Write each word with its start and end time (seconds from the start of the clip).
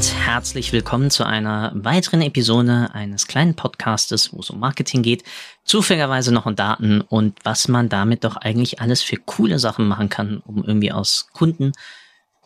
Und 0.00 0.26
herzlich 0.26 0.72
willkommen 0.72 1.10
zu 1.10 1.26
einer 1.26 1.72
weiteren 1.74 2.22
Episode 2.22 2.88
eines 2.94 3.26
kleinen 3.26 3.54
Podcastes, 3.54 4.32
wo 4.32 4.40
es 4.40 4.48
um 4.48 4.58
Marketing 4.58 5.02
geht, 5.02 5.24
zufälligerweise 5.64 6.32
noch 6.32 6.46
um 6.46 6.56
Daten 6.56 7.02
und 7.02 7.38
was 7.44 7.68
man 7.68 7.90
damit 7.90 8.24
doch 8.24 8.36
eigentlich 8.36 8.80
alles 8.80 9.02
für 9.02 9.16
coole 9.16 9.58
Sachen 9.58 9.86
machen 9.86 10.08
kann, 10.08 10.38
um 10.38 10.64
irgendwie 10.64 10.90
aus 10.90 11.28
Kunden 11.34 11.72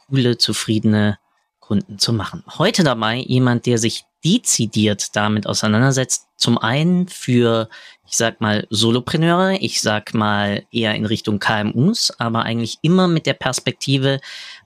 coole, 0.09 0.37
zufriedene 0.37 1.17
Kunden 1.61 2.01
zu 2.01 2.13
machen. 2.13 2.43
Heute 2.59 2.83
dabei 2.83 3.19
jemand, 3.19 3.67
der 3.67 3.79
sich 3.79 4.05
dezidiert 4.25 5.15
damit 5.15 5.47
auseinandersetzt. 5.47 6.27
Zum 6.37 6.59
einen 6.59 7.07
für, 7.07 7.69
ich 8.05 8.17
sag 8.17 8.41
mal, 8.41 8.67
Solopreneure, 8.71 9.59
ich 9.61 9.81
sag 9.81 10.13
mal 10.13 10.65
eher 10.73 10.97
in 10.97 11.07
Richtung 11.07 11.39
KMUs, 11.39 12.11
aber 12.19 12.43
eigentlich 12.43 12.79
immer 12.83 13.07
mit 13.07 13.27
der 13.27 13.35
Perspektive, 13.35 14.19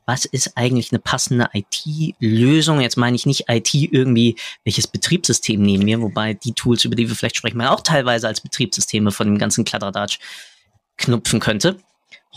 was 0.09 0.25
ist 0.25 0.57
eigentlich 0.57 0.91
eine 0.91 1.01
passende 1.01 1.51
IT-Lösung? 1.53 2.81
Jetzt 2.81 2.97
meine 2.97 3.15
ich 3.15 3.27
nicht 3.27 3.45
IT 3.49 3.75
irgendwie, 3.75 4.37
welches 4.65 4.87
Betriebssystem 4.87 5.61
nehmen 5.61 5.85
wir, 5.85 6.01
wobei 6.01 6.33
die 6.33 6.55
Tools, 6.55 6.87
über 6.87 6.97
die 6.97 7.07
wir 7.11 7.15
vielleicht 7.15 7.37
sprechen, 7.37 7.59
man 7.59 7.67
auch 7.67 7.83
teilweise 7.83 8.27
als 8.27 8.41
Betriebssysteme 8.41 9.11
von 9.11 9.27
dem 9.27 9.37
ganzen 9.37 9.67
Kladderadatsch 9.67 10.19
knupfen 10.97 11.41
könnte. 11.41 11.77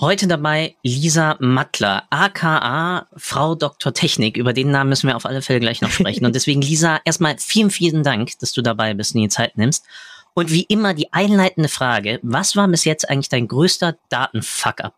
Heute 0.01 0.27
dabei 0.27 0.75
Lisa 0.83 1.37
Mattler, 1.39 2.03
aka 2.09 3.07
Frau 3.15 3.55
Dr. 3.55 3.93
Technik. 3.93 4.35
Über 4.35 4.51
den 4.51 4.69
Namen 4.69 4.89
müssen 4.89 5.07
wir 5.07 5.15
auf 5.15 5.25
alle 5.25 5.41
Fälle 5.41 5.61
gleich 5.61 5.81
noch 5.81 5.91
sprechen. 5.91 6.25
Und 6.25 6.35
deswegen, 6.35 6.61
Lisa, 6.61 6.99
erstmal 7.05 7.37
vielen, 7.37 7.69
vielen 7.69 8.03
Dank, 8.03 8.37
dass 8.39 8.51
du 8.51 8.61
dabei 8.61 8.93
bist 8.93 9.15
und 9.15 9.21
die 9.21 9.29
Zeit 9.29 9.57
nimmst. 9.57 9.85
Und 10.33 10.51
wie 10.51 10.63
immer 10.63 10.93
die 10.93 11.13
einleitende 11.13 11.69
Frage, 11.69 12.19
was 12.21 12.57
war 12.57 12.67
bis 12.67 12.83
jetzt 12.83 13.09
eigentlich 13.09 13.29
dein 13.29 13.47
größter 13.47 13.95
Datenfuck-up, 14.09 14.93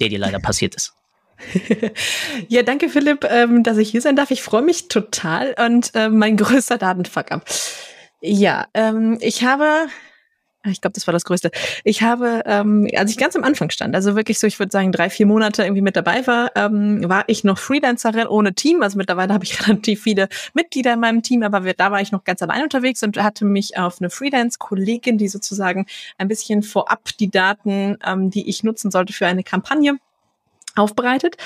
der 0.00 0.08
dir 0.08 0.18
leider 0.18 0.38
passiert 0.38 0.74
ist? 0.74 0.94
ja, 2.48 2.62
danke 2.62 2.88
Philipp, 2.88 3.24
ähm, 3.28 3.62
dass 3.62 3.78
ich 3.78 3.90
hier 3.90 4.00
sein 4.00 4.16
darf. 4.16 4.30
Ich 4.30 4.42
freue 4.42 4.62
mich 4.62 4.88
total 4.88 5.54
und 5.64 5.90
äh, 5.94 6.08
mein 6.08 6.36
größter 6.38 6.78
Datenfuck 6.78 7.32
ab. 7.32 7.44
Ja, 8.20 8.66
ähm, 8.72 9.18
ich 9.20 9.44
habe, 9.44 9.86
ich 10.66 10.80
glaube, 10.80 10.94
das 10.94 11.06
war 11.06 11.12
das 11.12 11.24
Größte. 11.24 11.50
Ich 11.84 12.02
habe, 12.02 12.42
ähm, 12.46 12.88
als 12.96 13.10
ich 13.10 13.18
ganz 13.18 13.36
am 13.36 13.44
Anfang 13.44 13.68
stand, 13.68 13.94
also 13.94 14.16
wirklich 14.16 14.38
so, 14.38 14.46
ich 14.46 14.58
würde 14.58 14.72
sagen, 14.72 14.92
drei, 14.92 15.10
vier 15.10 15.26
Monate 15.26 15.62
irgendwie 15.62 15.82
mit 15.82 15.94
dabei 15.94 16.26
war, 16.26 16.50
ähm, 16.56 17.06
war 17.06 17.24
ich 17.26 17.44
noch 17.44 17.58
Freelancerin 17.58 18.26
ohne 18.26 18.54
Team. 18.54 18.82
Also 18.82 18.96
mittlerweile 18.96 19.34
habe 19.34 19.44
ich 19.44 19.60
relativ 19.68 20.02
viele 20.02 20.28
Mitglieder 20.54 20.94
in 20.94 21.00
meinem 21.00 21.22
Team, 21.22 21.42
aber 21.42 21.64
wir, 21.64 21.74
da 21.74 21.90
war 21.90 22.00
ich 22.00 22.12
noch 22.12 22.24
ganz 22.24 22.40
allein 22.40 22.62
unterwegs 22.62 23.02
und 23.02 23.22
hatte 23.22 23.44
mich 23.44 23.76
auf 23.76 24.00
eine 24.00 24.08
Freelance-Kollegin, 24.08 25.18
die 25.18 25.28
sozusagen 25.28 25.86
ein 26.16 26.28
bisschen 26.28 26.62
vorab 26.62 27.10
die 27.20 27.30
Daten, 27.30 27.98
ähm, 28.06 28.30
die 28.30 28.48
ich 28.48 28.62
nutzen 28.62 28.90
sollte 28.90 29.12
für 29.12 29.26
eine 29.26 29.42
Kampagne, 29.42 29.98
aufbereitet. 30.76 31.36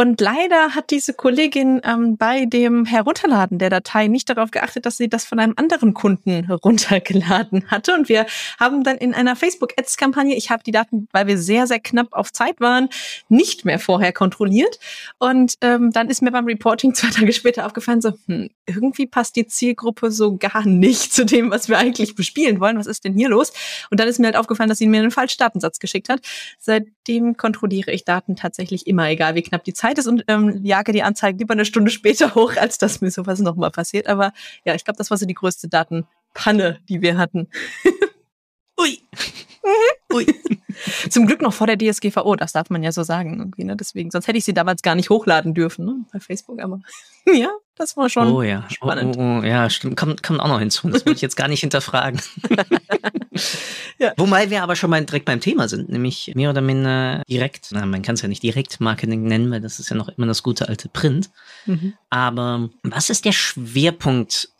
Und 0.00 0.20
leider 0.20 0.76
hat 0.76 0.90
diese 0.90 1.12
Kollegin 1.12 1.80
ähm, 1.82 2.16
bei 2.16 2.44
dem 2.44 2.84
Herunterladen 2.84 3.58
der 3.58 3.68
Datei 3.68 4.06
nicht 4.06 4.30
darauf 4.30 4.52
geachtet, 4.52 4.86
dass 4.86 4.96
sie 4.96 5.08
das 5.08 5.24
von 5.24 5.40
einem 5.40 5.54
anderen 5.56 5.92
Kunden 5.92 6.48
runtergeladen 6.52 7.68
hatte. 7.68 7.94
Und 7.94 8.08
wir 8.08 8.26
haben 8.60 8.84
dann 8.84 8.96
in 8.96 9.12
einer 9.12 9.34
Facebook-Ads-Kampagne, 9.34 10.36
ich 10.36 10.50
habe 10.50 10.62
die 10.62 10.70
Daten, 10.70 11.08
weil 11.10 11.26
wir 11.26 11.36
sehr, 11.36 11.66
sehr 11.66 11.80
knapp 11.80 12.12
auf 12.12 12.32
Zeit 12.32 12.60
waren, 12.60 12.88
nicht 13.28 13.64
mehr 13.64 13.80
vorher 13.80 14.12
kontrolliert. 14.12 14.78
Und 15.18 15.54
ähm, 15.62 15.90
dann 15.90 16.08
ist 16.08 16.22
mir 16.22 16.30
beim 16.30 16.46
Reporting 16.46 16.94
zwei 16.94 17.10
Tage 17.10 17.32
später 17.32 17.66
aufgefallen, 17.66 18.00
so, 18.00 18.12
hm, 18.26 18.50
irgendwie 18.66 19.06
passt 19.06 19.34
die 19.34 19.48
Zielgruppe 19.48 20.12
so 20.12 20.36
gar 20.36 20.64
nicht 20.64 21.12
zu 21.12 21.26
dem, 21.26 21.50
was 21.50 21.68
wir 21.68 21.76
eigentlich 21.76 22.14
bespielen 22.14 22.60
wollen. 22.60 22.78
Was 22.78 22.86
ist 22.86 23.04
denn 23.04 23.14
hier 23.14 23.30
los? 23.30 23.52
Und 23.90 23.98
dann 23.98 24.06
ist 24.06 24.20
mir 24.20 24.26
halt 24.26 24.36
aufgefallen, 24.36 24.68
dass 24.68 24.78
sie 24.78 24.86
mir 24.86 25.00
einen 25.00 25.10
falschen 25.10 25.38
Datensatz 25.38 25.80
geschickt 25.80 26.08
hat. 26.08 26.20
Seitdem 26.60 27.36
kontrolliere 27.36 27.90
ich 27.90 28.04
Daten 28.04 28.36
tatsächlich 28.36 28.67
immer, 28.70 29.08
egal 29.08 29.34
wie 29.34 29.42
knapp 29.42 29.64
die 29.64 29.74
Zeit 29.74 29.98
ist 29.98 30.06
und 30.06 30.24
ähm, 30.28 30.60
jage 30.64 30.92
die 30.92 31.02
Anzeigen 31.02 31.38
lieber 31.38 31.52
eine 31.52 31.64
Stunde 31.64 31.90
später 31.90 32.34
hoch, 32.34 32.56
als 32.56 32.78
dass 32.78 33.00
mir 33.00 33.10
sowas 33.10 33.40
nochmal 33.40 33.70
passiert. 33.70 34.06
Aber 34.06 34.32
ja, 34.64 34.74
ich 34.74 34.84
glaube, 34.84 34.98
das 34.98 35.10
war 35.10 35.18
so 35.18 35.26
die 35.26 35.34
größte 35.34 35.68
Datenpanne, 35.68 36.80
die 36.88 37.02
wir 37.02 37.16
hatten. 37.18 37.48
Ui. 38.80 39.00
Ui. 40.12 40.26
Zum 41.10 41.26
Glück 41.26 41.42
noch 41.42 41.52
vor 41.52 41.66
der 41.66 41.76
DSGVO, 41.76 42.36
das 42.36 42.52
darf 42.52 42.70
man 42.70 42.82
ja 42.82 42.92
so 42.92 43.02
sagen. 43.02 43.38
Irgendwie, 43.38 43.64
ne? 43.64 43.76
Deswegen, 43.76 44.10
sonst 44.10 44.28
hätte 44.28 44.38
ich 44.38 44.44
sie 44.44 44.54
damals 44.54 44.82
gar 44.82 44.94
nicht 44.94 45.10
hochladen 45.10 45.54
dürfen 45.54 45.84
ne? 45.84 46.04
bei 46.12 46.20
Facebook, 46.20 46.60
aber 46.60 46.80
ja, 47.26 47.50
das 47.78 47.96
war 47.96 48.08
schon 48.08 48.32
oh, 48.32 48.42
ja. 48.42 48.64
spannend. 48.68 49.16
Oh, 49.16 49.20
oh, 49.20 49.38
oh, 49.40 49.42
ja, 49.42 49.70
stimmt. 49.70 49.96
Kommt, 49.96 50.22
kommt 50.22 50.40
auch 50.40 50.48
noch 50.48 50.58
hinzu. 50.58 50.88
Das 50.88 51.04
würde 51.06 51.16
ich 51.16 51.22
jetzt 51.22 51.36
gar 51.36 51.48
nicht 51.48 51.60
hinterfragen. 51.60 52.20
ja. 53.98 54.12
Wobei 54.16 54.50
wir 54.50 54.62
aber 54.62 54.76
schon 54.76 54.90
mal 54.90 55.04
direkt 55.04 55.24
beim 55.24 55.40
Thema 55.40 55.68
sind, 55.68 55.88
nämlich 55.88 56.32
mehr 56.34 56.50
oder 56.50 56.60
minder 56.60 57.22
direkt, 57.28 57.68
na, 57.70 57.86
man 57.86 58.02
kann 58.02 58.14
es 58.14 58.22
ja 58.22 58.28
nicht 58.28 58.42
direkt 58.42 58.80
Marketing 58.80 59.22
nennen, 59.22 59.50
weil 59.50 59.60
das 59.60 59.78
ist 59.78 59.90
ja 59.90 59.96
noch 59.96 60.08
immer 60.08 60.26
das 60.26 60.42
gute 60.42 60.68
alte 60.68 60.88
Print. 60.88 61.30
Mhm. 61.66 61.94
Aber 62.10 62.68
was 62.82 63.10
ist 63.10 63.24
der 63.24 63.32
Schwerpunkt 63.32 64.50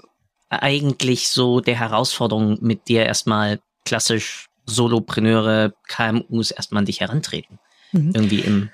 eigentlich 0.49 1.29
so 1.29 1.61
der 1.61 1.79
Herausforderung, 1.79 2.59
mit 2.61 2.89
der 2.89 3.06
erstmal 3.06 3.61
klassisch 3.85 4.47
Solopreneure, 4.67 5.75
KMUs 5.89 6.53
erstmal 6.53 6.81
an 6.81 6.87
dich 6.87 7.00
herantreten? 7.00 7.59
Mhm. 7.93 8.12
Irgendwie 8.15 8.41
im 8.41 8.71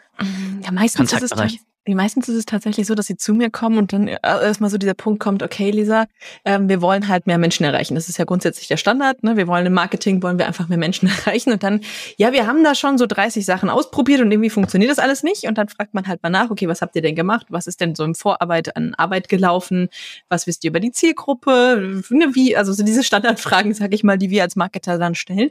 ja, 0.62 0.70
meistens 0.70 1.10
Kontaktbereich. 1.10 1.54
Ist 1.54 1.60
es 1.60 1.66
Meistens 1.86 2.28
ist 2.30 2.36
es 2.36 2.46
tatsächlich 2.46 2.86
so, 2.86 2.94
dass 2.94 3.06
sie 3.06 3.16
zu 3.16 3.34
mir 3.34 3.50
kommen 3.50 3.76
und 3.76 3.92
dann 3.92 4.08
äh, 4.08 4.18
erstmal 4.22 4.70
so 4.70 4.78
dieser 4.78 4.94
Punkt 4.94 5.20
kommt, 5.20 5.42
okay, 5.42 5.70
Lisa, 5.70 6.06
ähm, 6.46 6.68
wir 6.68 6.80
wollen 6.80 7.08
halt 7.08 7.26
mehr 7.26 7.36
Menschen 7.36 7.64
erreichen. 7.64 7.94
Das 7.94 8.08
ist 8.08 8.16
ja 8.16 8.24
grundsätzlich 8.24 8.68
der 8.68 8.78
Standard. 8.78 9.22
Ne? 9.22 9.36
Wir 9.36 9.46
wollen 9.46 9.66
im 9.66 9.74
Marketing, 9.74 10.22
wollen 10.22 10.38
wir 10.38 10.46
einfach 10.46 10.68
mehr 10.68 10.78
Menschen 10.78 11.08
erreichen. 11.26 11.52
Und 11.52 11.62
dann, 11.62 11.80
ja, 12.16 12.32
wir 12.32 12.46
haben 12.46 12.64
da 12.64 12.74
schon 12.74 12.96
so 12.96 13.06
30 13.06 13.44
Sachen 13.44 13.68
ausprobiert 13.68 14.22
und 14.22 14.32
irgendwie 14.32 14.48
funktioniert 14.48 14.90
das 14.90 14.98
alles 14.98 15.22
nicht. 15.22 15.44
Und 15.44 15.58
dann 15.58 15.68
fragt 15.68 15.92
man 15.92 16.06
halt 16.06 16.22
mal 16.22 16.30
nach, 16.30 16.50
okay, 16.50 16.68
was 16.68 16.80
habt 16.80 16.96
ihr 16.96 17.02
denn 17.02 17.16
gemacht? 17.16 17.48
Was 17.50 17.66
ist 17.66 17.82
denn 17.82 17.94
so 17.94 18.04
im 18.04 18.14
Vorarbeit 18.14 18.74
an 18.76 18.94
Arbeit 18.94 19.28
gelaufen? 19.28 19.88
Was 20.30 20.46
wisst 20.46 20.64
ihr 20.64 20.70
über 20.70 20.80
die 20.80 20.92
Zielgruppe? 20.92 22.02
Wie, 22.08 22.56
also 22.56 22.72
so 22.72 22.82
diese 22.82 23.04
Standardfragen, 23.04 23.74
sag 23.74 23.92
ich 23.92 24.04
mal, 24.04 24.16
die 24.16 24.30
wir 24.30 24.42
als 24.42 24.56
Marketer 24.56 24.96
dann 24.96 25.14
stellen. 25.14 25.50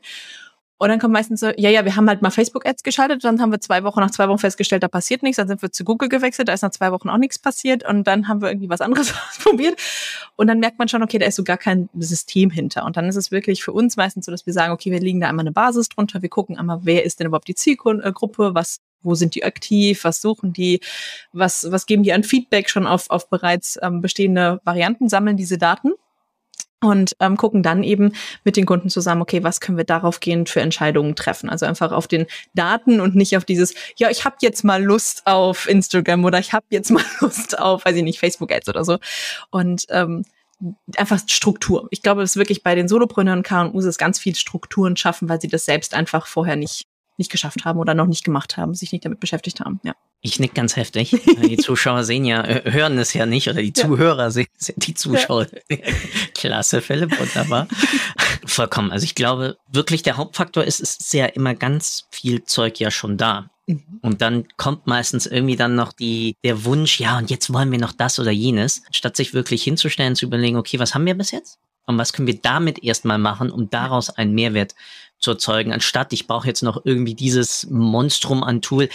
Und 0.84 0.90
dann 0.90 1.00
kommt 1.00 1.14
meistens 1.14 1.40
so, 1.40 1.48
ja, 1.56 1.70
ja, 1.70 1.86
wir 1.86 1.96
haben 1.96 2.10
halt 2.10 2.22
mal 2.22 2.30
Facebook-Ads 2.30 2.84
geschaltet, 2.84 3.24
dann 3.24 3.40
haben 3.40 3.54
wir 3.54 3.62
zwei 3.62 3.86
Wochen, 3.86 4.02
nach 4.02 4.12
zwei 4.12 4.28
Wochen 4.28 4.40
festgestellt, 4.40 4.84
da 4.84 4.90
passiert 4.90 5.24
nichts, 5.24 5.38
dann 5.38 5.48
sind 5.48 5.62
wir 5.62 5.72
zu 5.72 5.86
Google 5.86 6.10
gewechselt, 6.10 6.50
da 6.50 6.54
ist 6.54 6.62
nach 6.62 6.72
zwei 6.72 6.92
Wochen 6.92 7.08
auch 7.08 7.18
nichts 7.18 7.40
passiert. 7.40 7.88
Und 7.88 8.06
dann 8.06 8.28
haben 8.28 8.42
wir 8.42 8.50
irgendwie 8.50 8.68
was 8.68 8.82
anderes 8.82 9.14
ausprobiert. 9.30 9.80
Und 10.36 10.48
dann 10.48 10.60
merkt 10.60 10.80
man 10.80 10.90
schon, 10.90 11.02
okay, 11.02 11.20
da 11.20 11.26
ist 11.26 11.38
so 11.38 11.46
gar 11.46 11.56
kein 11.56 11.88
System 11.98 12.50
hinter. 12.50 12.84
Und 12.84 12.98
dann 12.98 13.06
ist 13.06 13.16
es 13.16 13.32
wirklich 13.32 13.64
für 13.64 13.72
uns 13.72 13.96
meistens 13.96 14.26
so, 14.26 14.32
dass 14.34 14.46
wir 14.46 14.52
sagen, 14.52 14.74
okay, 14.74 14.92
wir 14.92 15.00
legen 15.00 15.22
da 15.22 15.30
einmal 15.30 15.44
eine 15.44 15.54
Basis 15.54 15.88
drunter, 15.88 16.22
wir 16.22 16.28
gucken 16.28 16.58
einmal, 16.58 16.80
wer 16.82 17.06
ist 17.06 17.22
denn 17.22 17.28
überhaupt 17.28 17.48
die 17.48 17.56
Zielgruppe, 17.56 18.54
was 18.54 18.82
wo 19.04 19.16
sind 19.16 19.36
die 19.36 19.46
aktiv, 19.46 20.04
was 20.04 20.22
suchen 20.22 20.52
die, 20.52 20.82
was, 21.32 21.72
was 21.72 21.86
geben 21.86 22.04
die 22.04 22.12
an 22.12 22.24
Feedback 22.24 22.70
schon 22.70 22.88
auf, 22.88 23.10
auf 23.10 23.30
bereits 23.30 23.80
ähm, 23.82 24.02
bestehende 24.02 24.60
Varianten, 24.66 25.08
sammeln 25.08 25.38
diese 25.38 25.58
Daten 25.58 25.94
und 26.84 27.16
ähm, 27.20 27.38
gucken 27.38 27.64
dann 27.64 27.84
eben 27.84 28.14
mit 28.44 28.58
den 28.58 28.66
Kunden 28.66 28.90
zusammen, 28.90 29.22
okay, 29.22 29.44
was 29.44 29.62
können 29.62 29.78
wir 29.78 29.86
darauf 29.86 30.20
gehen 30.20 30.46
für 30.46 30.62
Entscheidungen 30.62 31.16
treffen? 31.16 31.50
Also 31.50 31.66
einfach 31.66 31.92
auf 31.92 32.08
den 32.08 32.28
Daten 32.54 33.00
und 33.00 33.16
nicht 33.16 33.38
auf 33.38 33.46
dieses, 33.46 33.74
ja, 33.96 34.10
ich 34.10 34.26
habe 34.26 34.36
jetzt 34.42 34.64
mal 34.64 34.84
Lust 34.84 35.26
auf 35.26 35.68
Instagram 35.68 36.26
oder 36.26 36.40
ich 36.40 36.54
habe 36.54 36.66
jetzt 36.70 36.92
mal 36.92 37.04
Lust 37.20 37.58
auf, 37.60 37.86
weiß 37.86 37.96
ich 37.96 38.04
nicht, 38.04 38.20
Facebook-Ads 38.20 38.70
oder 38.70 38.84
so. 38.86 38.98
Und 39.50 39.86
ähm, 39.90 40.24
einfach 40.96 41.20
Struktur. 41.28 41.88
Ich 41.92 42.02
glaube, 42.02 42.22
es 42.22 42.32
ist 42.32 42.38
wirklich 42.38 42.64
bei 42.64 42.76
den 42.76 42.88
Solopreneuren 42.88 43.44
KMUs 43.44 43.86
ist 43.86 43.98
ganz 43.98 44.20
viel 44.20 44.36
Strukturen 44.36 44.96
schaffen, 44.96 45.28
weil 45.30 45.42
sie 45.42 45.48
das 45.48 45.66
selbst 45.66 45.94
einfach 45.94 46.28
vorher 46.28 46.56
nicht 46.56 46.88
nicht 47.18 47.32
geschafft 47.32 47.66
haben 47.66 47.80
oder 47.80 47.94
noch 47.94 48.08
nicht 48.08 48.24
gemacht 48.24 48.58
haben, 48.58 48.74
sich 48.74 48.92
nicht 48.92 49.06
damit 49.06 49.20
beschäftigt 49.20 49.60
haben. 49.60 49.80
Ja. 49.84 49.94
Ich 50.22 50.40
nick 50.40 50.54
ganz 50.54 50.76
heftig. 50.76 51.12
Die 51.44 51.58
Zuschauer 51.58 52.04
sehen 52.04 52.26
ja, 52.26 52.46
hören 52.46 52.98
es 52.98 53.14
ja 53.14 53.26
nicht 53.26 53.50
oder 53.50 53.62
die 53.62 53.74
Zuhörer 53.74 54.24
ja. 54.24 54.32
sehen 54.32 54.48
es, 54.60 54.74
die 54.78 54.94
Zuschauer. 54.94 55.48
Ja. 55.70 55.78
Klasse, 56.34 56.82
Philipp, 56.82 57.20
wunderbar. 57.20 57.68
Vollkommen. 58.46 58.92
Also 58.92 59.04
ich 59.04 59.16
glaube, 59.16 59.58
wirklich 59.72 60.04
der 60.04 60.18
Hauptfaktor 60.18 60.64
ist, 60.64 60.80
es 60.80 60.98
ist 60.98 61.14
ja 61.14 61.26
immer 61.26 61.56
ganz 61.56 62.08
viel 62.12 62.44
Zeug 62.44 62.80
ja 62.80 62.90
schon 62.90 63.18
da. 63.18 63.50
Mhm. 63.68 64.00
Und 64.02 64.22
dann 64.22 64.48
kommt 64.58 64.88
meistens 64.88 65.26
irgendwie 65.26 65.56
dann 65.56 65.76
noch 65.76 65.94
die, 65.94 66.36
der 66.44 66.66
Wunsch, 66.66 67.00
ja, 67.00 67.18
und 67.18 67.30
jetzt 67.30 67.52
wollen 67.54 67.72
wir 67.72 67.80
noch 67.80 67.94
das 67.94 68.20
oder 68.20 68.32
jenes, 68.32 68.84
statt 68.92 69.16
sich 69.16 69.34
wirklich 69.34 69.64
hinzustellen, 69.64 70.16
zu 70.16 70.26
überlegen, 70.26 70.58
okay, 70.58 70.80
was 70.80 70.94
haben 70.94 71.06
wir 71.06 71.16
bis 71.16 71.32
jetzt? 71.32 71.60
Und 71.86 71.98
was 71.98 72.14
können 72.14 72.28
wir 72.28 72.40
damit 72.42 72.84
erstmal 72.84 73.18
machen, 73.18 73.52
um 73.52 73.70
daraus 73.70 74.10
einen 74.10 74.34
Mehrwert 74.34 74.74
zu 75.24 75.32
erzeugen, 75.32 75.74
anstatt 75.74 76.14
ich 76.14 76.28
brauche 76.28 76.48
jetzt 76.48 76.62
noch 76.62 76.82
irgendwie 76.86 77.16
dieses 77.16 77.68
Monstrum 77.70 78.44
an 78.44 78.62
Tool. 78.62 78.90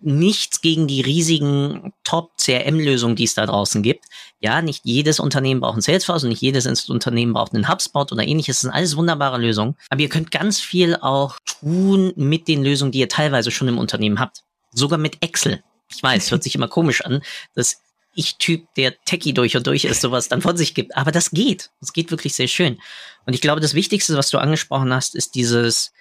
Nichts 0.00 0.60
gegen 0.60 0.88
die 0.88 1.00
riesigen 1.00 1.92
Top-CRM-Lösungen, 2.04 3.16
die 3.16 3.24
es 3.24 3.34
da 3.34 3.46
draußen 3.46 3.82
gibt. 3.82 4.04
Ja, 4.40 4.60
nicht 4.60 4.84
jedes 4.84 5.20
Unternehmen 5.20 5.60
braucht 5.60 5.78
ein 5.78 5.82
Salesforce 5.82 6.24
und 6.24 6.30
nicht 6.30 6.42
jedes 6.42 6.66
Unternehmen 6.90 7.32
braucht 7.32 7.54
einen 7.54 7.68
HubSpot 7.68 8.10
oder 8.12 8.26
ähnliches. 8.26 8.56
Das 8.56 8.62
sind 8.62 8.72
alles 8.72 8.96
wunderbare 8.96 9.38
Lösungen. 9.38 9.76
Aber 9.88 10.00
ihr 10.00 10.08
könnt 10.08 10.30
ganz 10.30 10.60
viel 10.60 10.96
auch 10.96 11.38
tun 11.44 12.12
mit 12.16 12.48
den 12.48 12.62
Lösungen, 12.62 12.92
die 12.92 12.98
ihr 12.98 13.08
teilweise 13.08 13.50
schon 13.50 13.68
im 13.68 13.78
Unternehmen 13.78 14.18
habt. 14.18 14.42
Sogar 14.72 14.98
mit 14.98 15.22
Excel. 15.22 15.62
Ich 15.90 16.02
weiß, 16.02 16.30
hört 16.32 16.42
sich 16.42 16.54
immer 16.54 16.68
komisch 16.68 17.04
an, 17.04 17.22
dass 17.54 17.80
ich-Typ, 18.18 18.66
der 18.74 19.00
Techie 19.04 19.32
durch 19.32 19.56
und 19.56 19.66
durch 19.66 19.84
ist, 19.84 20.00
sowas 20.00 20.28
dann 20.28 20.42
von 20.42 20.56
sich 20.56 20.74
gibt. 20.74 20.96
Aber 20.96 21.12
das 21.12 21.30
geht. 21.30 21.70
Das 21.80 21.92
geht 21.92 22.10
wirklich 22.10 22.34
sehr 22.34 22.48
schön. 22.48 22.78
Und 23.26 23.34
ich 23.34 23.40
glaube, 23.40 23.60
das 23.60 23.74
Wichtigste, 23.74 24.16
was 24.16 24.30
du 24.30 24.38
angesprochen 24.38 24.92
hast, 24.92 25.14
ist 25.14 25.36
dieses, 25.36 25.92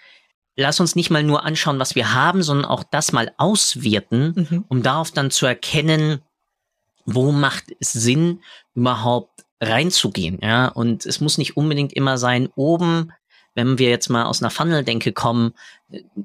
lass 0.55 0.79
uns 0.79 0.95
nicht 0.95 1.11
mal 1.11 1.23
nur 1.23 1.45
anschauen, 1.45 1.79
was 1.79 1.93
wir 1.93 2.13
haben, 2.13 2.41
sondern 2.41 2.65
auch 2.65 2.83
das 2.83 3.11
mal 3.11 3.31
auswerten, 3.37 4.33
mhm. 4.49 4.65
um 4.67 4.81
darauf 4.81 5.11
dann 5.11 5.29
zu 5.29 5.45
erkennen, 5.45 6.21
wo 7.05 7.31
macht 7.31 7.65
es 7.79 7.93
Sinn, 7.93 8.41
überhaupt 8.73 9.45
reinzugehen. 9.61 10.39
Ja, 10.41 10.67
und 10.69 11.05
es 11.05 11.21
muss 11.21 11.37
nicht 11.37 11.55
unbedingt 11.55 11.93
immer 11.93 12.17
sein, 12.17 12.49
oben, 12.55 13.13
wenn 13.53 13.77
wir 13.77 13.89
jetzt 13.89 14.09
mal 14.09 14.25
aus 14.25 14.41
einer 14.41 14.51
Funnel-Denke 14.51 15.13
kommen, 15.13 15.53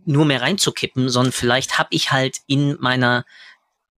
nur 0.07 0.25
mehr 0.25 0.41
reinzukippen, 0.41 1.11
sondern 1.11 1.33
vielleicht 1.33 1.79
habe 1.79 1.89
ich 1.93 2.13
halt 2.13 2.39
in 2.47 2.77
meiner 2.81 3.25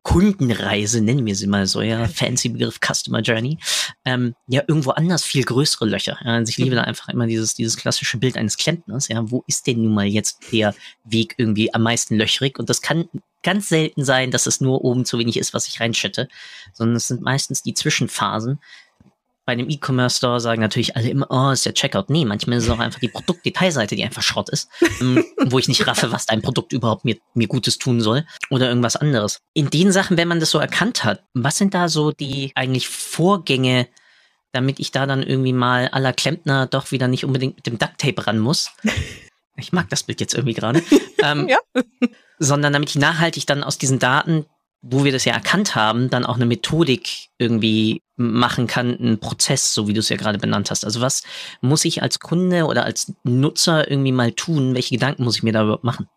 Kundenreise, 0.04 1.00
nennen 1.00 1.24
wir 1.24 1.34
sie 1.34 1.46
mal 1.46 1.66
so, 1.66 1.80
ja, 1.80 2.06
fancy 2.06 2.50
Begriff 2.50 2.78
Customer 2.78 3.20
Journey, 3.20 3.58
ähm, 4.04 4.34
ja, 4.46 4.62
irgendwo 4.68 4.90
anders 4.90 5.24
viel 5.24 5.44
größere 5.44 5.86
Löcher. 5.86 6.18
Ja, 6.22 6.34
also 6.34 6.50
ich 6.50 6.58
liebe 6.58 6.76
da 6.76 6.82
einfach 6.82 7.08
immer 7.08 7.26
dieses, 7.26 7.54
dieses 7.54 7.76
klassische 7.76 8.18
Bild 8.18 8.36
eines 8.36 8.58
Klempners, 8.58 9.08
ja, 9.08 9.30
wo 9.30 9.42
ist 9.46 9.66
denn 9.66 9.82
nun 9.82 9.94
mal 9.94 10.06
jetzt 10.06 10.52
der 10.52 10.74
Weg 11.04 11.34
irgendwie 11.38 11.72
am 11.72 11.82
meisten 11.82 12.16
löchrig? 12.16 12.58
Und 12.58 12.68
das 12.68 12.82
kann 12.82 13.08
ganz 13.42 13.70
selten 13.70 14.04
sein, 14.04 14.30
dass 14.30 14.46
es 14.46 14.60
nur 14.60 14.84
oben 14.84 15.04
zu 15.06 15.18
wenig 15.18 15.38
ist, 15.38 15.54
was 15.54 15.68
ich 15.68 15.80
reinschätte, 15.80 16.28
sondern 16.74 16.96
es 16.96 17.08
sind 17.08 17.22
meistens 17.22 17.62
die 17.62 17.74
Zwischenphasen, 17.74 18.60
bei 19.46 19.52
einem 19.52 19.68
E-Commerce-Store 19.68 20.40
sagen 20.40 20.60
natürlich 20.60 20.96
alle 20.96 21.08
immer, 21.08 21.26
oh, 21.30 21.50
ist 21.50 21.66
der 21.66 21.74
Checkout. 21.74 22.08
Nee, 22.08 22.24
manchmal 22.24 22.58
ist 22.58 22.64
es 22.64 22.70
auch 22.70 22.78
einfach 22.78 23.00
die 23.00 23.08
Produktdetailseite, 23.08 23.94
die 23.94 24.04
einfach 24.04 24.22
Schrott 24.22 24.48
ist, 24.48 24.68
ähm, 25.00 25.24
wo 25.46 25.58
ich 25.58 25.68
nicht 25.68 25.86
raffe, 25.86 26.12
was 26.12 26.26
dein 26.26 26.42
Produkt 26.42 26.72
überhaupt 26.72 27.04
mir, 27.04 27.16
mir 27.34 27.46
Gutes 27.46 27.78
tun 27.78 28.00
soll 28.00 28.24
oder 28.50 28.68
irgendwas 28.68 28.96
anderes. 28.96 29.40
In 29.52 29.68
den 29.70 29.92
Sachen, 29.92 30.16
wenn 30.16 30.28
man 30.28 30.40
das 30.40 30.50
so 30.50 30.58
erkannt 30.58 31.04
hat, 31.04 31.24
was 31.34 31.58
sind 31.58 31.74
da 31.74 31.88
so 31.88 32.10
die 32.10 32.52
eigentlich 32.54 32.88
Vorgänge, 32.88 33.86
damit 34.52 34.80
ich 34.80 34.92
da 34.92 35.04
dann 35.04 35.22
irgendwie 35.22 35.52
mal 35.52 35.88
aller 35.88 36.12
Klempner 36.12 36.66
doch 36.66 36.90
wieder 36.90 37.08
nicht 37.08 37.24
unbedingt 37.24 37.56
mit 37.56 37.66
dem 37.66 37.78
Ducktape 37.78 38.26
ran 38.26 38.38
muss? 38.38 38.70
Ich 39.56 39.72
mag 39.72 39.88
das 39.88 40.02
Bild 40.02 40.20
jetzt 40.20 40.34
irgendwie 40.34 40.54
gerade. 40.54 40.82
ähm, 41.22 41.46
ja. 41.46 41.58
sondern 42.40 42.72
damit 42.72 42.90
ich 42.90 42.96
nachhaltig 42.96 43.46
dann 43.46 43.62
aus 43.62 43.78
diesen 43.78 44.00
Daten, 44.00 44.46
wo 44.86 45.02
wir 45.04 45.12
das 45.12 45.24
ja 45.24 45.32
erkannt 45.32 45.74
haben, 45.74 46.10
dann 46.10 46.26
auch 46.26 46.34
eine 46.34 46.44
Methodik 46.44 47.28
irgendwie 47.38 48.02
machen 48.16 48.66
kann, 48.66 48.98
einen 48.98 49.18
Prozess, 49.18 49.72
so 49.72 49.88
wie 49.88 49.94
du 49.94 50.00
es 50.00 50.10
ja 50.10 50.16
gerade 50.16 50.38
benannt 50.38 50.70
hast. 50.70 50.84
Also 50.84 51.00
was 51.00 51.22
muss 51.62 51.84
ich 51.86 52.02
als 52.02 52.20
Kunde 52.20 52.66
oder 52.66 52.84
als 52.84 53.12
Nutzer 53.24 53.90
irgendwie 53.90 54.12
mal 54.12 54.32
tun? 54.32 54.74
Welche 54.74 54.94
Gedanken 54.94 55.24
muss 55.24 55.36
ich 55.36 55.42
mir 55.42 55.52
da 55.52 55.62
überhaupt 55.62 55.84
machen? 55.84 56.08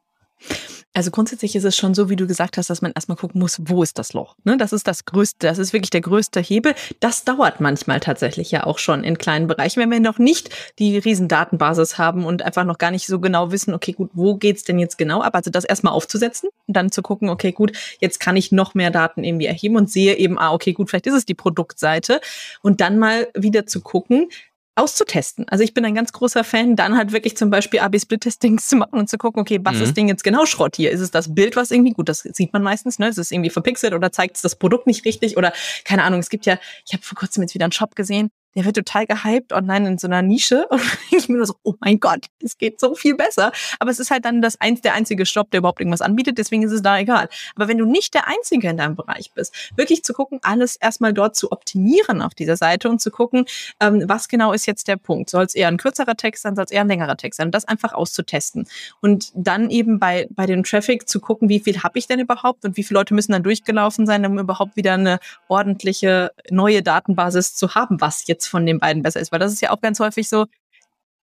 Also 0.98 1.12
grundsätzlich 1.12 1.56
ist 1.56 1.64
es 1.64 1.78
schon 1.78 1.94
so, 1.94 2.10
wie 2.10 2.16
du 2.16 2.26
gesagt 2.26 2.58
hast, 2.58 2.72
dass 2.72 2.82
man 2.82 2.92
erstmal 2.92 3.18
gucken 3.18 3.40
muss, 3.40 3.62
wo 3.64 3.84
ist 3.84 4.00
das 4.00 4.14
Loch? 4.14 4.36
Ne? 4.46 4.58
Das 4.58 4.74
ist 4.74 4.88
das 4.88 5.06
größte, 5.06 5.46
das 5.46 5.60
ist 5.60 5.72
wirklich 5.72 5.92
der 5.92 6.02
größte 6.02 6.40
Hebel. 6.40 6.74
Das 7.00 7.24
dauert 7.24 7.62
manchmal 7.62 8.00
tatsächlich 8.00 8.50
ja 8.50 8.66
auch 8.66 8.80
schon 8.80 9.04
in 9.04 9.20
kleinen 9.20 9.46
Bereichen, 9.46 9.80
wenn 9.80 9.92
wir 9.92 10.00
noch 10.00 10.18
nicht 10.18 10.50
die 10.80 10.98
riesen 10.98 11.28
Datenbasis 11.28 12.00
haben 12.00 12.26
und 12.26 12.42
einfach 12.42 12.64
noch 12.64 12.80
gar 12.80 12.90
nicht 12.90 13.06
so 13.06 13.20
genau 13.20 13.52
wissen, 13.52 13.76
okay, 13.76 13.92
gut, 13.92 14.10
wo 14.14 14.38
geht's 14.38 14.64
denn 14.64 14.80
jetzt 14.80 14.98
genau 14.98 15.22
ab? 15.22 15.36
Also 15.36 15.52
das 15.52 15.66
erstmal 15.66 15.94
aufzusetzen 15.94 16.50
und 16.66 16.76
dann 16.76 16.92
zu 16.92 17.04
gucken, 17.04 17.30
okay, 17.30 17.52
gut, 17.52 17.74
jetzt 18.00 18.20
kann 18.20 18.36
ich 18.36 18.52
noch 18.52 18.74
mehr 18.74 18.90
Daten 18.90 19.24
irgendwie 19.24 19.46
erheben 19.46 19.76
und 19.76 19.92
sehe 19.92 20.16
eben, 20.16 20.40
ah, 20.40 20.52
okay, 20.52 20.74
gut, 20.74 20.90
vielleicht 20.90 21.06
ist 21.06 21.14
es 21.14 21.26
die 21.26 21.36
Produktseite 21.36 22.22
und 22.64 22.82
dann 22.82 22.98
mal 22.98 23.28
wieder 23.36 23.68
zu 23.68 23.82
gucken, 23.82 24.30
auszutesten. 24.78 25.48
Also 25.50 25.64
ich 25.64 25.74
bin 25.74 25.86
ein 25.86 25.96
ganz 25.96 26.12
großer 26.14 26.44
Fan, 26.44 26.76
dann 26.76 26.98
halt 26.98 27.12
wirklich 27.12 27.36
zum 27.36 27.50
Beispiel 27.50 27.80
AB-Split-Testings 27.80 28.68
zu 28.68 28.76
machen 28.76 29.00
und 29.00 29.10
zu 29.10 29.18
gucken, 29.18 29.42
okay, 29.42 29.60
was 29.64 29.78
mhm. 29.78 29.84
ist 29.84 29.98
denn 29.98 30.08
jetzt 30.08 30.24
genau 30.24 30.46
Schrott 30.46 30.76
hier? 30.76 30.92
Ist 30.92 31.02
es 31.02 31.12
das 31.12 31.34
Bild, 31.34 31.56
was 31.56 31.72
irgendwie, 31.72 31.94
gut, 31.94 32.10
das 32.10 32.20
sieht 32.20 32.54
man 32.54 32.64
meistens, 32.64 33.00
ne? 33.00 33.08
Ist 33.08 33.18
es 33.18 33.32
irgendwie 33.32 33.50
verpixelt 33.50 33.94
oder 33.94 34.12
zeigt 34.12 34.36
es 34.36 34.42
das 34.42 34.56
Produkt 34.56 34.88
nicht 34.88 35.06
richtig 35.06 35.38
oder 35.38 35.52
keine 35.84 36.04
Ahnung, 36.04 36.20
es 36.20 36.30
gibt 36.30 36.46
ja, 36.46 36.60
ich 36.86 36.94
habe 36.94 37.04
vor 37.04 37.18
kurzem 37.18 37.44
jetzt 37.44 37.54
wieder 37.54 37.66
einen 37.66 37.72
Shop 37.72 37.96
gesehen, 37.96 38.30
der 38.56 38.66
wird 38.66 38.76
total 38.76 39.06
gehypt 39.06 39.54
online 39.54 39.88
in 39.88 39.98
so 39.98 40.08
einer 40.08 40.22
Nische 40.22 40.68
und 40.70 40.82
ich 41.12 41.28
bin 41.28 41.38
nur 41.38 41.46
so, 41.46 41.56
oh 41.64 41.74
mein 41.80 42.00
Gott, 42.00 42.26
es 42.44 42.58
geht 42.58 42.80
so 42.80 42.96
viel 42.96 43.16
besser. 43.16 43.52
Aber 43.80 43.92
es 43.92 44.00
ist 44.00 44.12
halt 44.12 44.26
dann 44.26 44.42
das 44.42 44.60
ein, 44.60 44.82
der 44.82 44.94
einzige 44.94 45.26
Shop, 45.26 45.52
der 45.52 45.60
überhaupt 45.60 45.80
irgendwas 45.80 46.02
anbietet, 46.02 46.38
deswegen 46.38 46.64
ist 46.64 46.72
es 46.72 46.82
da 46.82 46.98
egal. 46.98 47.30
Aber 47.56 47.68
wenn 47.68 47.78
du 47.78 47.86
nicht 47.86 48.14
der 48.14 48.28
Einzige 48.28 48.70
in 48.70 48.78
deinem 48.78 48.96
Bereich 48.96 49.32
bist, 49.34 49.72
wirklich 49.76 50.04
zu 50.04 50.14
gucken, 50.14 50.40
alles 50.42 50.76
erstmal 50.76 51.14
dort 51.14 51.36
zu 51.36 51.52
optimieren 51.52 52.22
auf 52.22 52.34
dieser 52.34 52.58
Seite 52.58 52.90
und 52.90 53.00
zu 53.02 53.12
gucken, 53.12 53.46
ähm, 53.80 54.04
was 54.08 54.28
genau 54.28 54.54
ist 54.54 54.66
jetzt 54.66 54.88
der 54.88 54.98
Punkt. 54.98 55.30
Soll 55.30 55.44
es 55.44 55.56
eher 55.56 55.68
ein 55.68 55.78
kürzerer 55.78 56.16
Text 56.16 56.44
sein, 56.44 56.56
soll 56.56 56.66
es 56.66 56.72
eher 56.72 56.82
ein 56.82 56.88
längerer 56.88 57.18
Text 57.18 57.38
sein? 57.38 57.48
Und 57.48 57.56
das 57.56 57.66
einfach 57.66 57.94
auszutesten. 57.94 58.68
Und 59.02 59.32
dann 59.36 59.70
eben 59.70 60.00
bei, 60.00 60.28
bei 60.32 60.46
dem 60.46 60.64
Traffic 60.64 61.08
zu 61.08 61.20
gucken, 61.20 61.50
wie 61.50 61.60
viel 61.60 61.84
habe 61.84 62.00
ich 62.00 62.08
denn 62.08 62.20
überhaupt 62.20 62.66
und 62.66 62.78
wie 62.78 62.84
viele 62.84 63.00
Leute 63.00 63.14
müssen 63.14 63.32
dann 63.32 63.44
durchgelaufen 63.44 64.06
sein, 64.06 64.26
um 64.26 64.40
überhaupt 64.40 64.76
wieder 64.76 64.94
eine 64.94 65.20
ordentliche 65.48 66.32
neue 66.50 66.82
Datenbasis 66.82 67.56
zu 67.56 67.76
haben, 67.76 68.02
was 68.02 68.28
jetzt 68.28 68.37
von 68.46 68.66
den 68.66 68.80
beiden 68.80 69.02
besser 69.02 69.20
ist. 69.20 69.32
Weil 69.32 69.40
das 69.40 69.54
ist 69.54 69.62
ja 69.62 69.72
auch 69.72 69.82
ganz 69.82 70.00
häufig 70.00 70.30
so, 70.30 70.46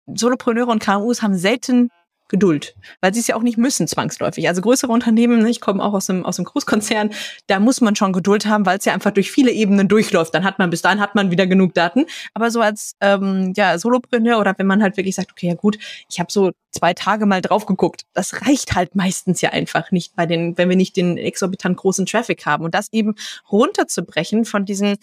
Solopreneure 0.07 0.69
und 0.69 0.79
KMUs 0.79 1.21
haben 1.21 1.35
selten 1.35 1.89
Geduld, 2.29 2.75
weil 2.99 3.13
sie 3.13 3.19
es 3.19 3.27
ja 3.27 3.35
auch 3.35 3.43
nicht 3.43 3.59
müssen 3.59 3.87
zwangsläufig. 3.87 4.47
Also 4.47 4.61
größere 4.61 4.91
Unternehmen, 4.91 5.43
ne, 5.43 5.49
ich 5.49 5.61
komme 5.61 5.83
auch 5.83 5.93
aus 5.93 6.07
dem, 6.07 6.25
aus 6.25 6.37
dem 6.37 6.45
Großkonzern, 6.45 7.11
da 7.45 7.59
muss 7.59 7.79
man 7.79 7.95
schon 7.95 8.11
Geduld 8.11 8.47
haben, 8.47 8.65
weil 8.65 8.79
es 8.79 8.85
ja 8.85 8.93
einfach 8.93 9.11
durch 9.11 9.29
viele 9.29 9.51
Ebenen 9.51 9.87
durchläuft. 9.87 10.33
Dann 10.33 10.43
hat 10.43 10.57
man 10.57 10.71
bis 10.71 10.81
dahin 10.81 10.99
hat 10.99 11.13
man 11.13 11.29
wieder 11.29 11.45
genug 11.45 11.75
Daten. 11.75 12.05
Aber 12.33 12.49
so 12.49 12.61
als 12.61 12.95
ähm, 13.01 13.53
ja, 13.55 13.77
Solopreneur 13.77 14.39
oder 14.39 14.55
wenn 14.57 14.65
man 14.65 14.81
halt 14.81 14.97
wirklich 14.97 15.13
sagt, 15.13 15.31
okay, 15.31 15.49
ja 15.49 15.53
gut, 15.53 15.77
ich 16.09 16.19
habe 16.19 16.31
so 16.31 16.53
zwei 16.71 16.95
Tage 16.95 17.27
mal 17.27 17.41
drauf 17.41 17.67
geguckt, 17.67 18.05
das 18.13 18.41
reicht 18.41 18.73
halt 18.73 18.95
meistens 18.95 19.41
ja 19.41 19.51
einfach 19.51 19.91
nicht 19.91 20.15
bei 20.15 20.25
den, 20.25 20.57
wenn 20.57 20.69
wir 20.69 20.77
nicht 20.77 20.97
den 20.97 21.17
exorbitant 21.17 21.77
großen 21.77 22.07
Traffic 22.07 22.47
haben. 22.47 22.63
Und 22.65 22.73
das 22.73 22.87
eben 22.91 23.13
runterzubrechen 23.51 24.45
von 24.45 24.65
diesen 24.65 24.97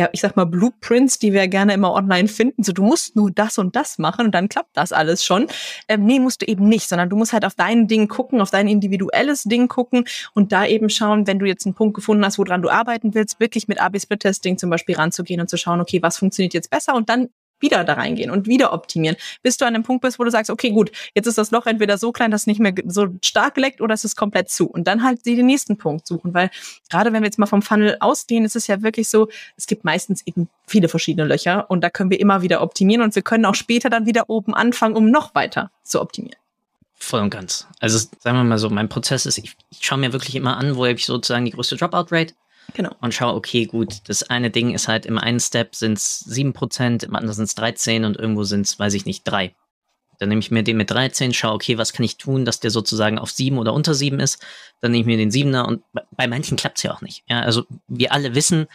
ja, 0.00 0.08
ich 0.12 0.22
sag 0.22 0.34
mal, 0.34 0.46
Blueprints, 0.46 1.18
die 1.18 1.34
wir 1.34 1.46
gerne 1.46 1.74
immer 1.74 1.92
online 1.92 2.26
finden. 2.26 2.62
So, 2.62 2.72
du 2.72 2.82
musst 2.82 3.16
nur 3.16 3.30
das 3.30 3.58
und 3.58 3.76
das 3.76 3.98
machen 3.98 4.24
und 4.24 4.34
dann 4.34 4.48
klappt 4.48 4.74
das 4.74 4.92
alles 4.92 5.22
schon. 5.22 5.46
Ähm, 5.88 6.06
nee, 6.06 6.18
musst 6.18 6.40
du 6.40 6.46
eben 6.46 6.66
nicht, 6.70 6.88
sondern 6.88 7.10
du 7.10 7.16
musst 7.16 7.34
halt 7.34 7.44
auf 7.44 7.54
dein 7.54 7.86
Ding 7.86 8.08
gucken, 8.08 8.40
auf 8.40 8.50
dein 8.50 8.66
individuelles 8.66 9.42
Ding 9.42 9.68
gucken 9.68 10.06
und 10.32 10.52
da 10.52 10.64
eben 10.64 10.88
schauen, 10.88 11.26
wenn 11.26 11.38
du 11.38 11.44
jetzt 11.44 11.66
einen 11.66 11.74
Punkt 11.74 11.94
gefunden 11.94 12.24
hast, 12.24 12.38
woran 12.38 12.62
du 12.62 12.70
arbeiten 12.70 13.12
willst, 13.12 13.40
wirklich 13.40 13.68
mit 13.68 13.78
AB-Split-Testing 13.78 14.56
zum 14.56 14.70
Beispiel 14.70 14.96
ranzugehen 14.96 15.42
und 15.42 15.50
zu 15.50 15.58
schauen, 15.58 15.82
okay, 15.82 16.00
was 16.02 16.16
funktioniert 16.16 16.54
jetzt 16.54 16.70
besser 16.70 16.94
und 16.94 17.10
dann 17.10 17.28
wieder 17.60 17.84
da 17.84 17.94
reingehen 17.94 18.30
und 18.30 18.46
wieder 18.46 18.72
optimieren, 18.72 19.16
bis 19.42 19.56
du 19.56 19.64
an 19.64 19.74
dem 19.74 19.82
Punkt 19.82 20.02
bist, 20.02 20.18
wo 20.18 20.24
du 20.24 20.30
sagst, 20.30 20.50
okay, 20.50 20.70
gut, 20.70 20.90
jetzt 21.14 21.26
ist 21.26 21.38
das 21.38 21.50
Loch 21.50 21.66
entweder 21.66 21.98
so 21.98 22.12
klein, 22.12 22.30
dass 22.30 22.42
es 22.42 22.46
nicht 22.46 22.60
mehr 22.60 22.74
so 22.86 23.08
stark 23.22 23.56
leckt 23.56 23.80
oder 23.80 23.94
es 23.94 24.04
ist 24.04 24.16
komplett 24.16 24.50
zu. 24.50 24.68
Und 24.68 24.84
dann 24.86 25.02
halt 25.02 25.24
den 25.26 25.46
nächsten 25.46 25.76
Punkt 25.76 26.06
suchen, 26.06 26.34
weil 26.34 26.50
gerade 26.90 27.12
wenn 27.12 27.22
wir 27.22 27.26
jetzt 27.26 27.38
mal 27.38 27.46
vom 27.46 27.62
Funnel 27.62 27.96
ausgehen, 28.00 28.44
ist 28.44 28.56
es 28.56 28.66
ja 28.66 28.82
wirklich 28.82 29.08
so, 29.08 29.28
es 29.56 29.66
gibt 29.66 29.84
meistens 29.84 30.26
eben 30.26 30.48
viele 30.66 30.88
verschiedene 30.88 31.26
Löcher 31.26 31.70
und 31.70 31.82
da 31.82 31.90
können 31.90 32.10
wir 32.10 32.20
immer 32.20 32.42
wieder 32.42 32.62
optimieren 32.62 33.02
und 33.02 33.14
wir 33.14 33.22
können 33.22 33.44
auch 33.44 33.54
später 33.54 33.90
dann 33.90 34.06
wieder 34.06 34.28
oben 34.28 34.54
anfangen, 34.54 34.96
um 34.96 35.10
noch 35.10 35.34
weiter 35.34 35.70
zu 35.82 36.00
optimieren. 36.00 36.38
Voll 36.94 37.22
und 37.22 37.30
ganz. 37.30 37.66
Also 37.80 37.98
sagen 38.18 38.36
wir 38.36 38.44
mal 38.44 38.58
so, 38.58 38.68
mein 38.68 38.90
Prozess 38.90 39.24
ist, 39.24 39.38
ich, 39.38 39.56
ich 39.70 39.78
schaue 39.80 39.98
mir 39.98 40.12
wirklich 40.12 40.36
immer 40.36 40.58
an, 40.58 40.76
wo 40.76 40.84
habe 40.84 40.92
ich 40.92 41.06
sozusagen 41.06 41.46
die 41.46 41.52
größte 41.52 41.76
Dropout-Rate 41.76 42.34
Genau. 42.74 42.94
Und 43.00 43.14
schau, 43.14 43.34
okay, 43.34 43.66
gut, 43.66 44.08
das 44.08 44.22
eine 44.24 44.50
Ding 44.50 44.74
ist 44.74 44.88
halt 44.88 45.06
im 45.06 45.18
einen 45.18 45.40
Step 45.40 45.74
sind 45.74 45.98
es 45.98 46.24
7%, 46.28 47.04
im 47.04 47.16
anderen 47.16 47.34
sind 47.34 47.44
es 47.44 47.54
13 47.54 48.04
und 48.04 48.16
irgendwo 48.16 48.44
sind 48.44 48.62
es, 48.62 48.78
weiß 48.78 48.94
ich 48.94 49.06
nicht, 49.06 49.24
3. 49.24 49.54
Dann 50.18 50.28
nehme 50.28 50.40
ich 50.40 50.50
mir 50.50 50.62
den 50.62 50.76
mit 50.76 50.90
13, 50.90 51.32
schau, 51.32 51.54
okay, 51.54 51.78
was 51.78 51.92
kann 51.92 52.04
ich 52.04 52.18
tun, 52.18 52.44
dass 52.44 52.60
der 52.60 52.70
sozusagen 52.70 53.18
auf 53.18 53.30
7 53.30 53.58
oder 53.58 53.72
unter 53.72 53.94
7 53.94 54.20
ist. 54.20 54.44
Dann 54.80 54.92
nehme 54.92 55.00
ich 55.00 55.06
mir 55.06 55.16
den 55.16 55.30
7er 55.30 55.64
und 55.64 55.82
bei 56.12 56.28
manchen 56.28 56.56
klappt 56.56 56.78
es 56.78 56.84
ja 56.84 56.94
auch 56.94 57.00
nicht. 57.00 57.24
Ja, 57.26 57.40
also 57.40 57.64
wir 57.88 58.12
alle 58.12 58.34
wissen, 58.34 58.66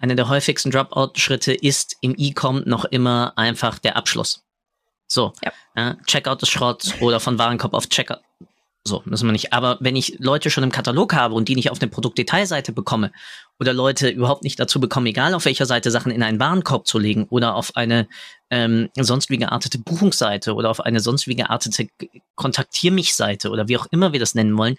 einer 0.00 0.14
der 0.14 0.28
häufigsten 0.28 0.70
Dropout-Schritte 0.70 1.52
ist 1.52 1.96
im 2.00 2.14
E-Com 2.16 2.62
noch 2.66 2.84
immer 2.86 3.34
einfach 3.36 3.78
der 3.78 3.96
Abschluss. 3.96 4.42
So, 5.06 5.32
ja. 5.44 5.52
Ja, 5.76 5.96
Checkout 6.06 6.42
ist 6.42 6.50
Schrott 6.50 6.94
oder 7.00 7.20
von 7.20 7.38
Warenkorb 7.38 7.74
auf 7.74 7.88
Checkout. 7.88 8.20
So, 8.84 9.00
müssen 9.04 9.26
wir 9.26 9.32
nicht. 9.32 9.52
Aber 9.52 9.78
wenn 9.80 9.94
ich 9.94 10.16
Leute 10.18 10.50
schon 10.50 10.64
im 10.64 10.72
Katalog 10.72 11.14
habe 11.14 11.34
und 11.34 11.48
die 11.48 11.54
nicht 11.54 11.70
auf 11.70 11.80
eine 11.80 11.90
Produktdetailseite 11.90 12.72
bekomme 12.72 13.12
oder 13.60 13.72
Leute 13.72 14.08
überhaupt 14.08 14.42
nicht 14.42 14.58
dazu 14.58 14.80
bekommen, 14.80 15.06
egal 15.06 15.34
auf 15.34 15.44
welcher 15.44 15.66
Seite 15.66 15.92
Sachen 15.92 16.10
in 16.10 16.22
einen 16.22 16.40
Warenkorb 16.40 16.86
zu 16.86 16.98
legen 16.98 17.26
oder 17.30 17.54
auf 17.54 17.76
eine 17.76 18.08
ähm, 18.50 18.90
sonst 18.98 19.30
wie 19.30 19.38
geartete 19.38 19.78
Buchungsseite 19.78 20.54
oder 20.54 20.68
auf 20.68 20.80
eine 20.80 20.98
sonst 20.98 21.28
wie 21.28 21.36
geartete 21.36 21.86
Kontaktier 22.34 22.90
mich 22.90 23.14
Seite 23.14 23.50
oder 23.50 23.68
wie 23.68 23.76
auch 23.76 23.86
immer 23.92 24.12
wir 24.12 24.20
das 24.20 24.34
nennen 24.34 24.58
wollen, 24.58 24.76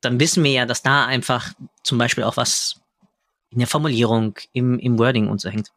dann 0.00 0.20
wissen 0.20 0.44
wir 0.44 0.52
ja, 0.52 0.64
dass 0.64 0.82
da 0.82 1.04
einfach 1.04 1.52
zum 1.82 1.98
Beispiel 1.98 2.24
auch 2.24 2.36
was 2.36 2.80
in 3.50 3.58
der 3.58 3.68
Formulierung, 3.68 4.38
im, 4.52 4.78
im 4.78 4.98
Wording 4.98 5.28
und 5.28 5.40
so 5.40 5.50
hängt. 5.50 5.72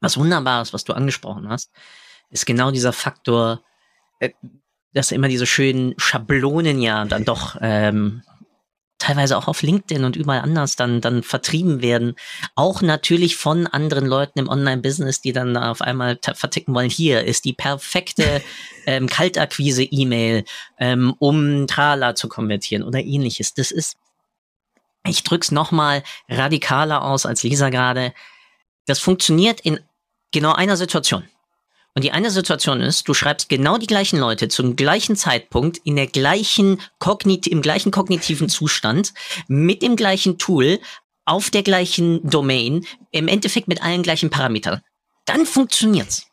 Was 0.00 0.18
Wunderbares, 0.18 0.72
was 0.72 0.84
du 0.84 0.92
angesprochen 0.92 1.48
hast, 1.48 1.70
ist 2.30 2.44
genau 2.44 2.70
dieser 2.70 2.92
Faktor, 2.92 3.62
äh, 4.18 4.30
dass 4.92 5.12
immer 5.12 5.28
diese 5.28 5.46
schönen 5.46 5.94
Schablonen 5.98 6.80
ja 6.80 7.04
dann 7.04 7.24
doch 7.24 7.56
ähm, 7.60 8.22
teilweise 8.98 9.36
auch 9.36 9.46
auf 9.46 9.62
LinkedIn 9.62 10.04
und 10.04 10.16
überall 10.16 10.40
anders 10.40 10.76
dann, 10.76 11.00
dann 11.00 11.22
vertrieben 11.22 11.82
werden. 11.82 12.14
Auch 12.54 12.80
natürlich 12.80 13.36
von 13.36 13.66
anderen 13.66 14.06
Leuten 14.06 14.38
im 14.38 14.48
Online-Business, 14.48 15.20
die 15.20 15.32
dann 15.32 15.56
auf 15.56 15.82
einmal 15.82 16.18
verticken 16.22 16.74
wollen, 16.74 16.88
hier 16.88 17.24
ist 17.24 17.44
die 17.44 17.52
perfekte 17.52 18.42
ähm, 18.86 19.06
Kaltakquise-E-Mail, 19.06 20.44
ähm, 20.78 21.14
um 21.18 21.66
Trala 21.66 22.14
zu 22.14 22.28
konvertieren 22.28 22.82
oder 22.82 23.00
ähnliches. 23.00 23.54
Das 23.54 23.70
ist, 23.70 23.96
ich 25.06 25.22
drück's 25.24 25.50
nochmal 25.50 26.02
radikaler 26.28 27.02
aus 27.02 27.26
als 27.26 27.42
Lisa 27.42 27.68
gerade. 27.68 28.14
Das 28.86 28.98
funktioniert 28.98 29.60
in 29.60 29.78
genau 30.32 30.52
einer 30.52 30.76
Situation. 30.76 31.24
Und 31.96 32.02
die 32.02 32.12
eine 32.12 32.30
Situation 32.30 32.82
ist, 32.82 33.08
du 33.08 33.14
schreibst 33.14 33.48
genau 33.48 33.78
die 33.78 33.86
gleichen 33.86 34.18
Leute 34.18 34.48
zum 34.48 34.76
gleichen 34.76 35.16
Zeitpunkt 35.16 35.78
in 35.78 35.96
der 35.96 36.06
gleichen 36.06 36.78
Kognit 36.98 37.46
im 37.46 37.62
gleichen 37.62 37.90
kognitiven 37.90 38.50
Zustand 38.50 39.14
mit 39.48 39.80
dem 39.80 39.96
gleichen 39.96 40.36
Tool 40.36 40.78
auf 41.24 41.48
der 41.48 41.62
gleichen 41.62 42.20
Domain, 42.28 42.84
im 43.12 43.28
Endeffekt 43.28 43.66
mit 43.66 43.82
allen 43.82 44.02
gleichen 44.02 44.28
Parametern. 44.28 44.82
Dann 45.24 45.46
funktioniert's. 45.46 46.26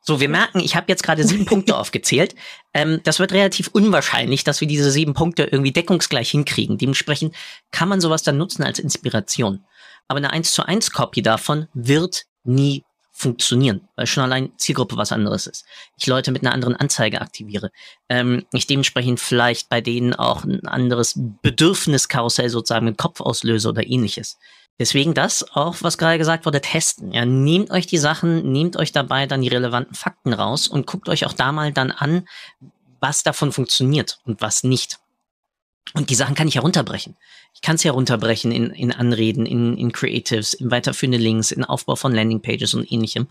So, 0.00 0.20
wir 0.20 0.30
merken, 0.30 0.60
ich 0.60 0.74
habe 0.74 0.86
jetzt 0.88 1.02
gerade 1.02 1.22
sieben 1.22 1.44
Punkte 1.46 1.76
aufgezählt. 1.76 2.34
Ähm, 2.72 3.00
das 3.04 3.18
wird 3.18 3.32
relativ 3.32 3.68
unwahrscheinlich, 3.68 4.42
dass 4.42 4.62
wir 4.62 4.68
diese 4.68 4.90
sieben 4.90 5.12
Punkte 5.12 5.44
irgendwie 5.44 5.72
deckungsgleich 5.72 6.30
hinkriegen. 6.30 6.78
Dementsprechend 6.78 7.36
kann 7.72 7.90
man 7.90 8.00
sowas 8.00 8.22
dann 8.22 8.38
nutzen 8.38 8.62
als 8.62 8.78
Inspiration. 8.78 9.66
Aber 10.08 10.16
eine 10.16 10.30
1 10.30 10.54
zu 10.54 10.66
1 10.66 10.92
Copy 10.92 11.20
davon 11.20 11.68
wird 11.74 12.24
nie 12.42 12.84
funktionieren, 13.16 13.88
weil 13.94 14.06
schon 14.06 14.24
allein 14.24 14.52
Zielgruppe 14.58 14.96
was 14.96 15.12
anderes 15.12 15.46
ist. 15.46 15.64
Ich 15.96 16.06
Leute 16.06 16.32
mit 16.32 16.42
einer 16.42 16.52
anderen 16.52 16.74
Anzeige 16.74 17.20
aktiviere. 17.20 17.70
Ähm, 18.08 18.44
ich 18.52 18.66
dementsprechend 18.66 19.20
vielleicht 19.20 19.68
bei 19.68 19.80
denen 19.80 20.14
auch 20.14 20.44
ein 20.44 20.66
anderes 20.66 21.14
Bedürfniskarussell 21.16 22.50
sozusagen 22.50 22.86
mit 22.86 22.98
Kopf 22.98 23.20
auslöse 23.20 23.68
oder 23.68 23.86
ähnliches. 23.86 24.36
Deswegen 24.80 25.14
das 25.14 25.48
auch, 25.54 25.76
was 25.80 25.96
gerade 25.96 26.18
gesagt 26.18 26.44
wurde, 26.44 26.60
testen. 26.60 27.12
Ja, 27.12 27.24
nehmt 27.24 27.70
euch 27.70 27.86
die 27.86 27.98
Sachen, 27.98 28.50
nehmt 28.50 28.76
euch 28.76 28.90
dabei 28.90 29.26
dann 29.26 29.42
die 29.42 29.48
relevanten 29.48 29.94
Fakten 29.94 30.32
raus 30.32 30.66
und 30.66 30.88
guckt 30.88 31.08
euch 31.08 31.24
auch 31.24 31.32
da 31.32 31.52
mal 31.52 31.72
dann 31.72 31.92
an, 31.92 32.26
was 32.98 33.22
davon 33.22 33.52
funktioniert 33.52 34.18
und 34.24 34.40
was 34.40 34.64
nicht. 34.64 34.98
Und 35.92 36.10
die 36.10 36.14
Sachen 36.14 36.34
kann 36.34 36.48
ich 36.48 36.56
herunterbrechen. 36.56 37.16
Ich 37.52 37.60
kann 37.60 37.76
es 37.76 37.84
herunterbrechen 37.84 38.50
in, 38.50 38.70
in 38.70 38.92
Anreden, 38.92 39.46
in, 39.46 39.76
in 39.76 39.92
Creatives, 39.92 40.54
in 40.54 40.70
weiterführende 40.70 41.18
Links, 41.18 41.52
in 41.52 41.64
Aufbau 41.64 41.94
von 41.94 42.12
Landingpages 42.12 42.74
und 42.74 42.90
ähnlichem. 42.90 43.28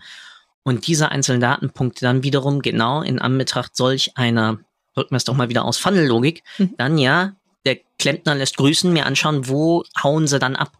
Und 0.62 0.86
diese 0.86 1.10
einzelnen 1.10 1.42
Datenpunkte 1.42 2.06
dann 2.06 2.22
wiederum 2.22 2.62
genau 2.62 3.02
in 3.02 3.18
Anbetracht 3.18 3.76
solch 3.76 4.16
einer, 4.16 4.60
drücken 4.94 5.10
wir 5.10 5.18
es 5.18 5.24
doch 5.24 5.34
mal 5.34 5.50
wieder 5.50 5.64
aus, 5.64 5.76
Funnel-Logik, 5.76 6.42
mhm. 6.56 6.74
dann 6.78 6.96
ja, 6.96 7.34
der 7.66 7.80
Klempner 7.98 8.34
lässt 8.34 8.56
grüßen, 8.56 8.92
mir 8.92 9.04
anschauen, 9.04 9.48
wo 9.48 9.84
hauen 10.02 10.26
sie 10.26 10.38
dann 10.38 10.56
ab. 10.56 10.72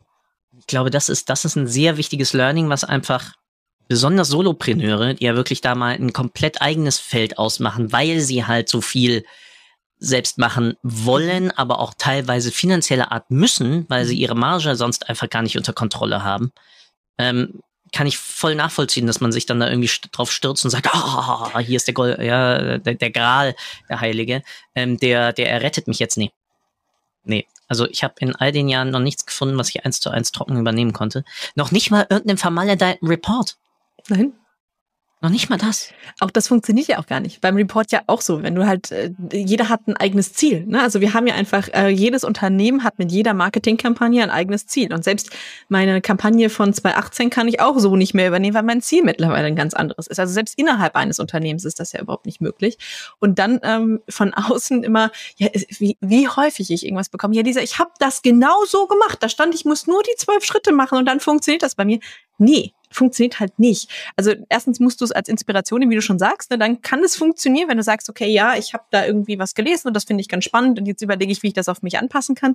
Ich 0.58 0.66
glaube, 0.66 0.90
das 0.90 1.10
ist, 1.10 1.28
das 1.28 1.44
ist 1.44 1.56
ein 1.56 1.66
sehr 1.66 1.98
wichtiges 1.98 2.32
Learning, 2.32 2.70
was 2.70 2.84
einfach 2.84 3.34
besonders 3.88 4.28
Solopreneure, 4.28 5.14
die 5.14 5.24
ja 5.24 5.36
wirklich 5.36 5.60
da 5.60 5.74
mal 5.74 5.94
ein 5.94 6.14
komplett 6.14 6.62
eigenes 6.62 6.98
Feld 6.98 7.38
ausmachen, 7.38 7.92
weil 7.92 8.20
sie 8.20 8.46
halt 8.46 8.70
so 8.70 8.80
viel 8.80 9.24
selbst 10.04 10.38
machen 10.38 10.76
wollen, 10.82 11.50
aber 11.50 11.78
auch 11.78 11.94
teilweise 11.96 12.52
finanzielle 12.52 13.10
Art 13.10 13.30
müssen, 13.30 13.86
weil 13.88 14.04
sie 14.04 14.16
ihre 14.16 14.34
Marge 14.34 14.76
sonst 14.76 15.08
einfach 15.08 15.28
gar 15.30 15.42
nicht 15.42 15.56
unter 15.56 15.72
Kontrolle 15.72 16.22
haben, 16.22 16.52
ähm, 17.18 17.60
kann 17.92 18.06
ich 18.06 18.18
voll 18.18 18.56
nachvollziehen, 18.56 19.06
dass 19.06 19.20
man 19.20 19.30
sich 19.30 19.46
dann 19.46 19.60
da 19.60 19.68
irgendwie 19.68 19.90
drauf 20.10 20.32
stürzt 20.32 20.64
und 20.64 20.70
sagt, 20.70 20.88
ah, 20.92 21.50
oh, 21.54 21.58
hier 21.58 21.76
ist 21.76 21.86
der 21.86 21.94
Gold, 21.94 22.18
ja, 22.18 22.78
der, 22.78 22.94
der 22.94 23.10
Gral, 23.10 23.54
der 23.88 24.00
Heilige, 24.00 24.42
ähm, 24.74 24.98
der, 24.98 25.32
der 25.32 25.50
errettet 25.50 25.88
mich 25.88 25.98
jetzt. 25.98 26.16
Nee. 26.16 26.32
Nee. 27.22 27.46
Also 27.68 27.88
ich 27.88 28.04
habe 28.04 28.14
in 28.18 28.36
all 28.36 28.52
den 28.52 28.68
Jahren 28.68 28.90
noch 28.90 29.00
nichts 29.00 29.24
gefunden, 29.24 29.56
was 29.56 29.70
ich 29.70 29.84
eins 29.86 30.00
zu 30.00 30.10
eins 30.10 30.32
trocken 30.32 30.58
übernehmen 30.58 30.92
konnte. 30.92 31.24
Noch 31.54 31.70
nicht 31.70 31.90
mal 31.90 32.06
irgendeinen 32.10 32.36
vermaledeiten 32.36 33.08
Report. 33.08 33.56
Nein. 34.08 34.34
Noch 35.24 35.30
nicht 35.30 35.48
mal 35.48 35.56
das. 35.56 35.88
Auch 36.20 36.30
das 36.30 36.48
funktioniert 36.48 36.86
ja 36.86 36.98
auch 36.98 37.06
gar 37.06 37.18
nicht. 37.18 37.40
Beim 37.40 37.56
Report 37.56 37.90
ja 37.90 38.02
auch 38.08 38.20
so. 38.20 38.42
Wenn 38.42 38.54
du 38.54 38.66
halt, 38.66 38.92
äh, 38.92 39.10
jeder 39.32 39.70
hat 39.70 39.88
ein 39.88 39.96
eigenes 39.96 40.34
Ziel. 40.34 40.66
Ne? 40.66 40.82
Also 40.82 41.00
wir 41.00 41.14
haben 41.14 41.26
ja 41.26 41.34
einfach, 41.34 41.66
äh, 41.72 41.88
jedes 41.88 42.24
Unternehmen 42.24 42.84
hat 42.84 42.98
mit 42.98 43.10
jeder 43.10 43.32
Marketingkampagne 43.32 44.22
ein 44.22 44.28
eigenes 44.28 44.66
Ziel. 44.66 44.92
Und 44.92 45.02
selbst 45.02 45.30
meine 45.70 46.02
Kampagne 46.02 46.50
von 46.50 46.74
2018 46.74 47.30
kann 47.30 47.48
ich 47.48 47.58
auch 47.58 47.78
so 47.78 47.96
nicht 47.96 48.12
mehr 48.12 48.28
übernehmen, 48.28 48.54
weil 48.54 48.64
mein 48.64 48.82
Ziel 48.82 49.02
mittlerweile 49.02 49.46
ein 49.46 49.56
ganz 49.56 49.72
anderes 49.72 50.08
ist. 50.08 50.20
Also 50.20 50.34
selbst 50.34 50.58
innerhalb 50.58 50.94
eines 50.94 51.18
Unternehmens 51.18 51.64
ist 51.64 51.80
das 51.80 51.92
ja 51.92 52.02
überhaupt 52.02 52.26
nicht 52.26 52.42
möglich. 52.42 52.76
Und 53.18 53.38
dann 53.38 53.60
ähm, 53.62 54.02
von 54.10 54.34
außen 54.34 54.84
immer, 54.84 55.10
ja, 55.38 55.48
wie, 55.78 55.96
wie 56.02 56.28
häufig 56.28 56.70
ich 56.70 56.84
irgendwas 56.84 57.08
bekomme. 57.08 57.34
Ja, 57.34 57.42
dieser, 57.42 57.62
ich 57.62 57.78
habe 57.78 57.92
das 57.98 58.20
genau 58.20 58.66
so 58.66 58.86
gemacht. 58.88 59.22
Da 59.22 59.30
stand, 59.30 59.54
ich 59.54 59.64
muss 59.64 59.86
nur 59.86 60.02
die 60.02 60.16
zwölf 60.18 60.44
Schritte 60.44 60.72
machen 60.72 60.98
und 60.98 61.06
dann 61.06 61.20
funktioniert 61.20 61.62
das 61.62 61.76
bei 61.76 61.86
mir. 61.86 61.98
Nee, 62.38 62.72
funktioniert 62.90 63.40
halt 63.40 63.58
nicht. 63.58 63.90
Also 64.16 64.34
erstens 64.48 64.80
musst 64.80 65.00
du 65.00 65.04
es 65.04 65.12
als 65.12 65.28
Inspiration, 65.28 65.88
wie 65.90 65.94
du 65.94 66.02
schon 66.02 66.18
sagst, 66.18 66.50
ne, 66.50 66.58
dann 66.58 66.80
kann 66.80 67.02
es 67.02 67.16
funktionieren, 67.16 67.68
wenn 67.68 67.76
du 67.76 67.82
sagst, 67.82 68.08
okay, 68.08 68.28
ja, 68.28 68.56
ich 68.56 68.72
habe 68.72 68.84
da 68.90 69.04
irgendwie 69.04 69.38
was 69.38 69.54
gelesen 69.54 69.88
und 69.88 69.94
das 69.94 70.04
finde 70.04 70.20
ich 70.20 70.28
ganz 70.28 70.44
spannend 70.44 70.78
und 70.78 70.86
jetzt 70.86 71.02
überlege 71.02 71.32
ich, 71.32 71.42
wie 71.42 71.48
ich 71.48 71.54
das 71.54 71.68
auf 71.68 71.82
mich 71.82 71.98
anpassen 71.98 72.34
kann. 72.34 72.54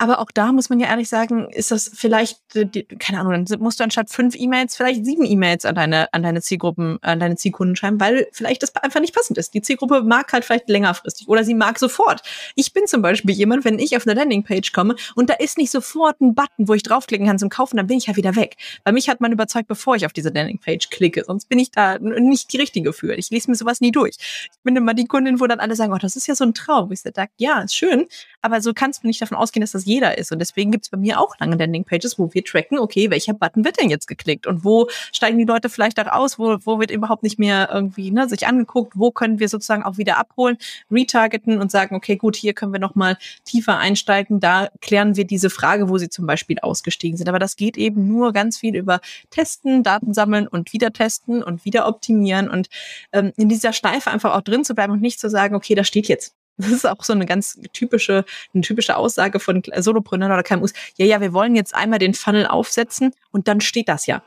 Aber 0.00 0.20
auch 0.20 0.30
da 0.32 0.52
muss 0.52 0.70
man 0.70 0.78
ja 0.78 0.86
ehrlich 0.86 1.08
sagen, 1.08 1.50
ist 1.50 1.72
das 1.72 1.90
vielleicht, 1.92 2.38
äh, 2.54 2.84
keine 3.00 3.18
Ahnung, 3.18 3.44
dann 3.44 3.60
musst 3.60 3.80
du 3.80 3.84
anstatt 3.84 4.10
fünf 4.10 4.36
E-Mails 4.36 4.76
vielleicht 4.76 5.04
sieben 5.04 5.24
E-Mails 5.24 5.64
an 5.64 5.74
deine, 5.74 6.12
an 6.14 6.22
deine 6.22 6.40
Zielgruppen, 6.40 6.98
an 7.02 7.18
deine 7.18 7.34
Zielkunden 7.34 7.74
schreiben, 7.74 7.98
weil 7.98 8.28
vielleicht 8.30 8.62
das 8.62 8.74
einfach 8.76 9.00
nicht 9.00 9.12
passend 9.12 9.38
ist. 9.38 9.54
Die 9.54 9.60
Zielgruppe 9.60 10.02
mag 10.02 10.32
halt 10.32 10.44
vielleicht 10.44 10.68
längerfristig 10.68 11.26
oder 11.26 11.42
sie 11.42 11.54
mag 11.54 11.80
sofort. 11.80 12.22
Ich 12.54 12.72
bin 12.72 12.86
zum 12.86 13.02
Beispiel 13.02 13.34
jemand, 13.34 13.64
wenn 13.64 13.80
ich 13.80 13.96
auf 13.96 14.06
eine 14.06 14.14
Landingpage 14.14 14.72
komme 14.72 14.94
und 15.16 15.30
da 15.30 15.34
ist 15.34 15.58
nicht 15.58 15.72
sofort 15.72 16.20
ein 16.20 16.36
Button, 16.36 16.68
wo 16.68 16.74
ich 16.74 16.84
draufklicken 16.84 17.26
kann 17.26 17.40
zum 17.40 17.48
Kaufen, 17.48 17.76
dann 17.76 17.88
bin 17.88 17.98
ich 17.98 18.06
ja 18.06 18.14
wieder 18.14 18.36
weg. 18.36 18.56
Bei 18.84 18.92
mich 18.92 19.08
hat 19.08 19.20
man 19.20 19.32
überzeugt, 19.32 19.66
bevor 19.66 19.96
ich 19.96 20.06
auf 20.06 20.12
diese 20.12 20.28
Landingpage 20.28 20.90
klicke, 20.90 21.24
sonst 21.26 21.48
bin 21.48 21.58
ich 21.58 21.72
da 21.72 21.98
nicht 21.98 22.52
die 22.52 22.58
richtige 22.58 22.92
für. 22.92 23.14
Ich 23.14 23.30
lese 23.30 23.50
mir 23.50 23.56
sowas 23.56 23.80
nie 23.80 23.90
durch. 23.90 24.14
Ich 24.20 24.62
bin 24.62 24.76
immer 24.76 24.94
die 24.94 25.06
Kundin, 25.06 25.40
wo 25.40 25.48
dann 25.48 25.58
alle 25.58 25.74
sagen, 25.74 25.92
oh, 25.92 25.98
das 25.98 26.14
ist 26.14 26.28
ja 26.28 26.36
so 26.36 26.44
ein 26.44 26.54
Traum. 26.54 26.92
Ich 26.92 27.00
sage, 27.00 27.30
ja, 27.36 27.62
ist 27.62 27.74
schön, 27.74 28.06
aber 28.42 28.60
so 28.60 28.72
kannst 28.72 29.02
du 29.02 29.08
nicht 29.08 29.20
davon 29.20 29.36
ausgehen, 29.36 29.62
dass 29.62 29.72
das 29.72 29.87
jeder 29.88 30.18
ist. 30.18 30.30
Und 30.30 30.38
deswegen 30.38 30.70
gibt 30.70 30.84
es 30.84 30.90
bei 30.90 30.98
mir 30.98 31.18
auch 31.18 31.34
lange 31.40 31.56
Landingpages, 31.56 32.18
wo 32.18 32.32
wir 32.32 32.44
tracken, 32.44 32.78
okay, 32.78 33.10
welcher 33.10 33.34
Button 33.34 33.64
wird 33.64 33.80
denn 33.80 33.90
jetzt 33.90 34.06
geklickt? 34.06 34.46
Und 34.46 34.64
wo 34.64 34.88
steigen 35.12 35.38
die 35.38 35.44
Leute 35.44 35.68
vielleicht 35.68 35.98
auch 35.98 36.12
aus, 36.12 36.38
wo, 36.38 36.58
wo 36.64 36.78
wird 36.78 36.90
überhaupt 36.90 37.22
nicht 37.22 37.38
mehr 37.38 37.68
irgendwie 37.72 38.10
ne, 38.10 38.28
sich 38.28 38.46
angeguckt, 38.46 38.92
wo 38.96 39.10
können 39.10 39.40
wir 39.40 39.48
sozusagen 39.48 39.82
auch 39.82 39.96
wieder 39.98 40.18
abholen, 40.18 40.58
retargeten 40.90 41.58
und 41.58 41.70
sagen, 41.70 41.96
okay, 41.96 42.16
gut, 42.16 42.36
hier 42.36 42.52
können 42.52 42.72
wir 42.72 42.80
nochmal 42.80 43.16
tiefer 43.44 43.78
einsteigen, 43.78 44.40
da 44.40 44.68
klären 44.80 45.16
wir 45.16 45.24
diese 45.24 45.50
Frage, 45.50 45.88
wo 45.88 45.98
sie 45.98 46.10
zum 46.10 46.26
Beispiel 46.26 46.58
ausgestiegen 46.60 47.16
sind. 47.16 47.28
Aber 47.28 47.38
das 47.38 47.56
geht 47.56 47.76
eben 47.76 48.06
nur 48.06 48.32
ganz 48.32 48.58
viel 48.58 48.76
über 48.76 49.00
Testen, 49.30 49.82
Daten 49.82 50.14
sammeln 50.14 50.46
und 50.46 50.72
wieder 50.72 50.92
testen 50.92 51.42
und 51.42 51.64
wieder 51.64 51.88
optimieren 51.88 52.48
und 52.48 52.68
ähm, 53.12 53.32
in 53.36 53.48
dieser 53.48 53.72
Schleife 53.72 54.10
einfach 54.10 54.34
auch 54.34 54.42
drin 54.42 54.64
zu 54.64 54.74
bleiben 54.74 54.92
und 54.92 55.02
nicht 55.02 55.18
zu 55.18 55.30
sagen, 55.30 55.54
okay, 55.54 55.74
da 55.74 55.84
steht 55.84 56.08
jetzt 56.08 56.34
das 56.58 56.70
ist 56.72 56.86
auch 56.86 57.02
so 57.04 57.12
eine 57.12 57.24
ganz 57.24 57.60
typische, 57.72 58.24
eine 58.52 58.62
typische 58.62 58.96
Aussage 58.96 59.40
von 59.40 59.62
Solopreneuren 59.76 60.32
oder 60.32 60.42
KMUs. 60.42 60.72
Ja, 60.96 61.06
ja, 61.06 61.20
wir 61.20 61.32
wollen 61.32 61.54
jetzt 61.54 61.74
einmal 61.74 61.98
den 61.98 62.14
Funnel 62.14 62.46
aufsetzen 62.46 63.14
und 63.30 63.48
dann 63.48 63.60
steht 63.60 63.88
das 63.88 64.06
ja. 64.06 64.22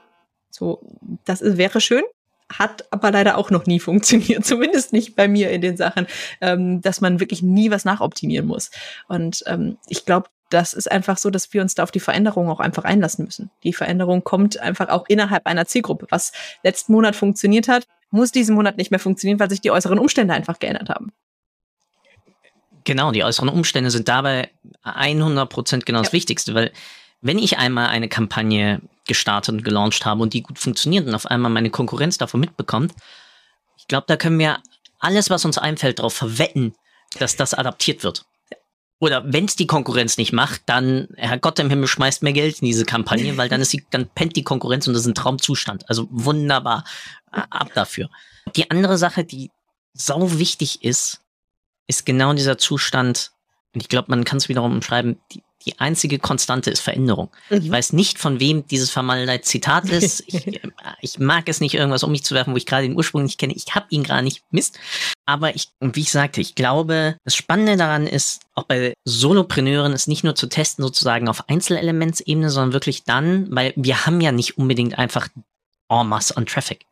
So, 0.49 0.81
das 1.25 1.41
ist, 1.41 1.57
wäre 1.57 1.81
schön, 1.81 2.03
hat 2.51 2.85
aber 2.91 3.11
leider 3.11 3.37
auch 3.37 3.51
noch 3.51 3.65
nie 3.65 3.79
funktioniert, 3.79 4.45
zumindest 4.45 4.93
nicht 4.93 5.15
bei 5.15 5.27
mir 5.27 5.51
in 5.51 5.61
den 5.61 5.77
Sachen, 5.77 6.07
ähm, 6.41 6.81
dass 6.81 7.01
man 7.01 7.19
wirklich 7.19 7.41
nie 7.41 7.71
was 7.71 7.85
nachoptimieren 7.85 8.47
muss. 8.47 8.71
Und 9.07 9.43
ähm, 9.47 9.77
ich 9.87 10.05
glaube, 10.05 10.29
das 10.49 10.73
ist 10.73 10.91
einfach 10.91 11.17
so, 11.17 11.29
dass 11.29 11.53
wir 11.53 11.61
uns 11.61 11.75
da 11.75 11.83
auf 11.83 11.91
die 11.91 12.01
Veränderung 12.01 12.49
auch 12.49 12.59
einfach 12.59 12.83
einlassen 12.83 13.23
müssen. 13.23 13.51
Die 13.63 13.71
Veränderung 13.71 14.23
kommt 14.23 14.59
einfach 14.59 14.89
auch 14.89 15.05
innerhalb 15.07 15.47
einer 15.47 15.65
Zielgruppe. 15.65 16.07
Was 16.09 16.33
letzten 16.61 16.91
Monat 16.91 17.15
funktioniert 17.15 17.69
hat, 17.69 17.87
muss 18.09 18.33
diesen 18.33 18.55
Monat 18.55 18.77
nicht 18.77 18.91
mehr 18.91 18.99
funktionieren, 18.99 19.39
weil 19.39 19.49
sich 19.49 19.61
die 19.61 19.71
äußeren 19.71 19.97
Umstände 19.97 20.33
einfach 20.33 20.59
geändert 20.59 20.89
haben. 20.89 21.13
Genau, 22.83 23.11
die 23.11 23.23
äußeren 23.23 23.49
Umstände 23.49 23.91
sind 23.91 24.07
dabei 24.07 24.49
100 24.83 25.49
Prozent 25.49 25.85
genau 25.85 25.99
das 25.99 26.09
ja. 26.09 26.13
Wichtigste, 26.13 26.53
weil 26.53 26.71
wenn 27.21 27.37
ich 27.37 27.57
einmal 27.57 27.87
eine 27.87 28.09
Kampagne 28.09 28.81
gestartet 29.05 29.53
und 29.53 29.63
gelauncht 29.63 30.05
habe 30.05 30.21
und 30.21 30.33
die 30.33 30.41
gut 30.41 30.57
funktioniert 30.57 31.07
und 31.07 31.13
auf 31.13 31.25
einmal 31.25 31.51
meine 31.51 31.69
Konkurrenz 31.69 32.17
davon 32.17 32.39
mitbekommt, 32.39 32.93
ich 33.77 33.87
glaube, 33.87 34.05
da 34.07 34.17
können 34.17 34.39
wir 34.39 34.59
alles, 34.99 35.29
was 35.29 35.45
uns 35.45 35.57
einfällt, 35.57 35.99
darauf 35.99 36.13
verwetten, 36.13 36.73
dass 37.19 37.35
das 37.35 37.53
adaptiert 37.53 38.03
wird. 38.03 38.25
Oder 38.99 39.23
wenn 39.25 39.45
es 39.45 39.55
die 39.55 39.65
Konkurrenz 39.65 40.17
nicht 40.17 40.31
macht, 40.31 40.61
dann, 40.67 41.07
Herr 41.15 41.39
Gott 41.39 41.57
im 41.57 41.71
Himmel, 41.71 41.87
schmeißt 41.87 42.21
mehr 42.21 42.33
Geld 42.33 42.61
in 42.61 42.67
diese 42.67 42.85
Kampagne, 42.85 43.35
weil 43.35 43.49
dann 43.49 43.59
ist 43.59 43.73
die, 43.73 43.83
dann 43.89 44.07
pennt 44.07 44.35
die 44.35 44.43
Konkurrenz 44.43 44.87
und 44.87 44.93
das 44.93 45.01
ist 45.01 45.07
ein 45.07 45.15
Traumzustand. 45.15 45.89
Also 45.89 46.07
wunderbar. 46.11 46.83
Ab 47.31 47.71
dafür. 47.73 48.09
Die 48.55 48.69
andere 48.69 48.99
Sache, 48.99 49.23
die 49.23 49.49
sau 49.93 50.37
wichtig 50.37 50.83
ist, 50.83 51.21
ist 51.91 52.05
genau 52.05 52.33
dieser 52.33 52.57
Zustand, 52.57 53.31
Und 53.73 53.81
ich 53.81 53.89
glaube, 53.89 54.07
man 54.09 54.23
kann 54.23 54.37
es 54.37 54.49
wiederum 54.49 54.81
schreiben, 54.81 55.19
die, 55.31 55.43
die 55.65 55.79
einzige 55.79 56.19
Konstante 56.19 56.71
ist 56.71 56.79
Veränderung. 56.79 57.29
Mhm. 57.49 57.57
Ich 57.57 57.69
weiß 57.69 57.93
nicht, 57.93 58.17
von 58.17 58.39
wem 58.39 58.65
dieses 58.65 58.89
vermaledeite 58.89 59.43
Zitat 59.43 59.89
ist. 59.89 60.23
Ich, 60.25 60.61
ich, 61.01 61.19
mag 61.19 61.47
es 61.47 61.59
nicht, 61.59 61.75
irgendwas 61.75 62.03
um 62.03 62.11
mich 62.11 62.23
zu 62.23 62.33
werfen, 62.33 62.53
wo 62.53 62.57
ich 62.57 62.65
gerade 62.65 62.87
den 62.87 62.95
Ursprung 62.95 63.23
nicht 63.23 63.37
kenne. 63.37 63.53
Ich 63.53 63.75
habe 63.75 63.87
ihn 63.89 64.03
gerade 64.03 64.23
nicht. 64.23 64.41
Mist. 64.51 64.79
Aber 65.25 65.53
ich, 65.55 65.69
wie 65.79 66.01
ich 66.01 66.11
sagte, 66.11 66.41
ich 66.41 66.55
glaube, 66.55 67.17
das 67.23 67.35
Spannende 67.35 67.77
daran 67.77 68.07
ist, 68.07 68.41
auch 68.55 68.63
bei 68.63 68.93
Solopreneuren 69.05 69.93
ist 69.93 70.07
nicht 70.07 70.23
nur 70.23 70.35
zu 70.35 70.47
testen 70.47 70.83
sozusagen 70.83 71.27
auf 71.27 71.49
Einzelelementsebene, 71.49 72.49
sondern 72.49 72.73
wirklich 72.73 73.03
dann, 73.03 73.53
weil 73.53 73.73
wir 73.75 74.05
haben 74.05 74.21
ja 74.21 74.31
nicht 74.31 74.57
unbedingt 74.57 74.97
einfach 74.97 75.27
en 75.89 76.07
masse 76.07 76.35
an 76.37 76.45
Traffic. 76.45 76.85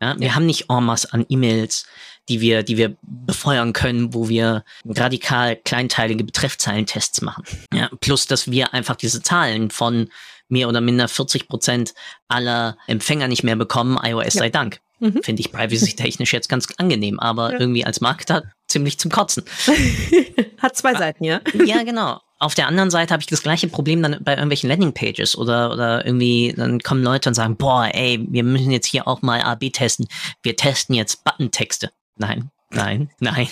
Ja, 0.00 0.18
wir 0.18 0.28
ja. 0.28 0.34
haben 0.34 0.46
nicht 0.46 0.68
masse 0.68 1.12
an 1.12 1.26
E-Mails, 1.28 1.86
die 2.28 2.40
wir, 2.40 2.62
die 2.62 2.76
wir 2.76 2.96
befeuern 3.02 3.72
können, 3.72 4.14
wo 4.14 4.28
wir 4.28 4.64
radikal 4.84 5.56
kleinteilige 5.56 6.24
Betreffzeilentests 6.24 7.22
machen. 7.22 7.44
Ja, 7.72 7.90
plus, 8.00 8.26
dass 8.26 8.50
wir 8.50 8.74
einfach 8.74 8.96
diese 8.96 9.22
Zahlen 9.22 9.70
von 9.70 10.08
mehr 10.48 10.68
oder 10.68 10.80
minder 10.80 11.08
40 11.08 11.48
Prozent 11.48 11.94
aller 12.28 12.76
Empfänger 12.86 13.28
nicht 13.28 13.42
mehr 13.42 13.56
bekommen, 13.56 13.98
iOS 14.02 14.34
ja. 14.34 14.40
sei 14.40 14.50
Dank. 14.50 14.80
Mhm. 15.00 15.22
Finde 15.22 15.40
ich 15.40 15.52
privacy-technisch 15.52 16.32
jetzt 16.32 16.48
ganz 16.48 16.66
angenehm, 16.76 17.20
aber 17.20 17.52
ja. 17.52 17.60
irgendwie 17.60 17.84
als 17.84 18.00
Marketer 18.00 18.44
ziemlich 18.66 18.98
zum 18.98 19.10
Kotzen. 19.10 19.44
Hat 20.58 20.76
zwei 20.76 20.94
Seiten, 20.94 21.24
ja? 21.24 21.40
Ja, 21.64 21.82
genau. 21.84 22.20
Auf 22.40 22.54
der 22.54 22.68
anderen 22.68 22.90
Seite 22.90 23.12
habe 23.12 23.20
ich 23.20 23.26
das 23.26 23.42
gleiche 23.42 23.66
Problem 23.66 24.00
dann 24.02 24.18
bei 24.22 24.32
irgendwelchen 24.32 24.68
Landingpages 24.68 25.36
oder, 25.36 25.72
oder 25.72 26.06
irgendwie, 26.06 26.54
dann 26.56 26.78
kommen 26.80 27.02
Leute 27.02 27.30
und 27.30 27.34
sagen, 27.34 27.56
boah, 27.56 27.88
ey, 27.92 28.24
wir 28.30 28.44
müssen 28.44 28.70
jetzt 28.70 28.86
hier 28.86 29.08
auch 29.08 29.22
mal 29.22 29.42
AB 29.42 29.72
testen. 29.72 30.06
Wir 30.42 30.54
testen 30.54 30.94
jetzt 30.94 31.24
Button-Texte. 31.24 31.90
Nein, 32.16 32.50
nein, 32.70 33.10
nein. 33.18 33.48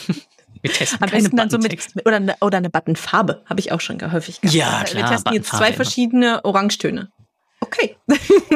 Wir 0.62 0.72
testen 0.72 1.02
Am 1.02 1.10
besten 1.10 1.36
dann 1.36 1.50
so 1.50 1.58
mit, 1.58 1.76
oder 2.04 2.16
eine, 2.16 2.36
oder 2.40 2.58
eine 2.58 2.70
Buttonfarbe, 2.70 3.42
habe 3.46 3.60
ich 3.60 3.72
auch 3.72 3.80
schon 3.80 4.00
häufig 4.12 4.40
gehabt. 4.40 4.54
Ja, 4.54 4.84
klar. 4.84 5.02
Wir 5.02 5.10
testen 5.10 5.32
jetzt 5.34 5.50
zwei 5.50 5.72
verschiedene 5.72 6.44
Orangetöne. 6.44 7.10
Okay. 7.66 7.96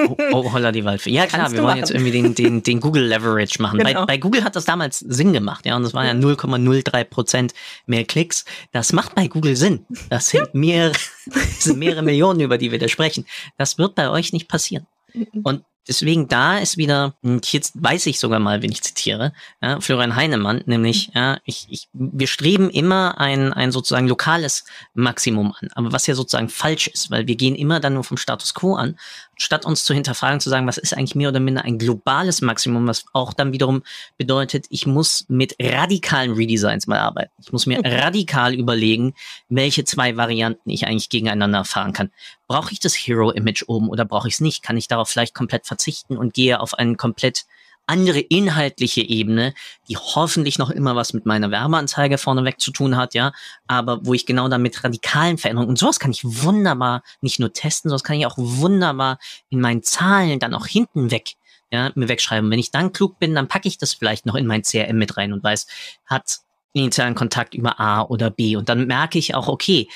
oh, 0.09 0.17
oh, 0.33 0.53
holla 0.53 0.73
die 0.73 0.85
Waldfee. 0.85 1.11
Ja 1.11 1.27
klar, 1.27 1.43
Kannst 1.43 1.55
wir 1.55 1.63
wollen 1.63 1.71
machen. 1.71 1.79
jetzt 1.79 1.91
irgendwie 1.91 2.13
den, 2.13 2.35
den, 2.35 2.63
den 2.63 2.81
Google 2.81 3.05
Leverage 3.07 3.61
machen. 3.61 3.79
Genau. 3.79 4.01
Bei, 4.01 4.07
bei 4.07 4.17
Google 4.19 4.45
hat 4.45 4.57
das 4.57 4.65
damals 4.65 5.01
Sinn 5.01 5.33
gemacht, 5.33 5.67
ja, 5.67 5.77
und 5.77 5.83
das 5.83 5.95
waren 5.95 6.07
ja 6.07 6.29
0,03 6.29 7.05
Prozent 7.05 7.55
mehr 7.87 8.05
Klicks. 8.05 8.45
Das 8.73 8.93
macht 8.93 9.15
bei 9.15 9.27
Google 9.27 9.57
Sinn. 9.57 9.87
Das 10.09 10.29
sind 10.29 10.55
mehrere, 10.55 10.93
das 11.27 11.65
sind 11.65 11.79
mehrere 11.79 12.03
Millionen, 12.03 12.41
über 12.41 12.59
die 12.59 12.71
wir 12.71 12.79
da 12.79 12.89
sprechen. 12.89 13.27
Das 13.59 13.79
wird 13.79 13.95
bei 13.95 14.09
euch 14.11 14.33
nicht 14.33 14.49
passieren. 14.49 14.87
Mhm. 15.13 15.27
Und 15.43 15.65
Deswegen 15.91 16.29
da 16.29 16.59
ist 16.59 16.77
wieder, 16.77 17.17
jetzt 17.43 17.73
weiß 17.75 18.07
ich 18.07 18.21
sogar 18.21 18.39
mal, 18.39 18.63
wen 18.63 18.71
ich 18.71 18.81
zitiere, 18.81 19.33
ja, 19.61 19.81
Florian 19.81 20.15
Heinemann, 20.15 20.63
nämlich, 20.67 21.11
ja, 21.17 21.39
ich, 21.45 21.67
ich, 21.69 21.89
wir 21.93 22.29
streben 22.29 22.71
immer 22.71 23.19
ein, 23.19 23.53
ein 23.53 23.73
sozusagen 23.73 24.07
lokales 24.07 24.65
Maximum 24.95 25.53
an, 25.59 25.69
aber 25.75 25.91
was 25.91 26.07
ja 26.07 26.15
sozusagen 26.15 26.49
falsch 26.49 26.87
ist, 26.87 27.11
weil 27.11 27.27
wir 27.27 27.35
gehen 27.35 27.57
immer 27.57 27.81
dann 27.81 27.95
nur 27.95 28.05
vom 28.05 28.19
Status 28.19 28.55
quo 28.55 28.77
an, 28.77 28.97
statt 29.41 29.65
uns 29.65 29.85
zu 29.85 29.95
hinterfragen, 29.95 30.39
zu 30.39 30.51
sagen, 30.51 30.67
was 30.67 30.77
ist 30.77 30.95
eigentlich 30.95 31.15
mehr 31.15 31.31
oder 31.31 31.41
minder 31.41 31.65
ein 31.65 31.79
globales 31.79 32.43
Maximum, 32.43 32.87
was 32.87 33.07
auch 33.13 33.33
dann 33.33 33.53
wiederum 33.53 33.83
bedeutet, 34.19 34.67
ich 34.69 34.87
muss 34.87 35.25
mit 35.29 35.57
radikalen 35.61 36.33
Redesigns 36.33 36.87
mal 36.87 36.99
arbeiten. 36.99 37.33
Ich 37.41 37.51
muss 37.51 37.67
mir 37.67 37.79
mhm. 37.79 37.87
radikal 37.87 38.55
überlegen, 38.55 39.15
welche 39.49 39.85
zwei 39.85 40.17
Varianten 40.17 40.69
ich 40.69 40.87
eigentlich 40.87 41.09
gegeneinander 41.09 41.65
fahren 41.65 41.95
kann. 41.95 42.11
Brauche 42.49 42.73
ich 42.73 42.81
das 42.81 42.95
Hero-Image 42.95 43.65
oben 43.67 43.89
oder 43.89 44.05
brauche 44.05 44.29
ich 44.29 44.35
es 44.35 44.41
nicht? 44.41 44.63
Kann 44.63 44.77
ich 44.77 44.89
darauf 44.89 45.09
vielleicht 45.09 45.35
komplett 45.35 45.67
verzichten 45.67 46.19
und 46.19 46.35
gehe 46.35 46.61
auf 46.61 46.75
einen 46.75 46.99
komplett 46.99 47.47
andere 47.91 48.21
inhaltliche 48.21 49.03
Ebene, 49.03 49.53
die 49.89 49.97
hoffentlich 49.97 50.59
noch 50.59 50.71
immer 50.71 50.97
was 50.97 51.13
mit 51.13 51.27
meiner 51.27 51.51
Werbeanzeige 51.51 52.17
vorneweg 52.17 52.61
zu 52.61 52.71
tun 52.71 52.97
hat, 52.97 53.15
ja, 53.15 53.33
aber 53.67 54.07
wo 54.07 54.15
ich 54.15 54.27
genau 54.27 54.49
dann 54.49 54.63
mit 54.63 54.83
radikalen 54.83 55.37
Veränderungen, 55.37 55.71
und 55.71 55.79
sowas 55.79 56.01
kann 56.01 56.13
ich 56.13 56.25
wunderbar 56.25 57.03
nicht 57.21 57.41
nur 57.41 57.53
testen, 57.53 57.91
sowas 57.91 58.05
kann 58.05 58.17
ich 58.17 58.27
auch 58.27 58.39
wunderbar 58.39 59.19
in 59.49 59.61
meinen 59.61 59.83
Zahlen 59.83 60.39
dann 60.39 60.55
auch 60.55 60.67
hinten 60.67 61.11
weg 61.11 61.35
ja, 61.73 61.91
mir 61.95 62.09
wegschreiben. 62.09 62.51
Wenn 62.51 62.59
ich 62.59 62.71
dann 62.71 62.93
klug 62.93 63.19
bin, 63.19 63.35
dann 63.35 63.49
packe 63.49 63.69
ich 63.69 63.79
das 63.79 63.95
vielleicht 63.95 64.27
noch 64.27 64.35
in 64.35 64.47
mein 64.47 64.63
CRM 64.63 64.99
mit 64.99 65.17
rein 65.17 65.33
und 65.33 65.43
weiß, 65.43 65.67
hat 66.07 66.39
initialen 66.73 67.15
Kontakt 67.15 67.55
über 67.55 67.81
A 67.81 68.03
oder 68.03 68.31
B. 68.31 68.57
Und 68.57 68.69
dann 68.69 68.87
merke 68.87 69.19
ich 69.19 69.35
auch, 69.35 69.49
okay, 69.49 69.89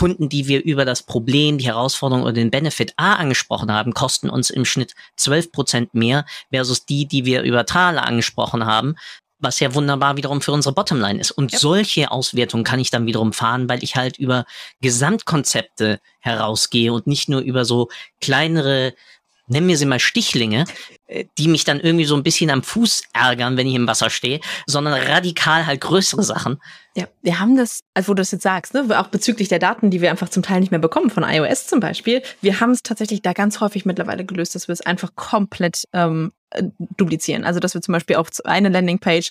Kunden, 0.00 0.30
die 0.30 0.48
wir 0.48 0.64
über 0.64 0.86
das 0.86 1.02
Problem, 1.02 1.58
die 1.58 1.66
Herausforderung 1.66 2.22
oder 2.22 2.32
den 2.32 2.50
Benefit 2.50 2.94
A 2.96 3.16
angesprochen 3.16 3.70
haben, 3.70 3.92
kosten 3.92 4.30
uns 4.30 4.48
im 4.48 4.64
Schnitt 4.64 4.94
12 5.16 5.52
Prozent 5.52 5.92
mehr 5.92 6.24
versus 6.50 6.86
die, 6.86 7.04
die 7.04 7.26
wir 7.26 7.42
über 7.42 7.66
Trale 7.66 8.02
angesprochen 8.02 8.64
haben, 8.64 8.96
was 9.40 9.60
ja 9.60 9.74
wunderbar 9.74 10.16
wiederum 10.16 10.40
für 10.40 10.52
unsere 10.52 10.74
Bottomline 10.74 11.20
ist. 11.20 11.32
Und 11.32 11.52
ja. 11.52 11.58
solche 11.58 12.10
Auswertungen 12.10 12.64
kann 12.64 12.80
ich 12.80 12.88
dann 12.88 13.04
wiederum 13.04 13.34
fahren, 13.34 13.68
weil 13.68 13.84
ich 13.84 13.94
halt 13.94 14.16
über 14.16 14.46
Gesamtkonzepte 14.80 16.00
herausgehe 16.20 16.94
und 16.94 17.06
nicht 17.06 17.28
nur 17.28 17.42
über 17.42 17.66
so 17.66 17.90
kleinere 18.22 18.94
nennen 19.50 19.68
wir 19.68 19.76
sie 19.76 19.84
mal 19.84 19.98
Stichlinge, 19.98 20.64
die 21.38 21.48
mich 21.48 21.64
dann 21.64 21.80
irgendwie 21.80 22.04
so 22.04 22.14
ein 22.14 22.22
bisschen 22.22 22.50
am 22.50 22.62
Fuß 22.62 23.04
ärgern, 23.12 23.56
wenn 23.56 23.66
ich 23.66 23.74
im 23.74 23.86
Wasser 23.86 24.10
stehe, 24.10 24.40
sondern 24.66 24.94
radikal 24.94 25.66
halt 25.66 25.80
größere 25.80 26.22
Sachen. 26.22 26.60
Ja, 26.96 27.06
wir 27.22 27.38
haben 27.38 27.56
das, 27.56 27.80
also 27.94 28.08
wo 28.08 28.14
du 28.14 28.20
das 28.20 28.32
jetzt 28.32 28.42
sagst, 28.42 28.74
ne, 28.74 28.84
auch 28.98 29.08
bezüglich 29.08 29.48
der 29.48 29.60
Daten, 29.60 29.90
die 29.90 30.00
wir 30.00 30.10
einfach 30.10 30.28
zum 30.28 30.42
Teil 30.42 30.60
nicht 30.60 30.70
mehr 30.70 30.80
bekommen, 30.80 31.10
von 31.10 31.22
iOS 31.22 31.66
zum 31.66 31.78
Beispiel, 31.78 32.22
wir 32.40 32.60
haben 32.60 32.72
es 32.72 32.82
tatsächlich 32.82 33.22
da 33.22 33.32
ganz 33.32 33.60
häufig 33.60 33.84
mittlerweile 33.84 34.24
gelöst, 34.24 34.54
dass 34.54 34.66
wir 34.66 34.72
es 34.72 34.80
einfach 34.80 35.14
komplett 35.14 35.84
ähm, 35.92 36.32
äh, 36.50 36.64
duplizieren. 36.96 37.44
Also 37.44 37.60
dass 37.60 37.74
wir 37.74 37.80
zum 37.80 37.92
Beispiel 37.92 38.16
auf 38.16 38.28
eine 38.44 38.70
Landingpage 38.70 39.30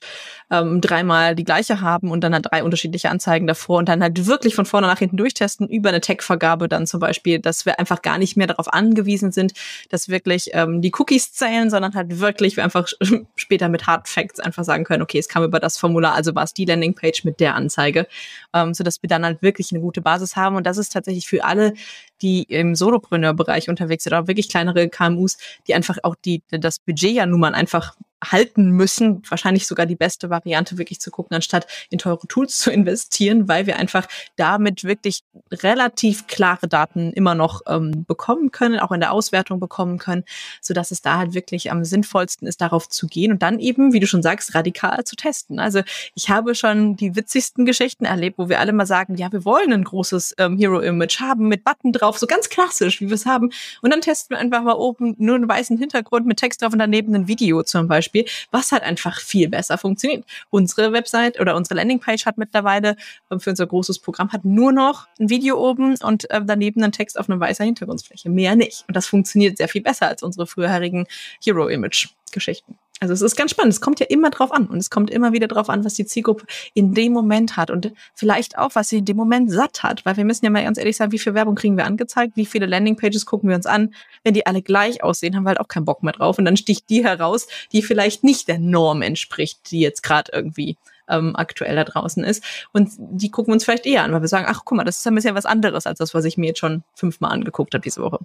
ähm, 0.51 0.79
dreimal 0.79 1.35
die 1.35 1.43
gleiche 1.43 1.81
haben 1.81 2.11
und 2.11 2.21
dann 2.21 2.33
halt 2.33 2.45
drei 2.49 2.63
unterschiedliche 2.63 3.09
Anzeigen 3.09 3.45
davor 3.45 3.79
und 3.79 3.89
dann 3.89 4.01
halt 4.01 4.25
wirklich 4.25 4.55
von 4.55 4.65
vorne 4.65 4.87
nach 4.87 4.99
hinten 4.99 5.17
durchtesten 5.17 5.67
über 5.67 5.89
eine 5.89 5.99
Tag-Vergabe 5.99 6.69
dann 6.69 6.87
zum 6.87 7.01
Beispiel, 7.01 7.39
dass 7.39 7.65
wir 7.65 7.77
einfach 7.77 8.01
gar 8.01 8.17
nicht 8.19 8.37
mehr 8.37 8.47
darauf 8.47 8.71
angewiesen 8.71 9.33
sind, 9.33 9.51
dass 9.89 10.07
wirklich 10.07 10.51
ähm, 10.53 10.81
die 10.81 10.93
Cookies 10.97 11.33
zählen, 11.33 11.68
sondern 11.69 11.93
halt 11.93 12.19
wirklich 12.19 12.57
wir 12.57 12.63
einfach 12.63 12.87
später 13.35 13.69
mit 13.69 13.87
Hard 13.87 14.07
Facts 14.07 14.39
einfach 14.39 14.63
sagen 14.63 14.83
können, 14.83 15.01
okay, 15.01 15.19
es 15.19 15.27
kam 15.27 15.43
über 15.43 15.59
das 15.59 15.77
Formular, 15.77 16.13
also 16.13 16.35
war 16.35 16.43
es 16.43 16.53
die 16.53 16.65
Landingpage 16.65 17.23
mit 17.23 17.39
der 17.39 17.55
Anzeige, 17.55 18.07
ähm, 18.53 18.73
so 18.73 18.83
dass 18.83 19.01
wir 19.01 19.07
dann 19.07 19.25
halt 19.25 19.41
wirklich 19.41 19.71
eine 19.71 19.81
gute 19.81 20.01
Basis 20.01 20.35
haben. 20.35 20.55
Und 20.55 20.65
das 20.65 20.77
ist 20.77 20.93
tatsächlich 20.93 21.27
für 21.27 21.43
alle 21.43 21.73
die 22.21 22.43
im 22.43 22.75
Solopreneur-Bereich 22.75 23.69
unterwegs 23.69 24.03
sind, 24.03 24.13
oder 24.13 24.27
wirklich 24.27 24.49
kleinere 24.49 24.89
KMUs, 24.89 25.37
die 25.67 25.75
einfach 25.75 25.97
auch 26.03 26.15
die, 26.15 26.43
das 26.49 26.79
Budget 26.79 27.11
ja 27.11 27.25
nun 27.25 27.39
mal 27.39 27.53
einfach 27.53 27.95
halten 28.23 28.71
müssen, 28.71 29.23
wahrscheinlich 29.29 29.65
sogar 29.65 29.85
die 29.85 29.95
beste 29.95 30.29
Variante, 30.29 30.77
wirklich 30.77 30.99
zu 30.99 31.09
gucken, 31.11 31.35
anstatt 31.35 31.67
in 31.89 31.99
teure 31.99 32.27
Tools 32.27 32.57
zu 32.59 32.71
investieren, 32.71 33.47
weil 33.47 33.65
wir 33.65 33.77
einfach 33.77 34.07
damit 34.35 34.83
wirklich 34.83 35.21
relativ 35.51 36.27
klare 36.27 36.67
Daten 36.67 37.13
immer 37.13 37.35
noch 37.35 37.61
ähm, 37.67 38.05
bekommen 38.05 38.51
können, 38.51 38.79
auch 38.79 38.91
in 38.91 38.99
der 38.99 39.11
Auswertung 39.11 39.59
bekommen 39.59 39.97
können, 39.97 40.23
so 40.61 40.73
dass 40.73 40.91
es 40.91 41.01
da 41.01 41.17
halt 41.17 41.33
wirklich 41.33 41.71
am 41.71 41.85
sinnvollsten 41.85 42.47
ist, 42.47 42.61
darauf 42.61 42.89
zu 42.89 43.07
gehen 43.07 43.31
und 43.31 43.41
dann 43.41 43.59
eben, 43.59 43.93
wie 43.93 43.99
du 43.99 44.07
schon 44.07 44.23
sagst, 44.23 44.53
radikal 44.53 45.03
zu 45.05 45.15
testen. 45.15 45.59
Also 45.59 45.81
ich 46.15 46.29
habe 46.29 46.55
schon 46.55 46.95
die 46.95 47.15
witzigsten 47.15 47.65
Geschichten 47.65 48.05
erlebt, 48.05 48.37
wo 48.37 48.49
wir 48.49 48.59
alle 48.59 48.73
mal 48.73 48.85
sagen, 48.85 49.15
ja, 49.15 49.31
wir 49.31 49.45
wollen 49.45 49.71
ein 49.71 49.83
großes 49.83 50.35
ähm, 50.37 50.57
Hero-Image 50.57 51.21
haben 51.21 51.47
mit 51.47 51.63
Button 51.63 51.93
drauf, 51.93 52.08
so 52.17 52.27
ganz 52.27 52.49
klassisch, 52.49 53.01
wie 53.01 53.07
wir 53.07 53.15
es 53.15 53.25
haben. 53.25 53.51
Und 53.81 53.91
dann 53.91 54.01
testen 54.01 54.35
wir 54.35 54.39
einfach 54.39 54.63
mal 54.63 54.73
oben 54.73 55.15
nur 55.17 55.35
einen 55.35 55.47
weißen 55.47 55.77
Hintergrund 55.77 56.25
mit 56.25 56.37
Text 56.37 56.61
drauf 56.61 56.73
und 56.73 56.79
daneben 56.79 57.15
ein 57.15 57.27
Video 57.27 57.63
zum 57.63 57.87
Beispiel. 57.87 58.25
Was 58.51 58.71
halt 58.71 58.83
einfach 58.83 59.19
viel 59.19 59.49
besser 59.49 59.77
funktioniert. 59.77 60.25
Unsere 60.49 60.91
Website 60.93 61.39
oder 61.39 61.55
unsere 61.55 61.75
Landingpage 61.75 62.25
hat 62.25 62.37
mittlerweile 62.37 62.95
ähm, 63.31 63.39
für 63.39 63.51
unser 63.51 63.67
großes 63.67 63.99
Programm 63.99 64.31
hat 64.31 64.45
nur 64.45 64.71
noch 64.71 65.07
ein 65.19 65.29
Video 65.29 65.57
oben 65.57 65.95
und 66.01 66.29
äh, 66.29 66.41
daneben 66.43 66.83
ein 66.83 66.91
Text 66.91 67.19
auf 67.19 67.29
einer 67.29 67.39
weißer 67.39 67.63
Hintergrundfläche. 67.63 68.29
Mehr 68.29 68.55
nicht. 68.55 68.83
Und 68.87 68.95
das 68.95 69.07
funktioniert 69.07 69.57
sehr 69.57 69.67
viel 69.67 69.81
besser 69.81 70.07
als 70.07 70.23
unsere 70.23 70.47
früherigen 70.47 71.05
Hero-Image-Geschichten. 71.43 72.77
Also 72.99 73.13
es 73.13 73.21
ist 73.21 73.37
ganz 73.37 73.51
spannend. 73.51 73.73
Es 73.73 73.81
kommt 73.81 73.99
ja 73.99 74.05
immer 74.07 74.29
drauf 74.29 74.51
an 74.51 74.67
und 74.67 74.77
es 74.77 74.89
kommt 74.89 75.09
immer 75.09 75.31
wieder 75.31 75.47
drauf 75.47 75.69
an, 75.69 75.85
was 75.85 75.93
die 75.93 76.05
Zielgruppe 76.05 76.45
in 76.73 76.93
dem 76.93 77.13
Moment 77.13 77.55
hat 77.55 77.71
und 77.71 77.93
vielleicht 78.13 78.57
auch, 78.57 78.71
was 78.73 78.89
sie 78.89 78.97
in 78.97 79.05
dem 79.05 79.15
Moment 79.15 79.51
satt 79.51 79.83
hat. 79.83 80.05
Weil 80.05 80.17
wir 80.17 80.25
müssen 80.25 80.43
ja 80.45 80.51
mal 80.51 80.63
ganz 80.63 80.77
ehrlich 80.77 80.97
sagen, 80.97 81.11
wie 81.11 81.19
viel 81.19 81.33
Werbung 81.33 81.55
kriegen 81.55 81.77
wir 81.77 81.85
angezeigt, 81.85 82.35
wie 82.35 82.45
viele 82.45 82.65
Landingpages 82.65 83.25
gucken 83.25 83.49
wir 83.49 83.55
uns 83.55 83.65
an. 83.65 83.93
Wenn 84.23 84.33
die 84.33 84.45
alle 84.45 84.61
gleich 84.61 85.01
aussehen, 85.01 85.35
haben 85.35 85.43
wir 85.43 85.49
halt 85.49 85.61
auch 85.61 85.69
keinen 85.69 85.85
Bock 85.85 86.03
mehr 86.03 86.13
drauf 86.13 86.37
und 86.37 86.45
dann 86.45 86.57
sticht 86.57 86.89
die 86.89 87.03
heraus, 87.03 87.47
die 87.71 87.81
vielleicht 87.81 88.23
nicht 88.23 88.47
der 88.49 88.59
Norm 88.59 89.01
entspricht, 89.01 89.71
die 89.71 89.79
jetzt 89.79 90.03
gerade 90.03 90.31
irgendwie 90.33 90.75
ähm, 91.07 91.35
aktuell 91.35 91.75
da 91.75 91.85
draußen 91.85 92.23
ist. 92.23 92.43
Und 92.73 92.91
die 92.97 93.31
gucken 93.31 93.51
wir 93.51 93.55
uns 93.55 93.63
vielleicht 93.63 93.85
eher 93.85 94.03
an, 94.03 94.11
weil 94.11 94.21
wir 94.21 94.27
sagen, 94.27 94.45
ach 94.47 94.61
guck 94.65 94.77
mal, 94.77 94.83
das 94.83 94.99
ist 94.99 95.07
ein 95.07 95.15
bisschen 95.15 95.35
was 95.35 95.45
anderes 95.45 95.85
als 95.85 95.99
das, 95.99 96.13
was 96.13 96.25
ich 96.25 96.37
mir 96.37 96.47
jetzt 96.47 96.59
schon 96.59 96.83
fünfmal 96.95 97.31
angeguckt 97.31 97.73
habe 97.73 97.81
diese 97.81 98.01
Woche. 98.01 98.19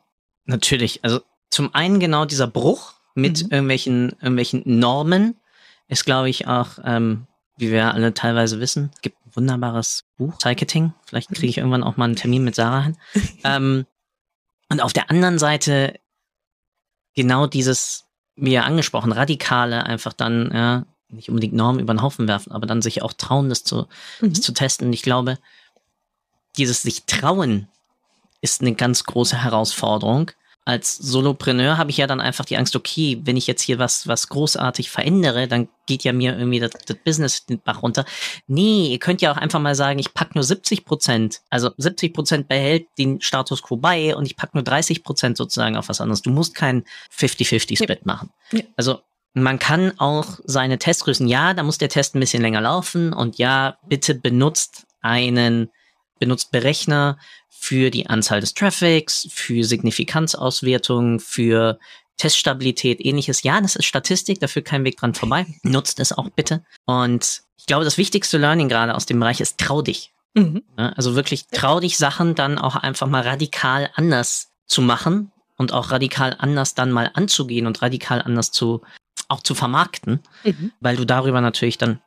Natürlich. 0.46 1.00
Also 1.02 1.20
zum 1.50 1.74
einen 1.74 2.00
genau 2.00 2.24
dieser 2.24 2.46
Bruch 2.46 2.94
mit 3.14 3.44
mhm. 3.44 3.50
irgendwelchen, 3.50 4.10
irgendwelchen 4.20 4.62
Normen. 4.64 5.36
Ist, 5.88 6.04
glaube 6.04 6.30
ich, 6.30 6.46
auch, 6.46 6.78
ähm, 6.84 7.26
wie 7.56 7.70
wir 7.70 7.92
alle 7.92 8.14
teilweise 8.14 8.58
wissen, 8.58 8.90
gibt 9.02 9.18
ein 9.26 9.36
wunderbares 9.36 10.04
Buch, 10.16 10.38
Psycheting. 10.38 10.94
Vielleicht 11.06 11.30
kriege 11.30 11.48
ich 11.48 11.58
irgendwann 11.58 11.84
auch 11.84 11.96
mal 11.96 12.06
einen 12.06 12.16
Termin 12.16 12.44
mit 12.44 12.54
Sarah 12.54 12.82
hin. 12.82 12.96
ähm, 13.44 13.86
und 14.70 14.82
auf 14.82 14.92
der 14.92 15.10
anderen 15.10 15.38
Seite 15.38 16.00
genau 17.14 17.46
dieses, 17.46 18.06
wie 18.34 18.52
ja 18.52 18.62
angesprochen, 18.62 19.12
radikale, 19.12 19.84
einfach 19.84 20.12
dann, 20.12 20.50
ja, 20.52 20.86
nicht 21.08 21.28
unbedingt 21.28 21.54
Normen 21.54 21.80
über 21.80 21.94
den 21.94 22.02
Haufen 22.02 22.26
werfen, 22.26 22.50
aber 22.52 22.66
dann 22.66 22.82
sich 22.82 23.02
auch 23.02 23.12
trauen, 23.12 23.48
das 23.48 23.62
zu, 23.62 23.86
mhm. 24.20 24.32
das 24.32 24.40
zu 24.40 24.52
testen. 24.52 24.88
Und 24.88 24.92
ich 24.92 25.02
glaube, 25.02 25.38
dieses 26.56 26.82
sich 26.82 27.04
trauen 27.04 27.68
ist 28.40 28.60
eine 28.60 28.74
ganz 28.74 29.04
große 29.04 29.42
Herausforderung. 29.42 30.30
Als 30.66 30.96
Solopreneur 30.96 31.76
habe 31.76 31.90
ich 31.90 31.98
ja 31.98 32.06
dann 32.06 32.20
einfach 32.20 32.44
die 32.44 32.56
Angst, 32.56 32.74
okay, 32.74 33.20
wenn 33.24 33.36
ich 33.36 33.46
jetzt 33.46 33.62
hier 33.62 33.78
was, 33.78 34.08
was 34.08 34.28
großartig 34.28 34.90
verändere, 34.90 35.46
dann 35.46 35.68
geht 35.86 36.04
ja 36.04 36.12
mir 36.12 36.38
irgendwie 36.38 36.60
das, 36.60 36.70
das 36.86 36.96
Business 37.04 37.44
den 37.44 37.60
Bach 37.60 37.82
runter. 37.82 38.04
Nee, 38.46 38.88
ihr 38.88 38.98
könnt 38.98 39.20
ja 39.20 39.30
auch 39.32 39.36
einfach 39.36 39.60
mal 39.60 39.74
sagen, 39.74 39.98
ich 39.98 40.14
pack 40.14 40.34
nur 40.34 40.44
70 40.44 40.84
Prozent, 40.84 41.42
also 41.50 41.70
70 41.76 42.14
Prozent 42.14 42.48
behält 42.48 42.86
den 42.98 43.20
Status 43.20 43.62
quo 43.62 43.76
bei 43.76 44.16
und 44.16 44.24
ich 44.24 44.36
pack 44.36 44.54
nur 44.54 44.64
30 44.64 45.04
Prozent 45.04 45.36
sozusagen 45.36 45.76
auf 45.76 45.88
was 45.88 46.00
anderes. 46.00 46.22
Du 46.22 46.30
musst 46.30 46.54
keinen 46.54 46.84
50-50-Split 47.14 48.00
ja. 48.00 48.04
machen. 48.04 48.30
Ja. 48.52 48.62
Also 48.76 49.00
man 49.34 49.58
kann 49.58 49.98
auch 49.98 50.38
seine 50.44 50.78
Testgrößen, 50.78 51.28
ja, 51.28 51.54
da 51.54 51.62
muss 51.62 51.78
der 51.78 51.88
Test 51.88 52.14
ein 52.14 52.20
bisschen 52.20 52.42
länger 52.42 52.60
laufen 52.60 53.12
und 53.12 53.36
ja, 53.36 53.76
bitte 53.86 54.14
benutzt 54.14 54.86
einen, 55.02 55.70
benutzt 56.18 56.50
Berechner 56.50 57.18
für 57.48 57.90
die 57.90 58.06
Anzahl 58.06 58.40
des 58.40 58.54
Traffics, 58.54 59.26
für 59.30 59.64
Signifikanzauswertung, 59.64 61.20
für 61.20 61.78
Teststabilität, 62.16 63.04
ähnliches. 63.04 63.42
Ja, 63.42 63.60
das 63.60 63.76
ist 63.76 63.86
Statistik, 63.86 64.40
dafür 64.40 64.62
kein 64.62 64.84
Weg 64.84 64.96
dran 64.96 65.14
vorbei. 65.14 65.46
Nutzt 65.62 65.98
es 65.98 66.12
auch 66.12 66.28
bitte. 66.30 66.64
Und 66.84 67.42
ich 67.56 67.66
glaube, 67.66 67.84
das 67.84 67.98
wichtigste 67.98 68.38
Learning 68.38 68.68
gerade 68.68 68.94
aus 68.94 69.06
dem 69.06 69.18
Bereich 69.18 69.40
ist, 69.40 69.58
trau 69.58 69.82
dich. 69.82 70.12
Mhm. 70.34 70.62
Also 70.76 71.14
wirklich 71.14 71.46
trau 71.48 71.80
dich, 71.80 71.96
Sachen 71.96 72.34
dann 72.34 72.58
auch 72.58 72.76
einfach 72.76 73.06
mal 73.06 73.22
radikal 73.22 73.90
anders 73.94 74.52
zu 74.66 74.82
machen 74.82 75.32
und 75.56 75.72
auch 75.72 75.90
radikal 75.90 76.36
anders 76.38 76.74
dann 76.74 76.92
mal 76.92 77.10
anzugehen 77.14 77.66
und 77.66 77.82
radikal 77.82 78.20
anders 78.20 78.50
zu, 78.50 78.82
auch 79.28 79.40
zu 79.40 79.54
vermarkten, 79.54 80.20
mhm. 80.42 80.72
weil 80.80 80.96
du 80.96 81.04
darüber 81.04 81.40
natürlich 81.40 81.78
dann, 81.78 82.00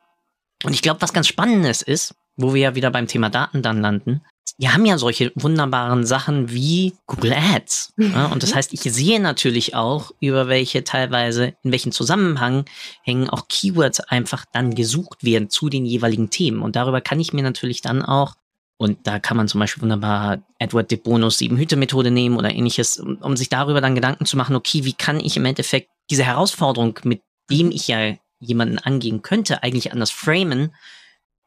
und 0.64 0.74
ich 0.74 0.82
glaube, 0.82 1.02
was 1.02 1.14
ganz 1.14 1.28
Spannendes 1.28 1.82
ist, 1.82 2.16
wo 2.38 2.54
wir 2.54 2.62
ja 2.62 2.76
wieder 2.76 2.92
beim 2.92 3.08
Thema 3.08 3.30
Daten 3.30 3.62
dann 3.62 3.82
landen, 3.82 4.22
wir 4.58 4.74
haben 4.74 4.86
ja 4.86 4.98
solche 4.98 5.32
wunderbaren 5.36 6.06
Sachen 6.06 6.52
wie 6.52 6.96
Google 7.06 7.34
Ads. 7.34 7.94
Ja, 7.98 8.28
und 8.28 8.42
das 8.42 8.56
heißt, 8.56 8.74
ich 8.74 8.82
sehe 8.82 9.20
natürlich 9.20 9.76
auch, 9.76 10.12
über 10.20 10.48
welche 10.48 10.84
teilweise, 10.84 11.54
in 11.64 11.72
welchen 11.72 11.92
Zusammenhang 11.92 12.66
hängen 13.04 13.30
auch 13.30 13.48
Keywords 13.48 14.00
einfach 14.00 14.46
dann 14.54 14.74
gesucht 14.74 15.24
werden 15.24 15.50
zu 15.50 15.70
den 15.70 15.86
jeweiligen 15.86 16.32
Themen. 16.32 16.62
Und 16.62 16.76
darüber 16.76 17.02
kann 17.02 17.20
ich 17.20 17.34
mir 17.34 17.44
natürlich 17.44 17.82
dann 17.82 18.02
auch, 18.02 18.34
und 18.78 19.06
da 19.06 19.20
kann 19.20 19.38
man 19.38 19.48
zum 19.48 19.60
Beispiel 19.60 19.84
wunderbar 19.84 20.40
Edward 20.60 20.90
de 20.90 20.98
Bonus 20.98 21.38
sieben 21.38 21.58
Hüte 21.58 21.76
Methode 21.76 22.10
nehmen 22.10 22.38
oder 22.38 22.54
ähnliches, 22.54 22.98
um, 22.98 23.18
um 23.18 23.38
sich 23.38 23.50
darüber 23.50 23.82
dann 23.82 23.96
Gedanken 23.96 24.26
zu 24.26 24.38
machen, 24.38 24.56
okay, 24.56 24.86
wie 24.86 24.94
kann 24.94 25.20
ich 25.20 25.38
im 25.38 25.46
Endeffekt 25.46 25.90
diese 26.10 26.24
Herausforderung, 26.24 27.00
mit 27.04 27.22
dem 27.52 27.70
ich 27.70 27.88
ja 27.88 28.16
jemanden 28.40 28.80
angehen 28.80 29.22
könnte, 29.22 29.62
eigentlich 29.64 29.92
anders 29.92 30.12
framen, 30.12 30.74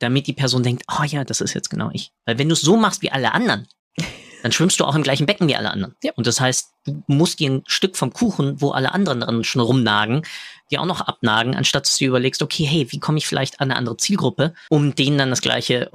damit 0.00 0.26
die 0.26 0.32
Person 0.32 0.62
denkt, 0.62 0.84
oh 0.90 1.04
ja, 1.04 1.24
das 1.24 1.40
ist 1.40 1.54
jetzt 1.54 1.70
genau 1.70 1.90
ich. 1.92 2.12
Weil 2.24 2.38
wenn 2.38 2.48
du 2.48 2.54
es 2.54 2.60
so 2.60 2.76
machst 2.76 3.02
wie 3.02 3.12
alle 3.12 3.32
anderen, 3.32 3.68
dann 4.42 4.52
schwimmst 4.52 4.80
du 4.80 4.84
auch 4.84 4.94
im 4.94 5.02
gleichen 5.02 5.26
Becken 5.26 5.46
wie 5.48 5.56
alle 5.56 5.70
anderen. 5.70 5.94
Ja. 6.02 6.12
Und 6.16 6.26
das 6.26 6.40
heißt, 6.40 6.70
du 6.86 7.02
musst 7.06 7.38
dir 7.38 7.50
ein 7.50 7.62
Stück 7.66 7.96
vom 7.96 8.12
Kuchen, 8.12 8.60
wo 8.60 8.70
alle 8.70 8.92
anderen 8.92 9.20
dran 9.20 9.44
schon 9.44 9.60
rumnagen, 9.62 10.22
dir 10.70 10.80
auch 10.80 10.86
noch 10.86 11.00
abnagen, 11.00 11.54
anstatt 11.54 11.84
dass 11.84 11.98
du 11.98 12.04
überlegst, 12.04 12.42
okay, 12.42 12.64
hey, 12.64 12.86
wie 12.90 13.00
komme 13.00 13.18
ich 13.18 13.26
vielleicht 13.26 13.60
an 13.60 13.70
eine 13.70 13.76
andere 13.76 13.96
Zielgruppe, 13.96 14.54
um 14.68 14.94
denen 14.94 15.18
dann 15.18 15.30
das 15.30 15.40
gleiche, 15.40 15.90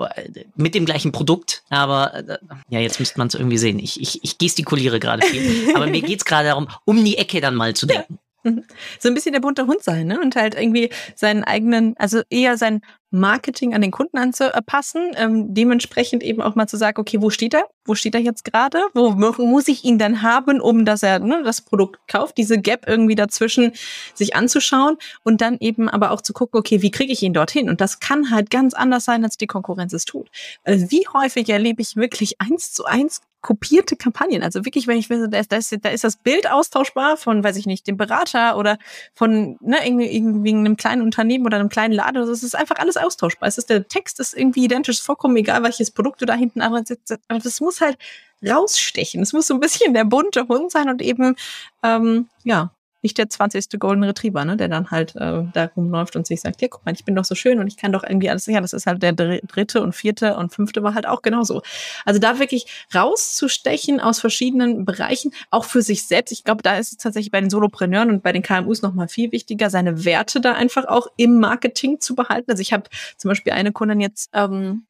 mit 0.56 0.76
dem 0.76 0.86
gleichen 0.86 1.12
Produkt, 1.12 1.63
aber 1.70 2.13
äh, 2.13 2.38
ja, 2.70 2.80
jetzt 2.80 3.00
müsste 3.00 3.18
man 3.18 3.28
es 3.28 3.36
irgendwie 3.36 3.58
sehen. 3.58 3.80
Ich, 3.80 4.00
ich, 4.02 4.24
ich 4.24 4.38
gestikuliere 4.38 5.00
gerade 5.00 5.26
viel, 5.26 5.72
aber 5.76 5.88
mir 5.88 6.02
geht's 6.02 6.26
gerade 6.26 6.50
darum, 6.50 6.68
um 6.84 7.04
die 7.04 7.18
Ecke 7.18 7.41
dann 7.41 7.56
mal 7.56 7.74
zu 7.74 7.86
denken. 7.86 8.20
So 9.00 9.10
ein 9.10 9.14
bisschen 9.14 9.34
der 9.34 9.40
bunte 9.40 9.68
Hund 9.68 9.84
sein, 9.84 10.08
ne? 10.08 10.20
Und 10.20 10.36
halt 10.36 10.56
irgendwie 10.56 10.90
seinen 11.16 11.44
eigenen, 11.44 11.96
also 11.98 12.22
eher 12.30 12.58
sein 12.58 12.82
Marketing 13.12 13.74
an 13.74 13.82
den 13.82 13.92
Kunden 13.92 14.18
anzupassen, 14.18 15.12
ähm, 15.16 15.54
dementsprechend 15.54 16.22
eben 16.22 16.42
auch 16.42 16.56
mal 16.56 16.68
zu 16.68 16.78
sagen, 16.78 17.00
okay, 17.00 17.22
wo 17.22 17.30
steht 17.30 17.54
er? 17.54 17.68
Wo 17.86 17.96
steht 17.96 18.14
er 18.14 18.22
jetzt 18.22 18.44
gerade? 18.44 18.80
Wo 18.94 19.12
muss 19.12 19.68
ich 19.68 19.84
ihn 19.84 19.98
dann 19.98 20.22
haben, 20.22 20.60
um 20.60 20.86
dass 20.86 21.02
er 21.02 21.20
ne, 21.20 21.42
das 21.44 21.62
Produkt 21.62 22.00
kauft? 22.08 22.38
Diese 22.38 22.60
Gap 22.60 22.86
irgendwie 22.88 23.16
dazwischen 23.16 23.72
sich 24.14 24.36
anzuschauen 24.36 24.98
und 25.24 25.42
dann 25.42 25.58
eben 25.60 25.90
aber 25.90 26.12
auch 26.12 26.22
zu 26.22 26.34
gucken, 26.34 26.60
okay, 26.60 26.82
wie 26.82 26.92
kriege 26.92 27.14
ich 27.14 27.24
ihn 27.24 27.34
dorthin? 27.34 27.70
Und 27.70 27.80
das 27.80 28.00
kann 28.00 28.32
halt 28.32 28.50
ganz 28.50 28.74
anders 28.74 29.06
sein, 29.06 29.24
als 29.24 29.38
die 29.38 29.48
Konkurrenz 29.48 29.94
es 29.94 30.06
tut. 30.06 30.30
Also 30.64 30.92
wie 30.92 31.06
häufig 31.14 31.48
erlebe 31.50 31.82
ich 31.82 31.96
wirklich 31.96 32.42
eins 32.42 32.74
zu 32.74 32.86
eins 32.86 33.22
kopierte 33.46 33.96
Kampagnen. 33.96 34.42
Also 34.42 34.66
wirklich, 34.66 34.88
wenn 34.88 34.98
ich 34.98 35.12
will, 35.12 35.28
da 35.28 35.38
ist, 35.38 35.52
da 35.52 35.58
ist, 35.58 35.78
da 35.84 35.90
ist 35.90 36.04
das 36.04 36.16
Bild 36.16 36.50
austauschbar 36.50 37.16
von, 37.16 37.44
weiß 37.44 37.58
ich 37.58 37.68
nicht, 37.68 37.86
dem 37.86 37.96
Berater 37.96 38.58
oder 38.58 38.80
von 39.14 39.58
ne, 39.62 39.86
irgendwie, 39.86 40.08
irgendwie 40.08 40.50
einem 40.50 40.78
kleinen 40.78 41.04
Unternehmen 41.04 41.46
oder 41.46 41.58
einem 41.58 41.70
kleinen 41.70 41.94
Laden. 41.94 42.18
Also 42.18 42.32
es 42.32 42.42
ist 42.42 42.56
einfach 42.56 42.78
alles 42.78 42.98
austauschbar. 42.98 43.48
Es 43.48 43.60
ist 43.60 43.70
der 43.70 43.88
Text 43.88 44.20
ist 44.20 44.34
irgendwie 44.36 44.64
identisch, 44.64 45.00
vollkommen 45.00 45.38
egal, 45.38 45.62
welches 45.62 45.92
Produkt 45.92 46.24
du 46.24 46.26
da 46.26 46.34
hinten 46.34 46.62
ansetzt. 46.62 47.16
Aber 47.28 47.40
das 47.40 47.62
muss 47.62 47.82
halt 47.82 48.00
rausstechen. 48.44 49.22
Es 49.22 49.32
muss 49.32 49.46
so 49.46 49.54
ein 49.54 49.60
bisschen 49.60 49.94
der 49.94 50.06
bunte 50.06 50.48
Hund 50.48 50.72
sein 50.72 50.90
und 50.90 51.04
eben 51.04 51.36
ähm, 51.84 52.28
ja 52.44 52.72
nicht 53.06 53.20
der 53.20 53.30
20. 53.30 53.80
Golden 53.80 54.04
Retriever, 54.04 54.44
ne, 54.46 54.58
der 54.58 54.68
dann 54.68 54.89
halt 54.89 55.15
äh, 55.15 55.44
da 55.54 55.70
rumläuft 55.78 56.15
und 56.15 56.26
sich 56.26 56.41
sagt, 56.41 56.60
ja, 56.62 56.68
guck 56.68 56.84
mal, 56.86 56.94
ich 56.94 57.06
bin 57.06 57.15
doch 57.15 57.24
so 57.24 57.36
schön 57.36 57.60
und 57.60 57.68
ich 57.68 57.78
kann 57.78 57.91
doch 57.91 58.04
irgendwie 58.04 58.32
alles, 58.32 58.48
ja, 58.48 58.60
das 58.60 58.74
ist 58.74 58.88
halt 58.88 59.04
der 59.04 59.13
dritte 59.13 59.84
und 59.84 59.94
vierte 59.94 60.36
und 60.36 60.52
fünfte 60.52 60.82
war 60.82 60.96
halt 60.96 61.08
auch 61.08 61.22
genauso. 61.22 61.62
Also 62.04 62.20
da 62.20 62.39
wirklich 62.39 62.65
rauszustechen 62.94 64.00
aus 64.00 64.20
verschiedenen 64.20 64.86
Bereichen, 64.86 65.32
auch 65.52 65.65
für 65.65 65.84
sich 65.84 66.08
selbst. 66.08 66.32
Ich 66.32 66.44
glaube, 66.44 66.63
da 66.63 66.78
ist 66.78 66.94
es 66.94 66.98
tatsächlich 66.98 67.32
bei 67.32 67.41
den 67.41 67.52
Solopreneuren 67.52 68.10
und 68.10 68.24
bei 68.24 68.32
den 68.32 68.41
KMUs 68.41 68.82
noch 68.82 68.96
mal 68.96 69.08
viel 69.08 69.32
wichtiger, 69.32 69.70
seine 69.70 70.04
Werte 70.04 70.41
da 70.41 70.54
einfach 70.54 70.86
auch 70.86 71.08
im 71.15 71.39
Marketing 71.39 72.00
zu 72.00 72.15
behalten. 72.15 72.50
Also 72.50 72.62
ich 72.62 72.74
habe 72.74 72.89
zum 73.18 73.30
Beispiel 73.30 73.54
eine 73.54 73.72
Kundin 73.72 74.02
jetzt 74.02 74.32
ähm, 74.34 74.86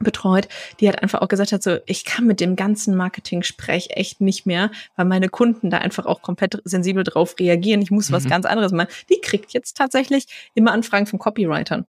betreut, 0.00 0.48
die 0.80 0.88
hat 0.88 1.02
einfach 1.02 1.20
auch 1.20 1.28
gesagt 1.28 1.52
hat, 1.52 1.62
so, 1.62 1.78
ich 1.86 2.04
kann 2.04 2.26
mit 2.26 2.40
dem 2.40 2.56
ganzen 2.56 2.96
Marketing-Sprech 2.96 3.88
echt 3.90 4.20
nicht 4.20 4.46
mehr, 4.46 4.70
weil 4.96 5.06
meine 5.06 5.28
Kunden 5.28 5.70
da 5.70 5.78
einfach 5.78 6.06
auch 6.06 6.22
komplett 6.22 6.60
sensibel 6.64 7.04
drauf 7.04 7.34
reagieren. 7.38 7.82
Ich 7.82 7.90
muss 7.90 8.10
mhm. 8.10 8.14
was 8.14 8.28
ganz 8.28 8.46
anderes 8.46 8.72
machen. 8.72 8.90
Die 9.08 9.20
kriegt 9.20 9.52
jetzt 9.52 9.76
tatsächlich 9.76 10.26
immer 10.54 10.72
Anfragen 10.72 11.06
von 11.06 11.18
Copywritern. 11.18 11.86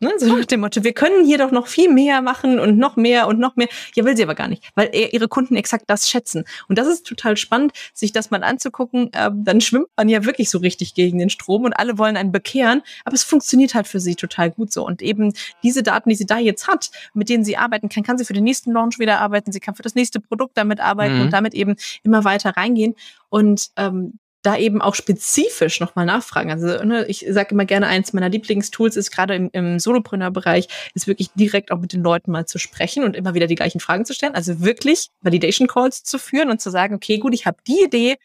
Ne? 0.00 0.12
So 0.18 0.36
nach 0.36 0.44
dem 0.44 0.60
Motto, 0.60 0.84
wir 0.84 0.92
können 0.92 1.24
hier 1.24 1.38
doch 1.38 1.50
noch 1.50 1.66
viel 1.66 1.92
mehr 1.92 2.22
machen 2.22 2.60
und 2.60 2.78
noch 2.78 2.94
mehr 2.94 3.26
und 3.26 3.40
noch 3.40 3.56
mehr. 3.56 3.66
Ja, 3.96 4.04
will 4.04 4.16
sie 4.16 4.22
aber 4.22 4.36
gar 4.36 4.46
nicht, 4.46 4.62
weil 4.76 4.90
ihre 4.94 5.26
Kunden 5.26 5.56
exakt 5.56 5.84
das 5.88 6.08
schätzen. 6.08 6.44
Und 6.68 6.78
das 6.78 6.86
ist 6.86 7.04
total 7.04 7.36
spannend, 7.36 7.72
sich 7.94 8.12
das 8.12 8.30
mal 8.30 8.44
anzugucken. 8.44 9.10
Ähm, 9.12 9.42
dann 9.44 9.60
schwimmt 9.60 9.88
man 9.96 10.08
ja 10.08 10.24
wirklich 10.24 10.50
so 10.50 10.58
richtig 10.58 10.94
gegen 10.94 11.18
den 11.18 11.30
Strom 11.30 11.64
und 11.64 11.72
alle 11.72 11.98
wollen 11.98 12.16
einen 12.16 12.30
bekehren, 12.30 12.82
aber 13.04 13.14
es 13.14 13.24
funktioniert 13.24 13.74
halt 13.74 13.88
für 13.88 13.98
sie 13.98 14.14
total 14.14 14.52
gut 14.52 14.72
so. 14.72 14.86
Und 14.86 15.02
eben 15.02 15.32
diese 15.64 15.82
Daten, 15.82 16.10
die 16.10 16.16
sie 16.16 16.26
da 16.26 16.38
jetzt 16.38 16.68
hat, 16.68 16.90
mit 17.12 17.28
denen 17.28 17.44
sie 17.44 17.56
arbeiten 17.56 17.88
kann, 17.88 18.04
kann 18.04 18.18
sie 18.18 18.24
für 18.24 18.34
den 18.34 18.44
nächsten 18.44 18.72
Launch 18.72 19.00
wieder 19.00 19.18
arbeiten, 19.20 19.50
sie 19.50 19.60
kann 19.60 19.74
für 19.74 19.82
das 19.82 19.96
nächste 19.96 20.20
Produkt 20.20 20.56
damit 20.56 20.78
arbeiten 20.78 21.16
mhm. 21.16 21.22
und 21.22 21.32
damit 21.32 21.54
eben 21.54 21.74
immer 22.04 22.22
weiter 22.22 22.50
reingehen. 22.50 22.94
Und 23.30 23.70
ähm, 23.76 24.18
da 24.42 24.56
eben 24.56 24.80
auch 24.80 24.94
spezifisch 24.94 25.80
nochmal 25.80 26.06
nachfragen. 26.06 26.50
Also 26.50 26.84
ne, 26.84 27.06
ich 27.06 27.26
sage 27.28 27.50
immer 27.52 27.64
gerne, 27.64 27.86
eins 27.88 28.12
meiner 28.12 28.28
Lieblingstools 28.28 28.96
ist 28.96 29.10
gerade 29.10 29.34
im, 29.34 29.50
im 29.52 29.78
Solopreneur-Bereich, 29.78 30.68
ist 30.94 31.06
wirklich 31.06 31.30
direkt 31.34 31.72
auch 31.72 31.80
mit 31.80 31.92
den 31.92 32.02
Leuten 32.02 32.30
mal 32.30 32.46
zu 32.46 32.58
sprechen 32.58 33.04
und 33.04 33.16
immer 33.16 33.34
wieder 33.34 33.46
die 33.46 33.56
gleichen 33.56 33.80
Fragen 33.80 34.04
zu 34.04 34.14
stellen. 34.14 34.34
Also 34.34 34.60
wirklich 34.60 35.08
Validation 35.22 35.66
Calls 35.66 36.04
zu 36.04 36.18
führen 36.18 36.50
und 36.50 36.60
zu 36.60 36.70
sagen, 36.70 36.94
okay, 36.94 37.18
gut, 37.18 37.34
ich 37.34 37.46
habe 37.46 37.58
die 37.66 37.82
Idee, 37.84 38.16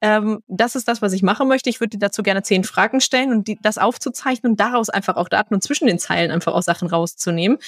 ähm, 0.00 0.42
das 0.46 0.76
ist 0.76 0.86
das, 0.86 1.02
was 1.02 1.12
ich 1.12 1.22
machen 1.22 1.48
möchte. 1.48 1.70
Ich 1.70 1.80
würde 1.80 1.90
dir 1.90 1.98
dazu 1.98 2.22
gerne 2.22 2.42
zehn 2.42 2.64
Fragen 2.64 3.00
stellen 3.00 3.32
und 3.32 3.48
die, 3.48 3.58
das 3.60 3.78
aufzuzeichnen 3.78 4.52
und 4.52 4.60
daraus 4.60 4.88
einfach 4.88 5.16
auch 5.16 5.28
Daten 5.28 5.54
und 5.54 5.62
zwischen 5.62 5.86
den 5.86 5.98
Zeilen 5.98 6.30
einfach 6.30 6.52
auch 6.52 6.62
Sachen 6.62 6.88
rauszunehmen, 6.88 7.58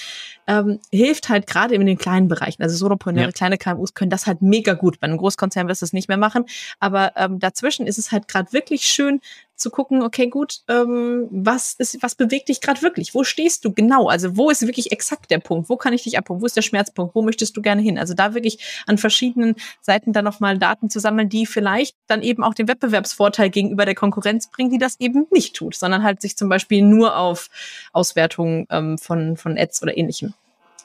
ähm, 0.47 0.79
hilft 0.93 1.29
halt 1.29 1.47
gerade 1.47 1.75
in 1.75 1.85
den 1.85 1.99
kleinen 1.99 2.29
Bereichen. 2.29 2.62
Also 2.62 2.77
Solopreneure, 2.77 3.27
ja. 3.27 3.33
kleine 3.33 3.59
KMUs 3.59 3.95
können 3.95 4.11
das 4.11 4.27
halt 4.27 4.43
mega 4.43 4.75
gut. 4.75 5.01
Bei 5.01 5.07
einem 5.07 5.16
Großkonzern 5.16 5.66
wirst 5.69 5.83
du 5.83 5.87
es 5.87 5.93
nicht 5.93 6.09
mehr 6.09 6.16
machen. 6.16 6.45
Aber 6.79 7.12
ähm, 7.16 7.38
dazwischen 7.38 7.87
ist 7.87 7.99
es 7.99 8.12
halt 8.12 8.29
gerade 8.29 8.53
wirklich 8.53 8.83
schön, 8.83 9.21
zu 9.61 9.70
gucken, 9.70 10.03
okay, 10.03 10.29
gut, 10.29 10.61
ähm, 10.68 11.29
was 11.31 11.75
ist, 11.75 12.03
was 12.03 12.14
bewegt 12.14 12.49
dich 12.49 12.61
gerade 12.61 12.83
wirklich? 12.83 13.14
Wo 13.14 13.25
stehst 13.25 13.64
du 13.64 13.73
genau? 13.73 14.09
Also 14.09 14.37
wo 14.37 14.51
ist 14.51 14.62
wirklich 14.62 14.92
exakt 14.92 15.31
der 15.31 15.38
Punkt? 15.38 15.68
Wo 15.68 15.77
kann 15.77 15.92
ich 15.92 16.03
dich 16.03 16.18
abholen? 16.18 16.40
Wo 16.40 16.46
ist 16.46 16.57
der 16.57 16.62
Schmerzpunkt? 16.62 17.14
Wo 17.14 17.23
möchtest 17.23 17.57
du 17.57 17.62
gerne 17.62 17.83
hin? 17.83 17.99
Also 17.99 18.14
da 18.14 18.35
wirklich 18.35 18.83
an 18.87 18.99
verschiedenen 18.99 19.55
Seiten 19.81 20.12
dann 20.12 20.25
nochmal 20.25 20.59
Daten 20.59 20.90
zu 20.90 21.01
sammeln, 21.01 21.29
die 21.29 21.46
vielleicht 21.46 21.96
dann 22.07 22.23
eben 22.23 22.42
auch 22.42 22.55
den 22.55 22.68
Wettbewerbsvorteil 22.68 23.51
gegenüber 23.51 23.85
der 23.85 23.94
Konkurrenz 23.94 24.51
bringen, 24.51 24.70
die 24.70 24.79
das 24.79 24.99
eben 25.01 25.27
nicht 25.31 25.55
tut, 25.57 25.75
sondern 25.75 26.03
halt 26.03 26.20
sich 26.23 26.37
zum 26.37 26.49
Beispiel 26.49 26.83
nur 26.83 27.16
auf 27.16 27.51
Auswertungen 27.92 28.66
ähm, 28.70 28.99
von, 28.99 29.37
von 29.37 29.59
Ads 29.59 29.83
oder 29.83 29.96
ähnlichem 29.96 30.35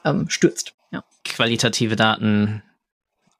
ähm, 0.03 0.29
stürzt. 0.29 0.73
Ja. 0.91 1.03
Qualitative 1.23 1.95
Daten 1.95 2.61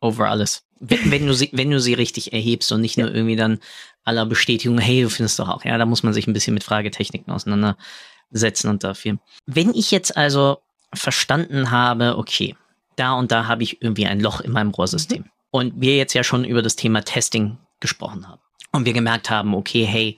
over 0.06 0.30
alles. 0.30 0.64
Wenn, 0.80 1.12
wenn, 1.12 1.26
du 1.26 1.34
sie, 1.34 1.50
wenn 1.54 1.72
du 1.72 1.80
sie 1.80 1.94
richtig 1.94 2.34
erhebst 2.34 2.72
und 2.72 2.82
nicht 2.82 2.98
nur 2.98 3.14
irgendwie 3.14 3.36
dann 3.36 3.60
aller 4.04 4.26
Bestätigung, 4.26 4.78
hey, 4.78 5.02
du 5.02 5.10
findest 5.10 5.40
doch 5.40 5.50
auch, 5.50 5.66
ja, 5.66 5.78
da 5.78 5.86
muss 5.86 6.04
man 6.04 6.14
sich 6.14 6.28
ein 6.28 6.34
bisschen 6.34 6.54
mit 6.54 6.64
Fragetechniken 6.64 7.34
auseinandersetzen 7.34 8.70
und 8.70 8.84
dafür. 8.84 9.18
Wenn 9.46 9.74
ich 9.74 9.92
jetzt 9.92 10.16
also 10.16 10.60
verstanden 10.94 11.72
habe, 11.72 12.18
okay, 12.18 12.56
da 12.96 13.14
und 13.14 13.32
da 13.32 13.48
habe 13.48 13.64
ich 13.64 13.82
irgendwie 13.82 14.06
ein 14.06 14.20
Loch 14.20 14.42
in 14.42 14.52
meinem 14.52 14.72
Rohrsystem 14.72 15.24
mhm. 15.24 15.30
und 15.52 15.82
wir 15.82 15.98
jetzt 15.98 16.14
ja 16.14 16.24
schon 16.24 16.46
über 16.46 16.62
das 16.62 16.76
Thema 16.76 17.02
Testing 17.04 17.58
gesprochen 17.80 18.28
haben 18.28 18.42
und 18.72 18.86
wir 18.86 18.94
gemerkt 18.94 19.30
haben, 19.30 19.54
okay, 19.56 19.86
hey, 19.86 20.18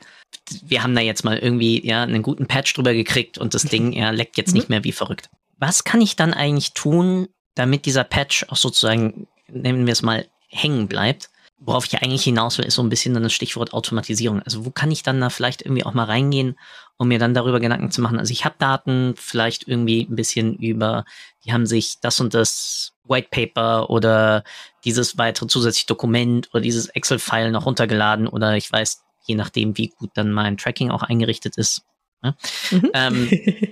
wir 0.63 0.83
haben 0.83 0.95
da 0.95 1.01
jetzt 1.01 1.23
mal 1.23 1.37
irgendwie 1.37 1.85
ja 1.85 2.03
einen 2.03 2.23
guten 2.23 2.47
Patch 2.47 2.73
drüber 2.73 2.93
gekriegt 2.93 3.37
und 3.37 3.53
das 3.53 3.63
Ding 3.63 3.93
ja 3.93 4.09
leckt 4.09 4.37
jetzt 4.37 4.53
nicht 4.53 4.69
mhm. 4.69 4.75
mehr 4.75 4.83
wie 4.83 4.91
verrückt. 4.91 5.29
Was 5.59 5.83
kann 5.83 6.01
ich 6.01 6.15
dann 6.15 6.33
eigentlich 6.33 6.73
tun, 6.73 7.27
damit 7.55 7.85
dieser 7.85 8.03
Patch 8.03 8.45
auch 8.49 8.55
sozusagen, 8.55 9.27
nennen 9.49 9.85
wir 9.85 9.93
es 9.93 10.01
mal, 10.01 10.27
hängen 10.49 10.87
bleibt, 10.87 11.29
worauf 11.59 11.85
ich 11.85 12.01
eigentlich 12.01 12.23
hinaus 12.23 12.57
will, 12.57 12.65
ist 12.65 12.75
so 12.75 12.83
ein 12.83 12.89
bisschen 12.89 13.13
dann 13.13 13.23
das 13.23 13.33
Stichwort 13.33 13.73
Automatisierung. 13.73 14.41
Also 14.43 14.65
wo 14.65 14.69
kann 14.69 14.91
ich 14.91 15.03
dann 15.03 15.19
da 15.19 15.29
vielleicht 15.29 15.63
irgendwie 15.63 15.83
auch 15.83 15.93
mal 15.93 16.03
reingehen, 16.03 16.57
um 16.97 17.07
mir 17.07 17.19
dann 17.19 17.33
darüber 17.33 17.59
Gedanken 17.59 17.89
zu 17.89 18.01
machen? 18.01 18.19
Also 18.19 18.31
ich 18.31 18.45
habe 18.45 18.55
Daten 18.59 19.15
vielleicht 19.17 19.67
irgendwie 19.67 20.07
ein 20.09 20.15
bisschen 20.15 20.55
über, 20.55 21.03
die 21.43 21.53
haben 21.53 21.65
sich 21.65 21.99
das 21.99 22.19
und 22.19 22.33
das 22.33 22.93
White 23.05 23.29
Paper 23.31 23.89
oder 23.89 24.43
dieses 24.85 25.17
weitere 25.17 25.47
zusätzliche 25.47 25.87
Dokument 25.87 26.49
oder 26.53 26.61
dieses 26.61 26.87
Excel-File 26.87 27.51
noch 27.51 27.65
runtergeladen 27.65 28.27
oder 28.27 28.55
ich 28.55 28.71
weiß, 28.71 29.03
je 29.25 29.35
nachdem, 29.35 29.77
wie 29.77 29.89
gut 29.89 30.11
dann 30.13 30.31
mein 30.31 30.57
Tracking 30.57 30.91
auch 30.91 31.03
eingerichtet 31.03 31.57
ist, 31.57 31.83
Ne? 32.23 32.35
Mhm. 32.71 32.91
Ähm, 32.93 33.29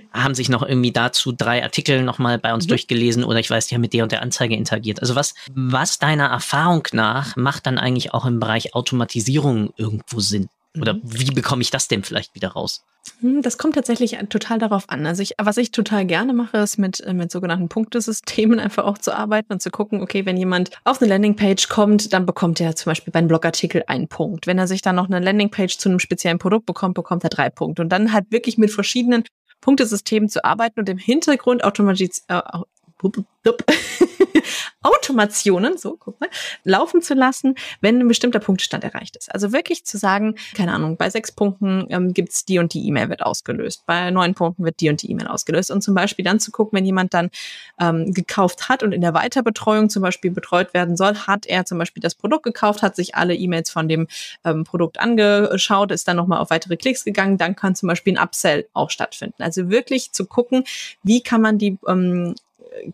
haben 0.12 0.34
sich 0.34 0.48
noch 0.48 0.62
irgendwie 0.62 0.92
dazu 0.92 1.32
drei 1.32 1.62
Artikel 1.62 2.02
nochmal 2.02 2.38
bei 2.38 2.54
uns 2.54 2.64
mhm. 2.64 2.70
durchgelesen 2.70 3.24
oder 3.24 3.38
ich 3.38 3.50
weiß, 3.50 3.66
die 3.66 3.74
haben 3.74 3.82
mit 3.82 3.92
der 3.92 4.04
und 4.04 4.12
der 4.12 4.22
Anzeige 4.22 4.54
interagiert. 4.54 5.00
Also 5.00 5.14
was, 5.14 5.34
was 5.52 5.98
deiner 5.98 6.26
Erfahrung 6.26 6.86
nach 6.92 7.36
macht 7.36 7.66
dann 7.66 7.78
eigentlich 7.78 8.14
auch 8.14 8.24
im 8.24 8.40
Bereich 8.40 8.74
Automatisierung 8.74 9.72
irgendwo 9.76 10.20
Sinn? 10.20 10.48
Oder 10.80 10.94
mhm. 10.94 11.00
wie 11.04 11.30
bekomme 11.30 11.62
ich 11.62 11.70
das 11.70 11.88
denn 11.88 12.02
vielleicht 12.02 12.34
wieder 12.34 12.48
raus? 12.48 12.84
Hm, 13.20 13.42
das 13.42 13.58
kommt 13.58 13.74
tatsächlich 13.74 14.16
total 14.28 14.58
darauf 14.58 14.88
an. 14.88 15.06
Also 15.06 15.22
ich, 15.22 15.34
was 15.38 15.56
ich 15.56 15.70
total 15.70 16.06
gerne 16.06 16.32
mache, 16.32 16.58
ist 16.58 16.78
mit, 16.78 17.00
äh, 17.00 17.14
mit 17.14 17.30
sogenannten 17.30 17.68
Punktesystemen 17.68 18.58
einfach 18.60 18.84
auch 18.84 18.98
zu 18.98 19.16
arbeiten 19.16 19.52
und 19.52 19.62
zu 19.62 19.70
gucken, 19.70 20.02
okay, 20.02 20.26
wenn 20.26 20.36
jemand 20.36 20.70
auf 20.84 21.00
eine 21.00 21.08
Landingpage 21.08 21.68
kommt, 21.68 22.12
dann 22.12 22.26
bekommt 22.26 22.60
er 22.60 22.76
zum 22.76 22.90
Beispiel 22.90 23.12
beim 23.12 23.28
Blogartikel 23.28 23.84
einen 23.86 24.08
Punkt. 24.08 24.46
Wenn 24.46 24.58
er 24.58 24.66
sich 24.66 24.82
dann 24.82 24.96
noch 24.96 25.06
eine 25.06 25.20
Landingpage 25.20 25.78
zu 25.78 25.88
einem 25.88 25.98
speziellen 25.98 26.38
Produkt 26.38 26.66
bekommt, 26.66 26.94
bekommt 26.94 27.24
er 27.24 27.30
drei 27.30 27.50
Punkte. 27.50 27.82
Und 27.82 27.90
dann 27.90 28.12
halt 28.12 28.30
wirklich 28.30 28.58
mit 28.58 28.70
verschiedenen 28.70 29.24
Punktesystemen 29.60 30.28
zu 30.28 30.44
arbeiten 30.44 30.80
und 30.80 30.88
im 30.88 30.98
Hintergrund 30.98 31.64
automatisiert, 31.64 32.18
äh, 32.28 32.40
Automationen, 34.82 35.78
so, 35.78 35.96
guck 35.98 36.20
mal, 36.20 36.28
laufen 36.64 37.02
zu 37.02 37.14
lassen, 37.14 37.54
wenn 37.80 38.00
ein 38.00 38.08
bestimmter 38.08 38.38
Punktstand 38.38 38.84
erreicht 38.84 39.16
ist. 39.16 39.32
Also 39.32 39.52
wirklich 39.52 39.84
zu 39.84 39.98
sagen, 39.98 40.36
keine 40.54 40.72
Ahnung, 40.72 40.96
bei 40.96 41.10
sechs 41.10 41.32
Punkten 41.32 41.86
ähm, 41.90 42.12
gibt's 42.12 42.44
die 42.44 42.58
und 42.58 42.74
die 42.74 42.86
E-Mail 42.86 43.08
wird 43.08 43.22
ausgelöst, 43.22 43.84
bei 43.86 44.10
neun 44.10 44.34
Punkten 44.34 44.64
wird 44.64 44.80
die 44.80 44.88
und 44.88 45.02
die 45.02 45.10
E-Mail 45.10 45.26
ausgelöst 45.28 45.70
und 45.70 45.82
zum 45.82 45.94
Beispiel 45.94 46.24
dann 46.24 46.40
zu 46.40 46.50
gucken, 46.50 46.76
wenn 46.76 46.84
jemand 46.84 47.14
dann 47.14 47.30
ähm, 47.80 48.12
gekauft 48.12 48.68
hat 48.68 48.82
und 48.82 48.92
in 48.92 49.00
der 49.00 49.14
Weiterbetreuung 49.14 49.90
zum 49.90 50.02
Beispiel 50.02 50.30
betreut 50.30 50.74
werden 50.74 50.96
soll, 50.96 51.14
hat 51.14 51.46
er 51.46 51.64
zum 51.64 51.78
Beispiel 51.78 52.00
das 52.00 52.14
Produkt 52.14 52.44
gekauft, 52.44 52.82
hat 52.82 52.96
sich 52.96 53.14
alle 53.14 53.34
E-Mails 53.34 53.70
von 53.70 53.88
dem 53.88 54.06
ähm, 54.44 54.64
Produkt 54.64 55.00
angeschaut, 55.00 55.92
ist 55.92 56.06
dann 56.08 56.16
nochmal 56.16 56.40
auf 56.40 56.50
weitere 56.50 56.76
Klicks 56.76 57.04
gegangen, 57.04 57.38
dann 57.38 57.56
kann 57.56 57.74
zum 57.74 57.88
Beispiel 57.88 58.16
ein 58.16 58.22
Upsell 58.22 58.68
auch 58.72 58.90
stattfinden. 58.90 59.42
Also 59.42 59.70
wirklich 59.70 60.12
zu 60.12 60.26
gucken, 60.26 60.64
wie 61.02 61.22
kann 61.22 61.40
man 61.40 61.58
die 61.58 61.78
ähm, 61.88 62.34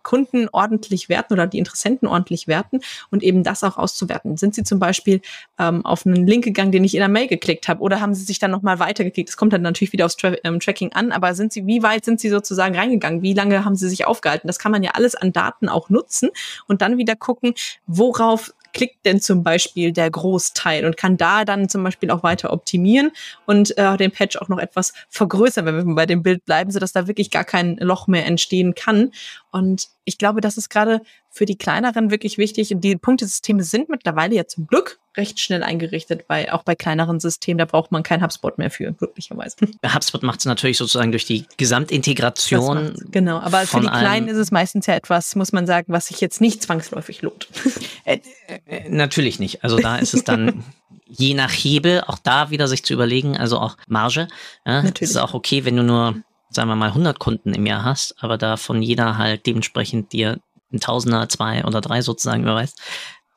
Kunden 0.03 0.49
ordentlich 0.53 1.09
werten 1.09 1.33
oder 1.33 1.47
die 1.47 1.59
Interessenten 1.59 2.09
ordentlich 2.09 2.49
werten 2.49 2.81
und 3.11 3.23
eben 3.23 3.43
das 3.43 3.65
auch 3.65 3.77
auszuwerten. 3.77 4.37
Sind 4.37 4.55
sie 4.55 4.65
zum 4.65 4.79
Beispiel 4.79 5.21
ähm, 5.59 5.85
auf 5.85 6.07
einen 6.07 6.27
Link 6.27 6.45
gegangen, 6.45 6.73
den 6.73 6.85
ich 6.85 6.95
in 6.95 7.01
der 7.01 7.09
Mail 7.09 7.29
geklickt 7.29 7.69
habe, 7.69 7.81
oder 7.81 8.01
haben 8.01 8.15
sie 8.15 8.25
sich 8.25 8.39
dann 8.39 8.51
nochmal 8.51 8.79
weitergeklickt? 8.79 9.29
Es 9.29 9.37
kommt 9.37 9.53
dann 9.53 9.63
natürlich 9.63 9.93
wieder 9.93 10.07
aufs 10.07 10.17
Tra 10.17 10.35
ähm, 10.45 10.61
Tracking 10.61 10.93
an, 10.93 11.13
aber 11.13 11.35
sind 11.35 11.53
sie, 11.53 11.67
wie 11.67 11.83
weit 11.83 12.05
sind 12.05 12.21
sie 12.21 12.29
sozusagen 12.29 12.77
reingegangen? 12.77 13.23
Wie 13.23 13.35
lange 13.35 13.65
haben 13.65 13.77
sie 13.77 13.89
sich 13.89 14.07
aufgehalten? 14.07 14.47
Das 14.47 14.59
kann 14.59 14.73
man 14.73 14.83
ja 14.83 14.93
alles 14.93 15.15
an 15.15 15.33
Daten 15.33 15.69
auch 15.69 15.91
nutzen 15.91 16.31
und 16.67 16.83
dann 16.83 16.99
wieder 16.99 17.17
gucken, 17.17 17.55
worauf 17.87 18.53
klickt 18.73 19.05
denn 19.05 19.21
zum 19.21 19.43
Beispiel 19.43 19.93
der 19.93 20.11
Großteil 20.11 20.85
und 20.85 20.97
kann 20.97 21.17
da 21.17 21.45
dann 21.45 21.69
zum 21.69 21.83
Beispiel 21.83 22.11
auch 22.11 22.23
weiter 22.23 22.53
optimieren 22.53 23.11
und 23.47 23.77
äh, 23.77 23.97
den 23.97 24.11
Patch 24.11 24.37
auch 24.37 24.49
noch 24.49 24.59
etwas 24.59 24.93
vergrößern, 25.09 25.67
wenn 25.67 25.87
wir 25.87 25.95
bei 25.95 26.07
dem 26.07 26.23
Bild 26.23 26.45
bleiben, 26.45 26.71
sodass 26.71 26.93
da 26.93 27.07
wirklich 27.07 27.31
gar 27.31 27.45
kein 27.45 27.77
Loch 27.77 28.07
mehr 28.07 28.27
entstehen 28.27 28.75
kann. 28.75 29.13
Und 29.53 29.89
ich 30.05 30.17
glaube, 30.19 30.41
das 30.41 30.57
ist 30.57 30.71
gerade 30.71 31.03
für 31.31 31.45
die 31.45 31.57
kleineren 31.57 32.11
wirklich 32.11 32.39
wichtig. 32.39 32.75
Und 32.75 32.81
die 32.81 32.97
Punktesysteme 32.97 33.63
sind 33.63 33.91
mittlerweile 33.91 34.35
ja 34.35 34.47
zum 34.47 34.67
Glück 34.67 34.99
recht 35.15 35.41
schnell 35.41 35.63
eingerichtet, 35.63 36.25
weil 36.29 36.49
auch 36.49 36.63
bei 36.63 36.75
kleineren 36.75 37.21
Systemen, 37.21 37.59
da 37.59 37.67
braucht 37.67 37.93
man 37.93 38.03
kein 38.03 38.23
HubSpot 38.23 38.57
mehr 38.57 38.71
für, 38.71 38.93
glücklicherweise. 38.93 39.57
HubSpot 39.95 40.23
macht 40.23 40.41
es 40.41 40.47
natürlich 40.47 40.79
sozusagen 40.79 41.13
durch 41.13 41.27
die 41.27 41.45
Gesamtintegration. 41.59 42.95
Genau, 43.11 43.39
aber 43.39 43.67
für 43.67 43.81
die 43.81 43.89
Kleinen 43.89 44.29
ist 44.29 44.39
es 44.39 44.51
meistens 44.51 44.87
ja 44.87 44.95
etwas, 44.95 45.37
muss 45.37 45.53
man 45.53 45.67
sagen, 45.67 45.93
was 45.93 46.07
sich 46.07 46.21
jetzt 46.23 46.41
nicht 46.41 46.63
zwangsläufig 46.63 47.23
lohnt. 47.23 47.49
Äh, 48.05 48.19
äh, 48.67 48.89
natürlich 48.89 49.39
nicht. 49.39 49.63
Also 49.63 49.77
da 49.77 49.97
ist 49.97 50.13
es 50.13 50.25
dann 50.25 50.65
je 51.07 51.35
nach 51.35 51.53
Hebel, 51.53 52.01
auch 52.01 52.19
da 52.19 52.51
wieder 52.51 52.67
sich 52.67 52.85
zu 52.85 52.93
überlegen, 52.93 53.37
also 53.37 53.59
auch 53.59 53.77
Marge. 53.87 54.27
Ja, 54.67 54.83
natürlich. 54.83 55.03
Es 55.03 55.11
ist 55.11 55.17
auch 55.19 55.35
okay, 55.35 55.65
wenn 55.65 55.77
du 55.77 55.85
nur 55.85 56.17
sagen 56.53 56.69
wir 56.69 56.77
mal 56.77 56.89
100 56.89 57.19
Kunden 57.19 57.55
im 57.55 57.67
Jahr 57.67 57.85
hast, 57.85 58.15
aber 58.21 58.39
da 58.39 58.57
von 58.57 58.83
jeder 58.83 59.19
halt 59.19 59.47
dementsprechend 59.47 60.13
dir 60.13 60.41
ein 60.73 60.81
Tausender, 60.81 61.29
zwei 61.29 61.65
oder 61.65 61.81
drei 61.81 62.03
sozusagen 62.03 62.43
überweist, 62.43 62.81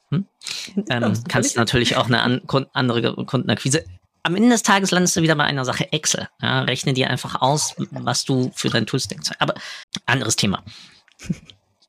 hm? 0.09 0.25
ähm, 0.89 1.13
kannst 1.27 1.55
du 1.55 1.59
natürlich 1.59 1.97
auch 1.97 2.07
eine 2.07 2.21
an, 2.21 2.41
andere 2.73 3.25
Kundenakquise. 3.25 3.83
Am 4.23 4.35
Ende 4.35 4.49
des 4.49 4.63
Tages 4.63 4.91
landest 4.91 5.15
du 5.15 5.21
wieder 5.21 5.35
bei 5.35 5.43
einer 5.43 5.65
Sache 5.65 5.91
Excel. 5.91 6.27
Ja, 6.41 6.61
rechne 6.61 6.93
dir 6.93 7.09
einfach 7.09 7.41
aus, 7.41 7.75
was 7.91 8.25
du 8.25 8.51
für 8.55 8.69
dein 8.69 8.87
Toolstack 8.87 9.23
zahlst. 9.23 9.41
Aber 9.41 9.53
anderes 10.07 10.35
Thema. 10.35 10.63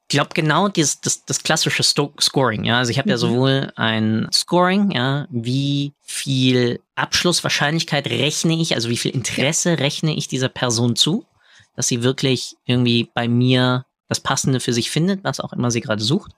Ich 0.09 0.15
glaube, 0.15 0.31
genau 0.35 0.69
dieses, 0.69 1.01
das, 1.01 1.25
das 1.25 1.43
klassische 1.43 1.83
Sto 1.83 2.13
Scoring, 2.21 2.63
ja. 2.63 2.79
Also 2.79 2.93
ich 2.93 2.99
habe 2.99 3.09
mhm. 3.09 3.11
ja 3.11 3.17
sowohl 3.19 3.73
ein 3.75 4.29
Scoring, 4.33 4.93
ja, 4.93 5.27
wie 5.31 5.95
viel 6.03 6.81
Abschlusswahrscheinlichkeit 6.95 8.07
rechne 8.07 8.55
ich, 8.55 8.77
also 8.77 8.89
wie 8.89 8.97
viel 8.97 9.11
Interesse 9.11 9.81
rechne 9.81 10.15
ich 10.15 10.29
dieser 10.29 10.49
Person 10.49 10.95
zu, 10.95 11.27
dass 11.75 11.89
sie 11.89 12.05
wirklich 12.05 12.55
irgendwie 12.65 13.11
bei 13.15 13.27
mir 13.27 13.85
das 14.09 14.21
Passende 14.21 14.61
für 14.61 14.73
sich 14.73 14.91
findet, 14.91 15.25
was 15.25 15.41
auch 15.41 15.53
immer 15.53 15.73
sie 15.73 15.81
gerade 15.81 16.03
sucht. 16.03 16.31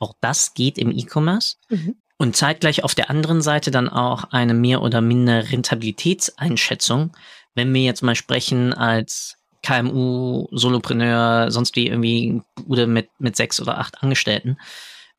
Auch 0.00 0.14
das 0.20 0.54
geht 0.54 0.76
im 0.76 0.90
E-Commerce. 0.90 1.56
Mhm. 1.68 1.96
Und 2.16 2.34
zeitgleich 2.34 2.82
auf 2.82 2.96
der 2.96 3.10
anderen 3.10 3.42
Seite 3.42 3.70
dann 3.70 3.88
auch 3.88 4.24
eine 4.32 4.54
mehr 4.54 4.82
oder 4.82 5.00
minder 5.00 5.52
Rentabilitätseinschätzung. 5.52 7.16
Wenn 7.54 7.72
wir 7.72 7.82
jetzt 7.82 8.02
mal 8.02 8.16
sprechen 8.16 8.74
als 8.74 9.37
KMU, 9.62 10.48
Solopreneur, 10.52 11.50
sonst 11.50 11.76
wie 11.76 11.88
irgendwie 11.88 12.42
Bude 12.54 12.86
mit, 12.86 13.08
mit 13.18 13.36
sechs 13.36 13.60
oder 13.60 13.78
acht 13.78 14.02
Angestellten, 14.02 14.58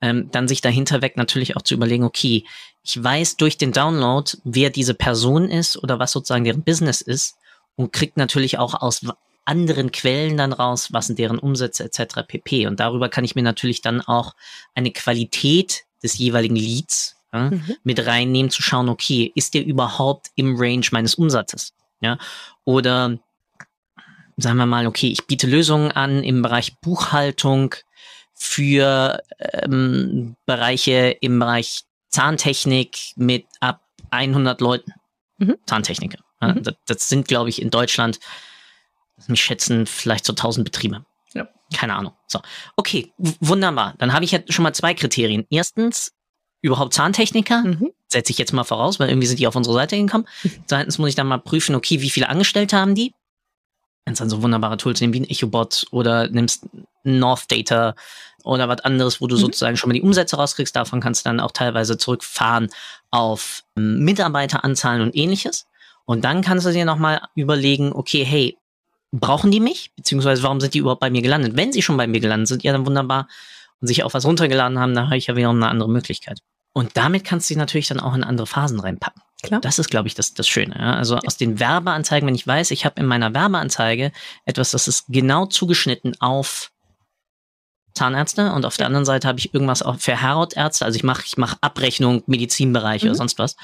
ähm, 0.02 0.30
dann 0.32 0.48
sich 0.48 0.62
dahinter 0.62 1.02
weg 1.02 1.18
natürlich 1.18 1.58
auch 1.58 1.62
zu 1.62 1.74
überlegen, 1.74 2.04
okay, 2.04 2.46
ich 2.84 3.04
weiß 3.04 3.38
durch 3.38 3.58
den 3.58 3.72
Download, 3.72 4.32
wer 4.44 4.70
diese 4.70 4.94
Person 4.94 5.50
ist 5.50 5.78
oder 5.82 6.00
was 6.00 6.12
sozusagen 6.12 6.46
deren 6.46 6.64
Business 6.64 7.02
ist 7.02 7.36
und 7.76 7.92
kriegt 7.94 8.18
natürlich 8.18 8.58
auch 8.58 8.74
aus 8.74 9.02
anderen 9.46 9.92
Quellen 9.92 10.38
dann 10.38 10.54
raus, 10.54 10.94
was 10.94 11.08
sind 11.08 11.20
deren 11.20 11.40
Umsätze 11.40 11.84
etc. 11.84 12.22
pp. 12.28 12.68
Und 12.68 12.80
darüber 12.80 13.10
kann 13.10 13.24
ich 13.24 13.36
mir 13.36 13.42
natürlich 13.42 13.82
dann 13.82 14.00
auch 14.02 14.36
eine 14.76 14.92
Qualität 14.92 15.86
des 16.04 16.18
jeweiligen 16.18 16.56
Leads 16.56 17.18
ja, 17.34 17.50
mhm. 17.50 17.76
mit 17.84 18.06
reinnehmen, 18.06 18.52
zu 18.52 18.62
schauen, 18.62 18.90
okay, 18.90 19.32
ist 19.36 19.54
der 19.54 19.66
überhaupt 19.66 20.28
im 20.36 20.56
Range 20.58 20.86
meines 20.92 21.16
Umsatzes? 21.16 21.74
Ja, 22.02 22.18
oder 22.64 23.18
sagen 24.42 24.58
wir 24.58 24.66
mal, 24.66 24.88
okay, 24.88 25.08
ich 25.08 25.26
biete 25.26 25.48
Lösungen 25.48 25.92
an 25.92 26.24
im 26.24 26.42
Bereich 26.42 26.80
Buchhaltung 26.80 27.76
für 28.34 29.22
ähm, 29.40 30.36
Bereiche 30.46 31.18
im 31.22 31.40
Bereich 31.40 31.84
Zahntechnik 32.10 32.98
mit 33.16 33.46
ab 33.60 33.82
100 34.12 34.62
Leuten. 34.62 34.94
Mhm. 35.38 35.58
Zahntechniker. 35.66 36.20
Ja, 36.42 36.54
mhm. 36.54 36.64
das, 36.64 36.76
das, 36.88 37.10
sind, 37.10 37.28
glaube 37.28 37.50
ich, 37.50 37.62
in 37.62 37.70
Deutschland 37.70 38.20
mich 39.28 39.44
schätzen, 39.44 39.86
vielleicht 39.86 40.26
so 40.26 40.34
1000 40.34 40.64
Betriebe. 40.64 41.06
Ja. 41.34 41.48
Keine 41.76 41.96
Ahnung. 41.96 42.14
So. 42.28 42.40
Okay, 42.78 43.14
wunderbar. 43.18 43.96
Dann 43.98 44.14
habe 44.14 44.24
ich 44.26 44.32
ja 44.32 44.40
schon 44.48 44.64
mal 44.64 44.74
zwei 44.74 44.94
Kriterien. 44.94 45.46
Erstens, 45.50 46.14
überhaupt 46.62 46.94
Zahntechniker. 46.94 47.64
Mhm. 47.64 47.92
Setze 48.08 48.32
ich 48.32 48.38
jetzt 48.38 48.54
mal 48.54 48.64
voraus, 48.64 49.00
weil 49.00 49.10
irgendwie 49.10 49.28
sind 49.28 49.40
die 49.40 49.48
auf 49.48 49.56
unsere 49.56 49.76
Seite 49.76 49.98
gekommen. 49.98 50.28
Zweitens 50.66 50.98
muss 50.98 51.10
ich 51.10 51.16
dann 51.16 51.28
mal 51.28 51.38
prüfen, 51.38 51.76
okay, 51.76 52.02
wie 52.02 52.10
viele 52.10 52.30
Angestellte 52.30 52.78
haben 52.78 52.96
die? 52.96 53.14
Wenn 54.10 54.14
es 54.14 54.20
dann 54.20 54.30
so 54.32 54.42
wunderbare 54.42 54.78
Tools 54.78 55.00
nehmen 55.02 55.14
wie 55.14 55.20
ein 55.20 55.30
EchoBot 55.30 55.86
oder 55.92 56.28
nimmst 56.30 56.68
North 57.04 57.52
Data 57.52 57.94
oder 58.44 58.68
was 58.68 58.80
anderes, 58.80 59.22
wo 59.22 59.28
du 59.28 59.36
mhm. 59.36 59.42
sozusagen 59.42 59.78
schon 59.78 59.88
mal 59.88 59.94
die 59.94 60.02
Umsätze 60.02 60.36
rauskriegst, 60.36 60.76
davon 60.76 61.00
kannst 61.00 61.24
du 61.24 61.30
dann 61.30 61.40
auch 61.40 61.52
teilweise 61.52 61.96
zurückfahren 61.96 62.70
auf 63.12 63.64
ähm, 63.78 64.00
Mitarbeiteranzahlen 64.00 65.04
und 65.04 65.16
ähnliches. 65.16 65.68
Und 66.06 66.26
dann 66.26 66.42
kannst 66.42 66.66
du 66.66 66.72
dir 66.72 66.86
nochmal 66.86 67.22
überlegen, 67.36 67.94
okay, 67.94 68.24
hey, 68.24 68.58
brauchen 69.12 69.52
die 69.52 69.60
mich? 69.60 69.92
Beziehungsweise 69.96 70.42
warum 70.42 70.60
sind 70.60 70.74
die 70.74 70.80
überhaupt 70.80 71.02
bei 71.02 71.12
mir 71.12 71.22
gelandet? 71.22 71.56
Wenn 71.56 71.72
sie 71.72 71.84
schon 71.84 71.96
bei 71.96 72.08
mir 72.08 72.20
gelandet 72.20 72.48
sind, 72.48 72.64
ja 72.64 72.72
dann 72.72 72.88
wunderbar 72.88 73.28
und 73.80 73.90
sich 73.90 74.04
auch 74.04 74.16
was 74.16 74.26
runtergeladen 74.26 74.80
haben, 74.80 74.96
dann 74.96 75.06
habe 75.06 75.18
ich 75.18 75.28
ja 75.28 75.36
wieder 75.36 75.52
eine 75.52 75.68
andere 75.68 75.88
Möglichkeit. 75.88 76.40
Und 76.80 76.96
damit 76.96 77.26
kannst 77.26 77.50
du 77.50 77.54
sie 77.54 77.58
natürlich 77.58 77.90
dann 77.90 78.00
auch 78.00 78.14
in 78.14 78.24
andere 78.24 78.48
Phasen 78.48 78.80
reinpacken. 78.80 79.22
Klar. 79.44 79.60
Das 79.60 79.80
ist, 79.80 79.90
glaube 79.90 80.08
ich, 80.08 80.16
das, 80.16 80.34
das 80.34 80.48
Schöne. 80.48 80.78
Ja? 80.80 80.94
Also 80.94 81.18
aus 81.18 81.36
den 81.36 81.60
Werbeanzeigen, 81.60 82.26
wenn 82.26 82.36
ich 82.36 82.48
weiß, 82.48 82.72
ich 82.72 82.86
habe 82.86 83.02
in 83.02 83.06
meiner 83.06 83.34
Werbeanzeige 83.34 84.14
etwas, 84.46 84.72
das 84.72 84.88
ist 84.88 85.04
genau 85.10 85.46
zugeschnitten 85.46 86.16
auf 86.22 86.72
Zahnärzte 87.96 88.54
und 88.54 88.66
auf 88.66 88.78
der 88.78 88.86
anderen 88.86 89.04
Seite 89.04 89.28
habe 89.28 89.40
ich 89.40 89.54
irgendwas 89.54 89.84
auch 89.84 89.98
für 89.98 90.22
Hautärzte, 90.22 90.86
also 90.86 90.96
ich 90.96 91.04
mache 91.04 91.24
ich 91.26 91.36
mach 91.36 91.58
Abrechnung, 91.60 92.24
Medizinbereich 92.28 93.04
mhm. 93.04 93.10
oder 93.10 93.18
sonst 93.18 93.40
was. 93.40 93.58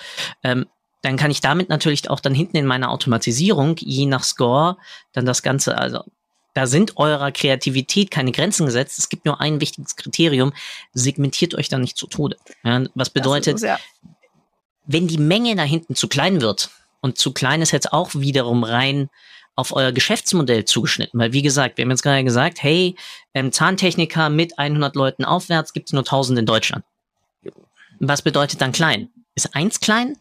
Ähm, 0.44 0.66
dann 1.02 1.16
kann 1.16 1.32
ich 1.32 1.40
damit 1.40 1.70
natürlich 1.70 2.10
auch 2.10 2.20
dann 2.20 2.36
hinten 2.36 2.58
in 2.58 2.66
meiner 2.66 2.92
Automatisierung, 2.92 3.78
je 3.78 4.08
nach 4.08 4.26
Score, 4.26 4.76
dann 5.14 5.26
das 5.26 5.42
Ganze, 5.42 5.78
also 5.78 6.04
da 6.56 6.66
sind 6.66 6.98
eurer 6.98 7.32
Kreativität 7.32 8.10
keine 8.10 8.32
Grenzen 8.32 8.66
gesetzt. 8.66 8.98
Es 8.98 9.10
gibt 9.10 9.26
nur 9.26 9.40
ein 9.40 9.62
wichtiges 9.62 9.96
Kriterium. 9.96 10.54
Segmentiert 10.94 11.54
euch 11.54 11.70
da 11.70 11.78
nicht 11.78 11.98
zu 11.98 12.08
Tode. 12.08 12.38
Ja, 12.64 12.84
was 12.96 13.12
bedeutet, 13.12 13.58
es, 13.58 13.62
ja. 13.62 13.78
wenn 14.86 15.08
die 15.08 15.20
Menge 15.20 15.56
da 15.56 15.64
hinten 15.64 15.96
zu 15.96 16.08
klein 16.08 16.42
wird, 16.42 16.72
und 17.06 17.20
zu 17.20 17.34
klein 17.34 17.62
ist 17.62 17.72
jetzt 17.72 17.94
auch 17.94 18.16
wiederum 18.16 18.64
rein 18.64 19.12
auf 19.56 19.74
euer 19.74 19.92
Geschäftsmodell 19.92 20.66
zugeschnitten. 20.66 21.20
Weil 21.20 21.34
wie 21.34 21.44
gesagt, 21.44 21.78
wir 21.78 21.84
haben 21.84 21.92
jetzt 21.92 22.02
gerade 22.02 22.24
gesagt, 22.24 22.64
hey, 22.64 22.96
ähm, 23.36 23.52
Zahntechniker 23.52 24.32
mit 24.32 24.58
100 24.58 24.96
Leuten 24.96 25.24
aufwärts 25.24 25.72
gibt 25.72 25.90
es 25.90 25.94
nur 25.94 26.02
1000 26.02 26.40
in 26.40 26.46
Deutschland. 26.48 26.84
Was 28.00 28.24
bedeutet 28.24 28.60
dann 28.60 28.72
klein? 28.72 29.10
Ist 29.36 29.56
eins 29.56 29.80
klein? 29.80 30.18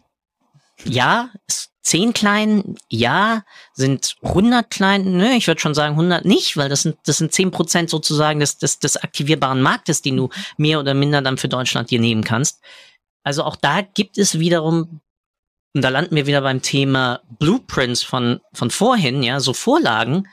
Ja. 0.84 1.30
Ist 1.46 1.70
zehn 1.84 2.12
klein? 2.12 2.76
Ja. 2.88 3.44
Sind 3.74 4.16
100 4.22 4.68
klein? 4.70 5.16
Nö, 5.16 5.30
ich 5.36 5.46
würde 5.46 5.60
schon 5.60 5.74
sagen 5.74 5.92
100 5.92 6.24
nicht, 6.24 6.56
weil 6.56 6.68
das 6.68 6.82
sind, 6.82 6.96
das 7.04 7.18
sind 7.18 7.32
10 7.32 7.52
Prozent 7.52 7.90
sozusagen 7.90 8.40
des, 8.40 8.58
des, 8.58 8.80
des 8.80 8.96
aktivierbaren 8.96 9.62
Marktes, 9.62 10.02
den 10.02 10.16
du 10.16 10.30
mehr 10.56 10.80
oder 10.80 10.94
minder 10.94 11.22
dann 11.22 11.38
für 11.38 11.48
Deutschland 11.48 11.90
dir 11.90 12.00
nehmen 12.00 12.24
kannst. 12.24 12.60
Also 13.22 13.44
auch 13.44 13.56
da 13.56 13.82
gibt 13.82 14.18
es 14.18 14.38
wiederum 14.38 15.00
und 15.74 15.82
da 15.82 15.88
landen 15.88 16.14
wir 16.14 16.26
wieder 16.26 16.40
beim 16.40 16.62
Thema 16.62 17.20
Blueprints 17.38 18.02
von, 18.02 18.40
von 18.52 18.70
vorhin, 18.70 19.22
ja, 19.24 19.40
so 19.40 19.52
Vorlagen. 19.52 20.28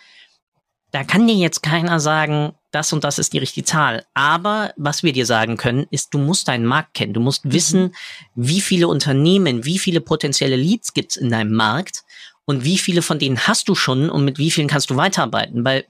Da 0.92 1.06
kann 1.06 1.26
dir 1.26 1.36
jetzt 1.36 1.64
keiner 1.64 2.00
sagen, 2.00 2.54
das 2.72 2.92
und 2.92 3.04
das 3.04 3.18
ist 3.18 3.34
die 3.34 3.38
richtige 3.38 3.66
Zahl. 3.66 4.06
Aber 4.14 4.74
was 4.76 5.04
wir 5.04 5.14
dir 5.14 5.26
sagen 5.26 5.58
können, 5.58 5.88
ist, 5.90 6.14
du 6.14 6.18
musst 6.18 6.48
deinen 6.48 6.66
Markt 6.66 6.94
kennen. 6.94 7.14
Du 7.14 7.22
musst 7.22 7.46
mhm. 7.46 7.54
wissen, 7.54 7.96
wie 8.36 8.62
viele 8.62 8.88
Unternehmen, 8.88 9.66
wie 9.66 9.80
viele 9.80 10.02
potenzielle 10.02 10.56
Leads 10.56 10.94
gibt's 10.94 11.16
in 11.16 11.30
deinem 11.30 11.54
Markt 11.54 12.04
und 12.46 12.64
wie 12.64 12.78
viele 12.78 13.02
von 13.02 13.20
denen 13.20 13.48
hast 13.48 13.70
du 13.70 13.76
schon 13.76 14.10
und 14.10 14.26
mit 14.26 14.38
wie 14.38 14.52
vielen 14.52 14.68
kannst 14.68 14.90
du 14.90 14.98
weiterarbeiten. 14.98 15.64
Weil 15.64 15.86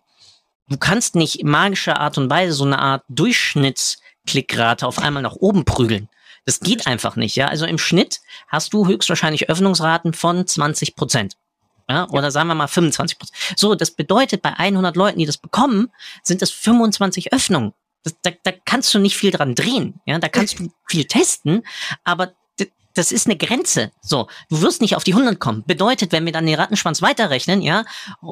du 0.68 0.78
kannst 0.78 1.16
nicht 1.16 1.40
in 1.40 1.50
magischer 1.50 2.00
Art 2.00 2.18
und 2.18 2.30
Weise 2.30 2.54
so 2.54 2.66
eine 2.66 2.80
Art 2.80 3.04
Durchschnittsklickrate 3.10 4.86
auf 4.86 5.00
einmal 5.00 5.24
nach 5.24 5.36
oben 5.36 5.66
prügeln. 5.66 6.10
Das 6.46 6.60
geht 6.60 6.88
einfach 6.88 7.16
nicht, 7.16 7.36
ja. 7.36 7.48
Also 7.48 7.66
im 7.66 7.78
Schnitt 7.78 8.20
hast 8.48 8.74
du 8.74 8.88
höchstwahrscheinlich 8.88 9.50
Öffnungsraten 9.50 10.14
von 10.14 10.46
20 10.46 10.96
Prozent. 10.96 11.36
Ja, 11.92 12.08
oder 12.10 12.24
ja. 12.24 12.32
sagen 12.32 12.48
wir 12.48 12.56
mal 12.56 12.68
25 12.68 13.20
Prozent. 13.20 13.60
So, 13.60 13.76
das 13.76 13.92
bedeutet, 13.92 14.42
bei 14.42 14.54
100 14.58 14.96
Leuten, 14.96 15.20
die 15.20 15.26
das 15.26 15.38
bekommen, 15.38 15.92
sind 16.24 16.42
es 16.42 16.50
25 16.50 17.34
Öffnungen. 17.34 17.74
Das, 18.04 18.16
da, 18.22 18.32
da 18.44 18.54
kannst 18.64 18.94
du 18.94 19.00
nicht 19.00 19.18
viel 19.18 19.32
dran 19.32 19.56
drehen. 19.56 20.00
Ja, 20.06 20.18
da 20.18 20.30
kannst 20.30 20.60
du 20.60 20.72
viel 20.88 21.04
testen, 21.04 21.64
aber 22.06 22.34
das 22.94 23.12
ist 23.12 23.28
eine 23.28 23.38
Grenze. 23.38 23.92
So, 24.02 24.28
du 24.50 24.62
wirst 24.62 24.82
nicht 24.82 24.96
auf 24.96 25.04
die 25.04 25.14
100 25.14 25.40
kommen. 25.40 25.64
Bedeutet, 25.66 26.14
wenn 26.14 26.26
wir 26.26 26.32
dann 26.32 26.46
den 26.46 26.56
Rattenschwanz 26.56 27.02
weiterrechnen, 27.02 27.62
ja, 27.62 27.84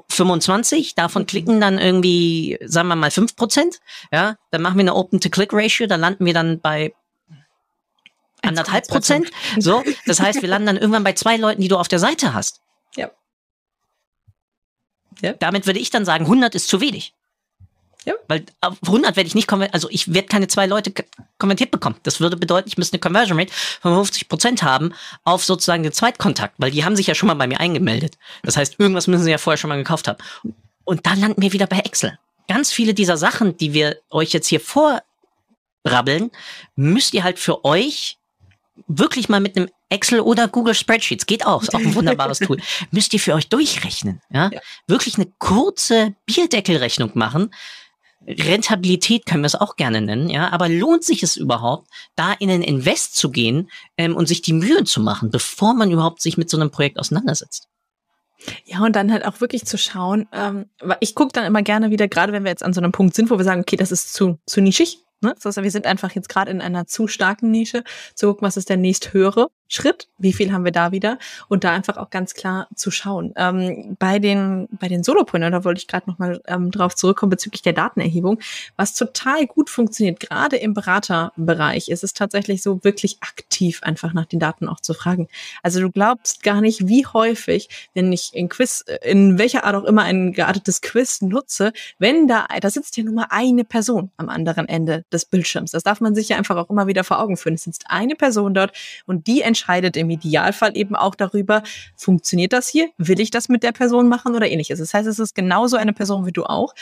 25, 0.10 0.96
davon 0.96 1.26
klicken 1.26 1.60
dann 1.62 1.80
irgendwie, 1.80 2.58
sagen 2.66 2.88
wir 2.88 2.96
mal 2.96 3.12
5 3.12 3.36
Prozent, 3.36 3.80
ja, 4.12 4.36
dann 4.52 4.62
machen 4.62 4.78
wir 4.78 4.84
eine 4.84 4.96
Open-to-Click-Ratio, 4.96 5.88
da 5.88 5.98
landen 5.98 6.26
wir 6.26 6.34
dann 6.34 6.62
bei 6.62 6.94
anderthalb 8.42 8.88
Prozent. 8.88 9.30
So, 9.58 9.84
das 10.06 10.20
heißt, 10.20 10.42
wir 10.42 10.50
landen 10.50 10.68
dann 10.68 10.78
irgendwann 10.78 11.04
bei 11.04 11.14
zwei 11.14 11.38
Leuten, 11.38 11.62
die 11.62 11.68
du 11.68 11.78
auf 11.78 11.88
der 11.88 12.00
Seite 12.00 12.34
hast. 12.34 12.62
Ja. 15.22 15.34
Damit 15.34 15.66
würde 15.66 15.80
ich 15.80 15.90
dann 15.90 16.06
sagen, 16.06 16.26
100 16.26 16.56
ist 16.56 16.68
zu 16.68 16.82
wenig. 16.82 17.14
Ja. 18.06 18.14
Weil 18.28 18.46
auf 18.62 18.78
100 18.86 19.18
werde 19.18 19.28
ich 19.28 19.36
nicht 19.36 19.48
konvertiert, 19.48 19.74
also 19.74 19.90
ich 19.92 20.14
werde 20.14 20.28
keine 20.28 20.48
zwei 20.48 20.66
Leute 20.66 20.94
konvertiert 21.38 21.72
bekommen. 21.72 21.98
Das 22.04 22.20
würde 22.20 22.38
bedeuten, 22.38 22.68
ich 22.68 22.78
müsste 22.78 22.96
eine 22.96 23.02
Conversion 23.02 23.38
Rate 23.38 23.52
von 23.82 23.94
50 23.94 24.30
Prozent 24.30 24.64
haben 24.64 24.94
auf 25.26 25.44
sozusagen 25.44 25.84
den 25.84 25.92
Zweitkontakt, 25.92 26.56
weil 26.58 26.72
die 26.72 26.86
haben 26.86 26.96
sich 26.96 27.08
ja 27.08 27.16
schon 27.16 27.28
mal 27.28 27.34
bei 27.34 27.48
mir 27.48 27.60
eingemeldet. 27.60 28.18
Das 28.44 28.56
heißt, 28.56 28.80
irgendwas 28.80 29.08
müssen 29.08 29.24
sie 29.24 29.32
ja 29.32 29.38
vorher 29.38 29.58
schon 29.58 29.70
mal 29.70 29.78
gekauft 29.78 30.08
haben. 30.08 30.18
Und 30.86 31.06
dann 31.06 31.20
landen 31.20 31.42
wir 31.42 31.52
wieder 31.52 31.68
bei 31.68 31.80
Excel. 31.80 32.18
Ganz 32.48 32.72
viele 32.72 32.94
dieser 32.94 33.18
Sachen, 33.18 33.58
die 33.58 33.74
wir 33.74 33.98
euch 34.10 34.32
jetzt 34.32 34.48
hier 34.48 34.62
vorrabbeln, 34.62 36.32
müsst 36.76 37.14
ihr 37.14 37.24
halt 37.24 37.38
für 37.38 37.66
euch 37.66 38.18
wirklich 38.88 39.30
mal 39.30 39.42
mit 39.42 39.58
einem 39.58 39.70
Excel 39.90 40.20
oder 40.22 40.48
Google 40.48 40.74
Spreadsheets, 40.74 41.26
geht 41.26 41.46
auch, 41.46 41.64
ist 41.64 41.74
auch 41.74 41.80
ein 41.80 41.96
wunderbares 41.96 42.40
Tool, 42.40 42.58
müsst 42.92 43.14
ihr 43.14 43.20
für 43.20 43.34
euch 43.34 43.50
durchrechnen. 43.50 44.22
Ja? 44.30 44.50
ja. 44.54 44.60
Wirklich 44.88 45.16
eine 45.16 45.28
kurze 45.40 46.16
Bierdeckelrechnung 46.26 47.12
machen. 47.16 47.54
Rentabilität 48.28 49.26
können 49.26 49.44
wir 49.44 49.48
es 49.48 49.56
auch 49.56 49.76
gerne 49.76 50.02
nennen, 50.02 50.30
ja, 50.30 50.52
aber 50.52 50.70
lohnt 50.70 51.04
sich 51.04 51.24
es 51.24 51.36
überhaupt, 51.36 51.88
da 52.16 52.34
in 52.34 52.52
ein 52.52 52.62
Invest 52.62 53.16
zu 53.16 53.32
gehen 53.32 53.72
ähm, 53.98 54.16
und 54.16 54.28
sich 54.28 54.42
die 54.42 54.54
Mühe 54.54 54.84
zu 54.84 55.02
machen, 55.02 55.32
bevor 55.32 55.74
man 55.74 55.90
überhaupt 55.90 56.22
sich 56.22 56.38
mit 56.38 56.50
so 56.50 56.58
einem 56.58 56.70
Projekt 56.70 57.00
auseinandersetzt? 57.00 57.68
Ja, 58.66 58.82
und 58.82 58.96
dann 58.96 59.12
halt 59.12 59.26
auch 59.26 59.42
wirklich 59.42 59.66
zu 59.66 59.78
schauen, 59.78 60.28
ähm, 60.32 60.66
ich 61.00 61.16
gucke 61.16 61.32
dann 61.34 61.46
immer 61.46 61.64
gerne 61.64 61.90
wieder, 61.90 62.08
gerade 62.08 62.32
wenn 62.32 62.44
wir 62.44 62.52
jetzt 62.52 62.64
an 62.64 62.74
so 62.74 62.82
einem 62.82 62.92
Punkt 62.92 63.16
sind, 63.16 63.30
wo 63.32 63.38
wir 63.38 63.46
sagen, 63.46 63.62
okay, 63.62 63.78
das 63.78 63.92
ist 63.92 64.14
zu, 64.14 64.38
zu 64.46 64.62
nischig, 64.62 65.00
Ne? 65.22 65.34
Das 65.36 65.46
heißt, 65.46 65.64
wir 65.64 65.72
sind 65.72 65.86
einfach 65.86 66.12
jetzt 66.16 66.30
gerade 66.30 66.50
in 66.52 66.62
einer 66.62 66.88
zu 66.88 67.08
starken 67.08 67.52
Nische, 67.52 67.84
zu 68.16 68.28
gucken, 68.28 68.48
was 68.48 68.56
ist 68.56 68.70
der 68.70 68.78
nächst 68.78 69.14
höhere 69.14 69.50
Schritt, 69.70 70.08
wie 70.18 70.34
viel 70.34 70.52
haben 70.52 70.66
wir 70.66 70.72
da 70.72 70.92
wieder 70.92 71.18
und 71.48 71.64
da 71.64 71.72
einfach 71.72 71.98
auch 71.98 72.10
ganz 72.10 72.34
klar 72.34 72.68
zu 72.76 72.92
schauen. 72.92 73.34
Ähm, 73.38 73.96
bei 74.00 74.20
den 74.20 74.68
bei 74.72 74.88
den 74.88 75.04
Solopreneuren, 75.04 75.54
da 75.54 75.64
wollte 75.64 75.80
ich 75.80 75.88
gerade 75.88 76.10
noch 76.10 76.20
mal 76.20 76.42
ähm, 76.48 76.72
drauf 76.72 76.96
zurückkommen 76.96 77.30
bezüglich 77.30 77.62
der 77.62 77.74
Datenerhebung, 77.74 78.40
was 78.76 78.94
total 78.94 79.48
gut 79.48 79.70
funktioniert, 79.70 80.20
gerade 80.20 80.58
im 80.58 80.74
Beraterbereich, 80.74 81.90
ist 81.90 82.04
es 82.04 82.14
tatsächlich 82.14 82.62
so 82.62 82.84
wirklich 82.84 83.18
aktiv 83.22 83.82
einfach 83.84 84.14
nach 84.14 84.26
den 84.26 84.40
Daten 84.40 84.68
auch 84.68 84.80
zu 84.80 84.94
fragen. 84.94 85.28
Also 85.64 85.80
du 85.80 85.92
glaubst 85.92 86.44
gar 86.44 86.62
nicht, 86.62 86.88
wie 86.88 87.06
häufig, 87.06 87.70
wenn 87.94 88.12
ich 88.12 88.32
in 88.34 88.50
Quiz 88.50 88.84
in 89.04 89.38
welcher 89.38 89.64
Art 89.64 89.76
auch 89.76 89.86
immer 89.86 90.04
ein 90.04 90.34
geartetes 90.34 90.82
Quiz 90.82 91.22
nutze, 91.22 91.72
wenn 92.00 92.28
da 92.28 92.48
da 92.60 92.70
sitzt 92.70 92.98
ja 92.98 93.04
nur 93.04 93.14
mal 93.14 93.28
eine 93.30 93.64
Person 93.64 94.12
am 94.18 94.30
anderen 94.30 94.68
Ende 94.68 95.06
des 95.12 95.26
Bildschirms. 95.26 95.72
Das 95.72 95.84
darf 95.84 96.02
man 96.02 96.16
sich 96.16 96.30
ja 96.30 96.38
einfach 96.38 96.58
auch 96.58 96.70
immer 96.70 96.88
wieder 96.88 97.04
vor 97.04 97.20
Augen 97.20 97.38
führen. 97.38 97.54
Es 97.54 97.64
sitzt 97.64 97.86
eine 97.88 98.16
Person 98.16 98.54
dort 98.54 98.72
und 99.06 99.28
die 99.28 99.42
im 99.68 100.10
Idealfall 100.10 100.76
eben 100.76 100.96
auch 100.96 101.16
darüber, 101.16 101.64
funktioniert 101.96 102.54
das 102.54 102.68
hier? 102.68 102.90
Will 102.98 103.20
ich 103.20 103.32
das 103.32 103.50
mit 103.50 103.64
der 103.64 103.72
Person 103.72 104.08
machen 104.08 104.36
oder 104.36 104.50
ähnliches? 104.50 104.80
Das 104.80 104.94
heißt, 104.94 105.08
es 105.08 105.20
ist 105.20 105.36
genauso 105.36 105.78
eine 105.78 105.94
Person 105.94 106.26
wie 106.26 106.32
du 106.32 106.46
auch. 106.46 106.74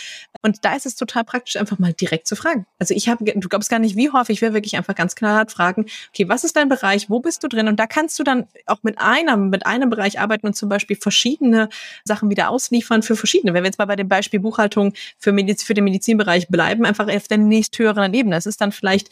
Und 0.42 0.64
da 0.64 0.76
ist 0.76 0.86
es 0.86 0.96
total 0.96 1.24
praktisch, 1.24 1.58
einfach 1.58 1.80
mal 1.80 1.94
direkt 1.94 2.28
zu 2.28 2.36
fragen. 2.36 2.66
Also 2.80 2.94
ich 2.94 3.10
habe, 3.10 3.24
du 3.24 3.50
glaubst 3.50 3.70
gar 3.70 3.80
nicht, 3.80 3.96
wie 3.96 4.12
häufig 4.12 4.42
wir 4.42 4.54
wirklich 4.54 4.78
einfach 4.78 4.96
ganz 4.96 5.16
knallhart 5.16 5.52
fragen, 5.52 5.86
okay, 6.10 6.30
was 6.30 6.44
ist 6.44 6.56
dein 6.56 6.70
Bereich? 6.70 7.10
Wo 7.10 7.20
bist 7.20 7.44
du 7.44 7.48
drin? 7.48 7.68
Und 7.68 7.80
da 7.80 7.88
kannst 7.88 8.20
du 8.20 8.24
dann 8.24 8.46
auch 8.66 8.84
mit 8.84 9.00
einem, 9.00 9.50
mit 9.50 9.66
einem 9.66 9.90
Bereich 9.90 10.20
arbeiten 10.20 10.48
und 10.48 10.56
zum 10.56 10.70
Beispiel 10.70 10.96
verschiedene 10.96 11.70
Sachen 12.04 12.30
wieder 12.30 12.50
ausliefern 12.50 13.04
für 13.04 13.16
verschiedene. 13.16 13.54
Wenn 13.54 13.64
wir 13.64 13.68
jetzt 13.68 13.80
mal 13.80 13.86
bei 13.86 13.96
dem 13.96 14.08
Beispiel 14.08 14.40
Buchhaltung 14.40 14.94
für, 15.18 15.32
Mediz 15.32 15.64
für 15.64 15.74
den 15.74 15.84
Medizinbereich 15.84 16.48
bleiben, 16.48 16.86
einfach 16.86 17.08
auf 17.08 17.28
der 17.28 17.38
nächsthöheren 17.38 18.14
Ebene. 18.14 18.36
Es 18.36 18.46
ist 18.46 18.62
dann 18.62 18.72
vielleicht 18.72 19.10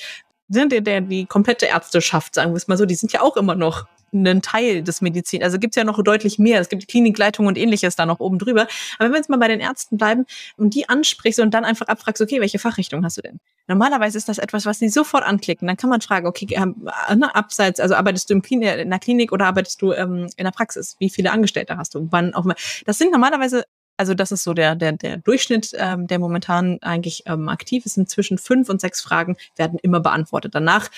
sind 0.47 0.71
der, 0.71 0.81
der 0.81 1.01
die 1.01 1.25
komplette 1.25 1.65
Ärzteschaft, 1.65 2.35
sagen 2.35 2.51
wir 2.51 2.57
es 2.57 2.67
mal 2.67 2.77
so, 2.77 2.85
die 2.85 2.95
sind 2.95 3.11
ja 3.11 3.21
auch 3.21 3.37
immer 3.37 3.55
noch 3.55 3.85
ein 4.13 4.41
Teil 4.41 4.81
des 4.83 5.01
Medizin. 5.01 5.43
Also 5.43 5.59
gibt's 5.59 5.75
ja 5.75 5.83
noch 5.83 6.01
deutlich 6.01 6.39
mehr. 6.39 6.61
Es 6.61 6.69
gibt 6.69 6.83
die 6.83 6.87
Klinikleitung 6.87 7.47
und 7.47 7.57
ähnliches 7.57 7.95
da 7.95 8.05
noch 8.05 8.19
oben 8.19 8.39
drüber. 8.39 8.61
Aber 8.97 9.05
wenn 9.05 9.11
wir 9.11 9.17
jetzt 9.17 9.29
mal 9.29 9.37
bei 9.37 9.47
den 9.47 9.59
Ärzten 9.59 9.97
bleiben 9.97 10.25
und 10.57 10.73
die 10.73 10.87
ansprichst 10.87 11.39
und 11.39 11.53
dann 11.53 11.65
einfach 11.65 11.87
abfragst, 11.87 12.21
okay, 12.21 12.39
welche 12.39 12.59
Fachrichtung 12.59 13.03
hast 13.03 13.17
du 13.17 13.21
denn? 13.21 13.39
Normalerweise 13.67 14.17
ist 14.17 14.29
das 14.29 14.37
etwas, 14.37 14.65
was 14.65 14.79
sie 14.79 14.89
sofort 14.89 15.23
anklicken. 15.23 15.67
Dann 15.67 15.77
kann 15.77 15.89
man 15.89 16.01
fragen, 16.01 16.27
okay, 16.27 16.47
ähm, 16.51 16.87
ne, 17.15 17.33
abseits, 17.33 17.79
also 17.79 17.95
arbeitest 17.95 18.29
du 18.29 18.35
in 18.35 18.61
der 18.61 18.99
Klinik 18.99 19.31
oder 19.31 19.47
arbeitest 19.47 19.81
du 19.81 19.91
ähm, 19.91 20.29
in 20.37 20.45
der 20.45 20.51
Praxis? 20.51 20.95
Wie 20.99 21.09
viele 21.09 21.31
Angestellte 21.31 21.77
hast 21.77 21.95
du? 21.95 22.07
Wann 22.11 22.33
auch 22.35 22.45
immer. 22.45 22.55
Das 22.85 22.97
sind 22.97 23.11
normalerweise 23.11 23.65
also 23.97 24.13
das 24.13 24.31
ist 24.31 24.43
so 24.43 24.53
der, 24.53 24.75
der, 24.75 24.93
der 24.93 25.17
Durchschnitt, 25.17 25.71
ähm, 25.77 26.07
der 26.07 26.19
momentan 26.19 26.79
eigentlich 26.81 27.23
ähm, 27.25 27.49
aktiv 27.49 27.85
ist. 27.85 27.95
Sind 27.95 28.09
zwischen 28.09 28.37
fünf 28.37 28.69
und 28.69 28.81
sechs 28.81 29.01
Fragen 29.01 29.37
werden 29.55 29.79
immer 29.81 29.99
beantwortet. 29.99 30.55
Danach 30.55 30.89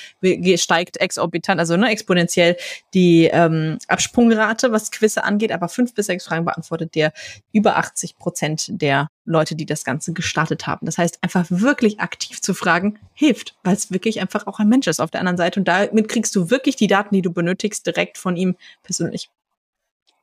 steigt 0.55 0.97
exorbitant, 0.97 1.59
also 1.59 1.77
ne, 1.77 1.89
exponentiell 1.89 2.57
die 2.93 3.25
ähm, 3.25 3.77
Absprungrate, 3.87 4.71
was 4.71 4.91
Quizze 4.91 5.23
angeht, 5.23 5.51
aber 5.51 5.69
fünf 5.69 5.93
bis 5.93 6.07
sechs 6.07 6.25
Fragen 6.25 6.45
beantwortet 6.45 6.95
der 6.95 7.13
über 7.51 7.77
80 7.77 8.17
Prozent 8.17 8.65
der 8.69 9.09
Leute, 9.25 9.55
die 9.55 9.65
das 9.65 9.83
Ganze 9.83 10.13
gestartet 10.13 10.67
haben. 10.67 10.85
Das 10.85 10.97
heißt, 10.97 11.19
einfach 11.21 11.45
wirklich 11.49 11.99
aktiv 11.99 12.41
zu 12.41 12.53
fragen, 12.53 12.97
hilft, 13.13 13.55
weil 13.63 13.75
es 13.75 13.91
wirklich 13.91 14.21
einfach 14.21 14.47
auch 14.47 14.59
ein 14.59 14.69
Mensch 14.69 14.87
ist 14.87 14.99
auf 14.99 15.11
der 15.11 15.19
anderen 15.19 15.37
Seite. 15.37 15.59
Und 15.59 15.67
damit 15.67 16.07
kriegst 16.07 16.35
du 16.35 16.49
wirklich 16.49 16.77
die 16.77 16.87
Daten, 16.87 17.13
die 17.13 17.21
du 17.21 17.31
benötigst, 17.31 17.85
direkt 17.85 18.17
von 18.17 18.37
ihm 18.37 18.55
persönlich. 18.83 19.29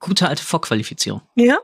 Gute 0.01 0.29
alte 0.29 0.43
Vorqualifizierung. 0.43 1.21
Ja, 1.35 1.59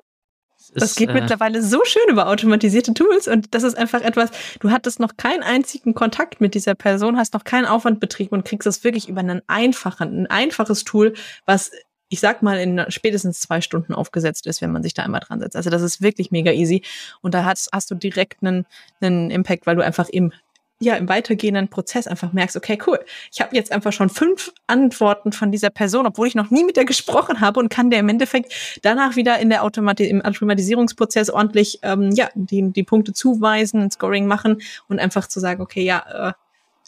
das 0.74 0.94
geht 0.94 1.10
äh, 1.10 1.14
mittlerweile 1.14 1.62
so 1.62 1.80
schön 1.84 2.08
über 2.08 2.28
automatisierte 2.28 2.94
Tools 2.94 3.28
und 3.28 3.54
das 3.54 3.62
ist 3.62 3.76
einfach 3.76 4.02
etwas, 4.02 4.30
du 4.60 4.70
hattest 4.70 5.00
noch 5.00 5.16
keinen 5.16 5.42
einzigen 5.42 5.94
Kontakt 5.94 6.40
mit 6.40 6.54
dieser 6.54 6.74
Person, 6.74 7.16
hast 7.16 7.34
noch 7.34 7.44
keinen 7.44 7.66
Aufwand 7.66 8.00
betrieben 8.00 8.34
und 8.36 8.44
kriegst 8.44 8.66
das 8.66 8.84
wirklich 8.84 9.08
über 9.08 9.20
einen 9.20 9.42
einfachen, 9.46 10.22
ein 10.22 10.26
einfaches 10.26 10.84
Tool, 10.84 11.14
was 11.46 11.70
ich 12.12 12.18
sag 12.18 12.42
mal, 12.42 12.58
in 12.58 12.84
spätestens 12.88 13.38
zwei 13.38 13.60
Stunden 13.60 13.94
aufgesetzt 13.94 14.48
ist, 14.48 14.60
wenn 14.60 14.72
man 14.72 14.82
sich 14.82 14.94
da 14.94 15.04
einmal 15.04 15.20
dran 15.20 15.38
setzt. 15.38 15.54
Also 15.54 15.70
das 15.70 15.80
ist 15.80 16.02
wirklich 16.02 16.32
mega 16.32 16.50
easy. 16.50 16.82
Und 17.22 17.34
da 17.34 17.44
hast, 17.44 17.70
hast 17.72 17.88
du 17.88 17.94
direkt 17.94 18.42
einen, 18.42 18.66
einen 19.00 19.30
Impact, 19.30 19.64
weil 19.64 19.76
du 19.76 19.84
einfach 19.84 20.08
im 20.08 20.32
ja 20.80 20.96
im 20.96 21.08
weitergehenden 21.08 21.68
Prozess 21.68 22.06
einfach 22.06 22.32
merkst, 22.32 22.56
okay, 22.56 22.78
cool, 22.86 22.98
ich 23.30 23.40
habe 23.40 23.54
jetzt 23.54 23.70
einfach 23.70 23.92
schon 23.92 24.08
fünf 24.08 24.52
Antworten 24.66 25.30
von 25.32 25.52
dieser 25.52 25.70
Person, 25.70 26.06
obwohl 26.06 26.26
ich 26.26 26.34
noch 26.34 26.50
nie 26.50 26.64
mit 26.64 26.76
der 26.76 26.86
gesprochen 26.86 27.40
habe 27.40 27.60
und 27.60 27.68
kann 27.68 27.90
der 27.90 28.00
im 28.00 28.08
Endeffekt 28.08 28.80
danach 28.82 29.14
wieder 29.14 29.38
in 29.38 29.50
der 29.50 29.62
Automati 29.62 30.08
im 30.08 30.22
Automatisierungsprozess 30.22 31.28
ordentlich 31.30 31.80
ähm, 31.82 32.10
ja 32.12 32.30
die, 32.34 32.72
die 32.72 32.82
Punkte 32.82 33.12
zuweisen, 33.12 33.82
ein 33.82 33.90
Scoring 33.90 34.26
machen 34.26 34.62
und 34.88 34.98
einfach 34.98 35.28
zu 35.28 35.38
sagen, 35.38 35.62
okay, 35.62 35.82
ja, 35.82 36.30
äh, 36.30 36.32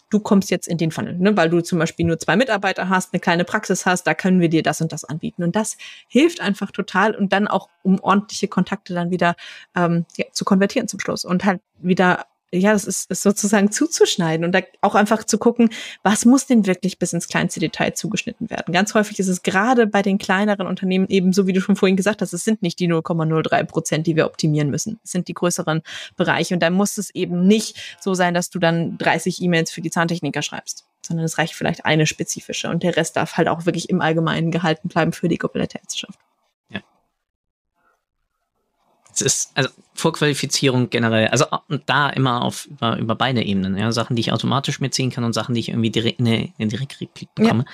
du 0.09 0.19
kommst 0.19 0.51
jetzt 0.51 0.67
in 0.67 0.77
den 0.77 0.91
Funnel, 0.91 1.17
ne? 1.17 1.35
weil 1.35 1.49
du 1.49 1.61
zum 1.61 1.79
Beispiel 1.79 2.05
nur 2.05 2.19
zwei 2.19 2.35
Mitarbeiter 2.35 2.87
hast, 2.89 3.13
eine 3.13 3.19
kleine 3.19 3.45
Praxis 3.45 3.85
hast, 3.85 4.03
da 4.03 4.13
können 4.13 4.39
wir 4.39 4.49
dir 4.49 4.61
das 4.61 4.79
und 4.79 4.91
das 4.91 5.03
anbieten. 5.03 5.43
Und 5.43 5.55
das 5.55 5.77
hilft 6.07 6.39
einfach 6.39 6.71
total 6.71 7.15
und 7.15 7.33
dann 7.33 7.47
auch, 7.47 7.69
um 7.81 7.99
ordentliche 7.99 8.47
Kontakte 8.47 8.93
dann 8.93 9.09
wieder 9.09 9.35
ähm, 9.75 10.05
ja, 10.15 10.25
zu 10.31 10.45
konvertieren 10.45 10.87
zum 10.87 10.99
Schluss 10.99 11.25
und 11.25 11.45
halt 11.45 11.61
wieder 11.79 12.25
ja, 12.53 12.73
das 12.73 12.85
ist, 12.85 13.09
ist 13.09 13.23
sozusagen 13.23 13.71
zuzuschneiden 13.71 14.45
und 14.45 14.53
da 14.53 14.61
auch 14.81 14.95
einfach 14.95 15.23
zu 15.23 15.37
gucken, 15.37 15.69
was 16.03 16.25
muss 16.25 16.45
denn 16.45 16.65
wirklich 16.67 16.99
bis 16.99 17.13
ins 17.13 17.27
kleinste 17.27 17.59
Detail 17.59 17.93
zugeschnitten 17.93 18.49
werden. 18.49 18.73
Ganz 18.73 18.93
häufig 18.93 19.19
ist 19.19 19.27
es 19.27 19.41
gerade 19.41 19.87
bei 19.87 20.01
den 20.01 20.17
kleineren 20.17 20.67
Unternehmen 20.67 21.07
eben 21.09 21.33
so, 21.33 21.47
wie 21.47 21.53
du 21.53 21.61
schon 21.61 21.75
vorhin 21.75 21.97
gesagt 21.97 22.21
hast, 22.21 22.33
es 22.33 22.43
sind 22.43 22.61
nicht 22.61 22.79
die 22.79 22.87
0,03 22.87 23.63
Prozent, 23.63 24.07
die 24.07 24.15
wir 24.15 24.25
optimieren 24.25 24.69
müssen. 24.69 24.99
Es 25.03 25.11
sind 25.11 25.27
die 25.27 25.33
größeren 25.33 25.81
Bereiche 26.15 26.53
und 26.53 26.61
da 26.61 26.69
muss 26.69 26.97
es 26.97 27.09
eben 27.15 27.47
nicht 27.47 27.97
so 27.99 28.13
sein, 28.13 28.33
dass 28.33 28.49
du 28.49 28.59
dann 28.59 28.97
30 28.97 29.41
E-Mails 29.41 29.71
für 29.71 29.81
die 29.81 29.91
Zahntechniker 29.91 30.41
schreibst 30.41 30.85
sondern 31.05 31.25
es 31.25 31.37
reicht 31.37 31.53
vielleicht 31.53 31.83
eine 31.83 32.07
spezifische 32.07 32.69
und 32.69 32.81
der 32.81 32.95
Rest 32.95 33.17
darf 33.17 33.35
halt 33.35 33.49
auch 33.49 33.65
wirklich 33.65 33.89
im 33.89 33.99
Allgemeinen 33.99 34.51
gehalten 34.51 34.87
bleiben 34.87 35.11
für 35.11 35.27
die 35.27 35.37
komplette 35.37 35.77
Ärzteschaft. 35.79 36.17
Es 39.13 39.21
ist, 39.21 39.51
also 39.55 39.69
Vorqualifizierung 39.93 40.89
generell, 40.89 41.27
also 41.27 41.45
da 41.85 42.09
immer 42.09 42.41
auf 42.41 42.65
über, 42.65 42.97
über 42.97 43.15
beide 43.15 43.43
Ebenen, 43.43 43.77
ja, 43.77 43.91
Sachen, 43.91 44.15
die 44.15 44.21
ich 44.21 44.31
automatisch 44.31 44.79
mitziehen 44.79 45.11
kann 45.11 45.23
und 45.23 45.33
Sachen, 45.33 45.53
die 45.53 45.61
ich 45.61 45.69
irgendwie 45.69 45.91
direkt 45.91 46.19
eine, 46.19 46.51
eine 46.57 46.67
Direktreplik 46.67 47.33
bekomme. 47.35 47.65
Ja. 47.67 47.73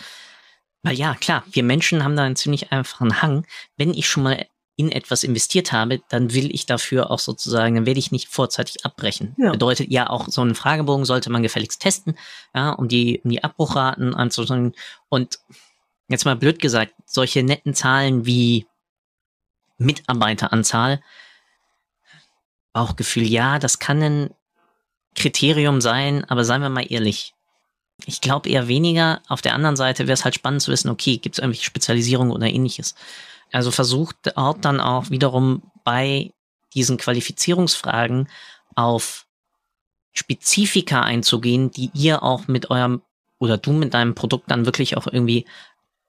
Weil 0.83 0.95
ja, 0.95 1.15
klar, 1.15 1.43
wir 1.51 1.63
Menschen 1.63 2.03
haben 2.03 2.15
da 2.15 2.23
einen 2.23 2.35
ziemlich 2.35 2.71
einfachen 2.71 3.21
Hang. 3.21 3.45
Wenn 3.77 3.93
ich 3.93 4.07
schon 4.07 4.23
mal 4.23 4.45
in 4.79 4.93
etwas 4.93 5.25
investiert 5.25 5.73
habe, 5.73 5.99
dann 6.07 6.33
will 6.33 6.55
ich 6.55 6.65
dafür 6.65 7.11
auch 7.11 7.19
sozusagen, 7.19 7.75
dann 7.75 7.85
werde 7.85 7.99
ich 7.99 8.13
nicht 8.13 8.29
vorzeitig 8.29 8.85
abbrechen. 8.85 9.35
Ja. 9.37 9.51
Bedeutet 9.51 9.91
ja 9.91 10.09
auch, 10.09 10.29
so 10.29 10.39
einen 10.39 10.55
Fragebogen 10.55 11.03
sollte 11.03 11.29
man 11.29 11.43
gefälligst 11.43 11.81
testen, 11.81 12.17
ja, 12.55 12.71
um 12.71 12.87
die, 12.87 13.19
um 13.25 13.29
die 13.29 13.43
Abbruchraten 13.43 14.15
anzuschauen. 14.15 14.73
Und 15.09 15.39
jetzt 16.07 16.23
mal 16.23 16.37
blöd 16.37 16.59
gesagt, 16.59 16.93
solche 17.05 17.43
netten 17.43 17.73
Zahlen 17.73 18.25
wie 18.25 18.67
Mitarbeiteranzahl, 19.79 21.01
Bauchgefühl, 22.73 23.23
ja, 23.23 23.59
das 23.59 23.79
kann 23.79 24.01
ein 24.01 24.29
Kriterium 25.15 25.81
sein, 25.81 26.23
aber 26.25 26.43
seien 26.43 26.61
wir 26.61 26.69
mal 26.69 26.85
ehrlich. 26.89 27.33
Ich 28.05 28.21
glaube 28.21 28.49
eher 28.49 28.67
weniger. 28.67 29.21
Auf 29.27 29.41
der 29.41 29.53
anderen 29.53 29.75
Seite 29.75 30.07
wäre 30.07 30.13
es 30.13 30.23
halt 30.23 30.35
spannend 30.35 30.61
zu 30.61 30.71
wissen, 30.71 30.89
okay, 30.89 31.17
gibt 31.17 31.35
es 31.35 31.39
irgendwelche 31.39 31.65
Spezialisierung 31.65 32.31
oder 32.31 32.47
ähnliches. 32.47 32.95
Also 33.51 33.71
versucht 33.71 34.15
dort 34.23 34.63
dann 34.63 34.79
auch 34.79 35.09
wiederum 35.09 35.63
bei 35.83 36.31
diesen 36.73 36.97
Qualifizierungsfragen 36.97 38.29
auf 38.75 39.25
Spezifika 40.13 41.01
einzugehen, 41.01 41.71
die 41.71 41.91
ihr 41.93 42.23
auch 42.23 42.47
mit 42.47 42.69
eurem 42.69 43.01
oder 43.39 43.57
du 43.57 43.71
mit 43.71 43.93
deinem 43.93 44.15
Produkt 44.15 44.51
dann 44.51 44.65
wirklich 44.65 44.97
auch 44.97 45.07
irgendwie 45.07 45.45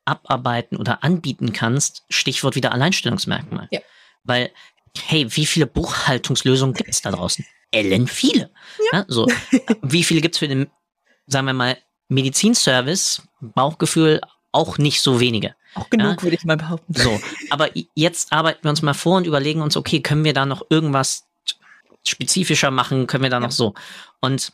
abarbeiten 0.04 0.76
oder 0.76 1.02
anbieten 1.04 1.52
kannst. 1.52 2.04
Stichwort 2.08 2.56
wieder 2.56 2.72
Alleinstellungsmerkmal. 2.72 3.68
Ja. 3.70 3.80
Weil 4.24 4.50
hey, 4.98 5.26
wie 5.36 5.46
viele 5.46 5.66
Buchhaltungslösungen 5.66 6.74
gibt 6.74 6.90
es 6.90 7.02
da 7.02 7.10
draußen? 7.10 7.44
Ellen 7.70 8.06
viele. 8.06 8.50
Ja. 8.92 9.00
ja 9.00 9.04
so. 9.08 9.26
wie 9.82 10.04
viele 10.04 10.20
gibt 10.20 10.34
es 10.34 10.38
für 10.38 10.48
den, 10.48 10.70
sagen 11.26 11.46
wir 11.46 11.54
mal, 11.54 11.78
Medizinservice, 12.08 13.22
Bauchgefühl 13.40 14.20
auch 14.52 14.78
nicht 14.78 15.00
so 15.00 15.20
wenige. 15.20 15.54
Auch 15.74 15.88
genug, 15.88 16.16
ja? 16.18 16.22
würde 16.22 16.36
ich 16.36 16.44
mal 16.44 16.56
behaupten. 16.56 16.92
So, 16.92 17.20
aber 17.50 17.68
jetzt 17.94 18.32
arbeiten 18.32 18.64
wir 18.64 18.70
uns 18.70 18.82
mal 18.82 18.94
vor 18.94 19.18
und 19.18 19.26
überlegen 19.26 19.62
uns, 19.62 19.76
okay, 19.76 20.00
können 20.00 20.24
wir 20.24 20.32
da 20.32 20.44
noch 20.44 20.66
irgendwas 20.68 21.24
spezifischer 22.04 22.70
machen? 22.70 23.06
Können 23.06 23.22
wir 23.22 23.30
da 23.30 23.38
noch 23.38 23.52
so? 23.52 23.74
Und 24.20 24.52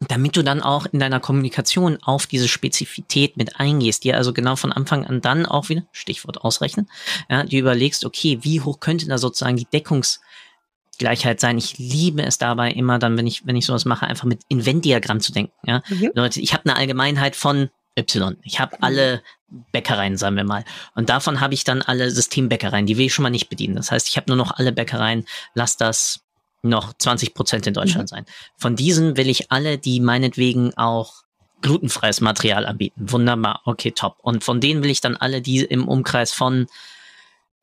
damit 0.00 0.36
du 0.36 0.42
dann 0.42 0.62
auch 0.62 0.86
in 0.86 0.98
deiner 0.98 1.20
Kommunikation 1.20 1.98
auf 2.02 2.26
diese 2.26 2.48
Spezifität 2.48 3.36
mit 3.36 3.58
eingehst, 3.58 4.04
dir 4.04 4.16
also 4.16 4.32
genau 4.32 4.56
von 4.56 4.72
Anfang 4.72 5.06
an 5.06 5.22
dann 5.22 5.46
auch 5.46 5.68
wieder, 5.68 5.84
Stichwort 5.92 6.42
ausrechnen, 6.42 6.88
ja, 7.30 7.44
dir 7.44 7.60
überlegst, 7.60 8.04
okay, 8.04 8.38
wie 8.42 8.60
hoch 8.60 8.80
könnte 8.80 9.06
da 9.06 9.16
sozusagen 9.16 9.56
die 9.56 9.66
Deckungsgleichheit 9.66 11.40
sein. 11.40 11.56
Ich 11.56 11.78
liebe 11.78 12.22
es 12.22 12.36
dabei 12.36 12.72
immer 12.72 12.98
dann, 12.98 13.16
wenn 13.16 13.26
ich, 13.26 13.46
wenn 13.46 13.56
ich 13.56 13.64
sowas 13.64 13.86
mache, 13.86 14.06
einfach 14.06 14.26
mit 14.26 14.42
Invent-Diagramm 14.48 15.20
zu 15.20 15.32
denken. 15.32 15.54
Ja? 15.66 15.82
Mhm. 15.88 16.10
Leute, 16.14 16.40
ich 16.40 16.52
habe 16.52 16.66
eine 16.66 16.76
Allgemeinheit 16.76 17.34
von 17.34 17.70
Y. 17.98 18.36
Ich 18.42 18.60
habe 18.60 18.82
alle 18.82 19.22
Bäckereien, 19.72 20.18
sagen 20.18 20.36
wir 20.36 20.44
mal. 20.44 20.64
Und 20.94 21.08
davon 21.08 21.40
habe 21.40 21.54
ich 21.54 21.64
dann 21.64 21.80
alle 21.80 22.10
Systembäckereien, 22.10 22.84
die 22.84 22.98
will 22.98 23.06
ich 23.06 23.14
schon 23.14 23.22
mal 23.22 23.30
nicht 23.30 23.48
bedienen. 23.48 23.76
Das 23.76 23.90
heißt, 23.90 24.08
ich 24.08 24.18
habe 24.18 24.26
nur 24.28 24.36
noch 24.36 24.50
alle 24.50 24.72
Bäckereien, 24.72 25.24
lass 25.54 25.78
das 25.78 26.25
noch 26.62 26.92
20 26.94 27.34
Prozent 27.34 27.66
in 27.66 27.74
Deutschland 27.74 28.10
mhm. 28.10 28.16
sein. 28.16 28.26
Von 28.56 28.76
diesen 28.76 29.16
will 29.16 29.28
ich 29.28 29.50
alle, 29.52 29.78
die 29.78 30.00
meinetwegen 30.00 30.74
auch 30.76 31.24
glutenfreies 31.62 32.20
Material 32.20 32.66
anbieten. 32.66 33.10
Wunderbar, 33.10 33.62
okay, 33.64 33.90
top. 33.90 34.16
Und 34.22 34.44
von 34.44 34.60
denen 34.60 34.82
will 34.82 34.90
ich 34.90 35.00
dann 35.00 35.16
alle, 35.16 35.40
die 35.40 35.60
im 35.60 35.88
Umkreis 35.88 36.32
von 36.32 36.66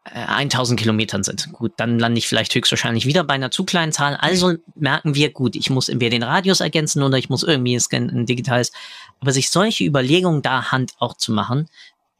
äh, 0.05 0.25
1000 0.25 0.79
Kilometern 0.79 1.23
sind. 1.23 1.51
Gut, 1.53 1.73
dann 1.77 1.99
lande 1.99 2.17
ich 2.17 2.27
vielleicht 2.27 2.53
höchstwahrscheinlich 2.53 3.05
wieder 3.05 3.23
bei 3.23 3.35
einer 3.35 3.51
zu 3.51 3.63
kleinen 3.63 3.91
Zahl. 3.91 4.15
Also 4.15 4.55
merken 4.75 5.15
wir, 5.15 5.31
gut, 5.31 5.55
ich 5.55 5.69
muss 5.69 5.89
entweder 5.89 6.11
den 6.11 6.23
Radius 6.23 6.59
ergänzen 6.59 7.03
oder 7.03 7.17
ich 7.17 7.29
muss 7.29 7.43
irgendwie 7.43 7.79
ein 7.91 8.25
digitales. 8.25 8.71
Aber 9.19 9.31
sich 9.31 9.49
solche 9.49 9.85
Überlegungen 9.85 10.41
da 10.41 10.71
Hand 10.71 10.93
auch 10.99 11.15
zu 11.15 11.31
machen, 11.31 11.69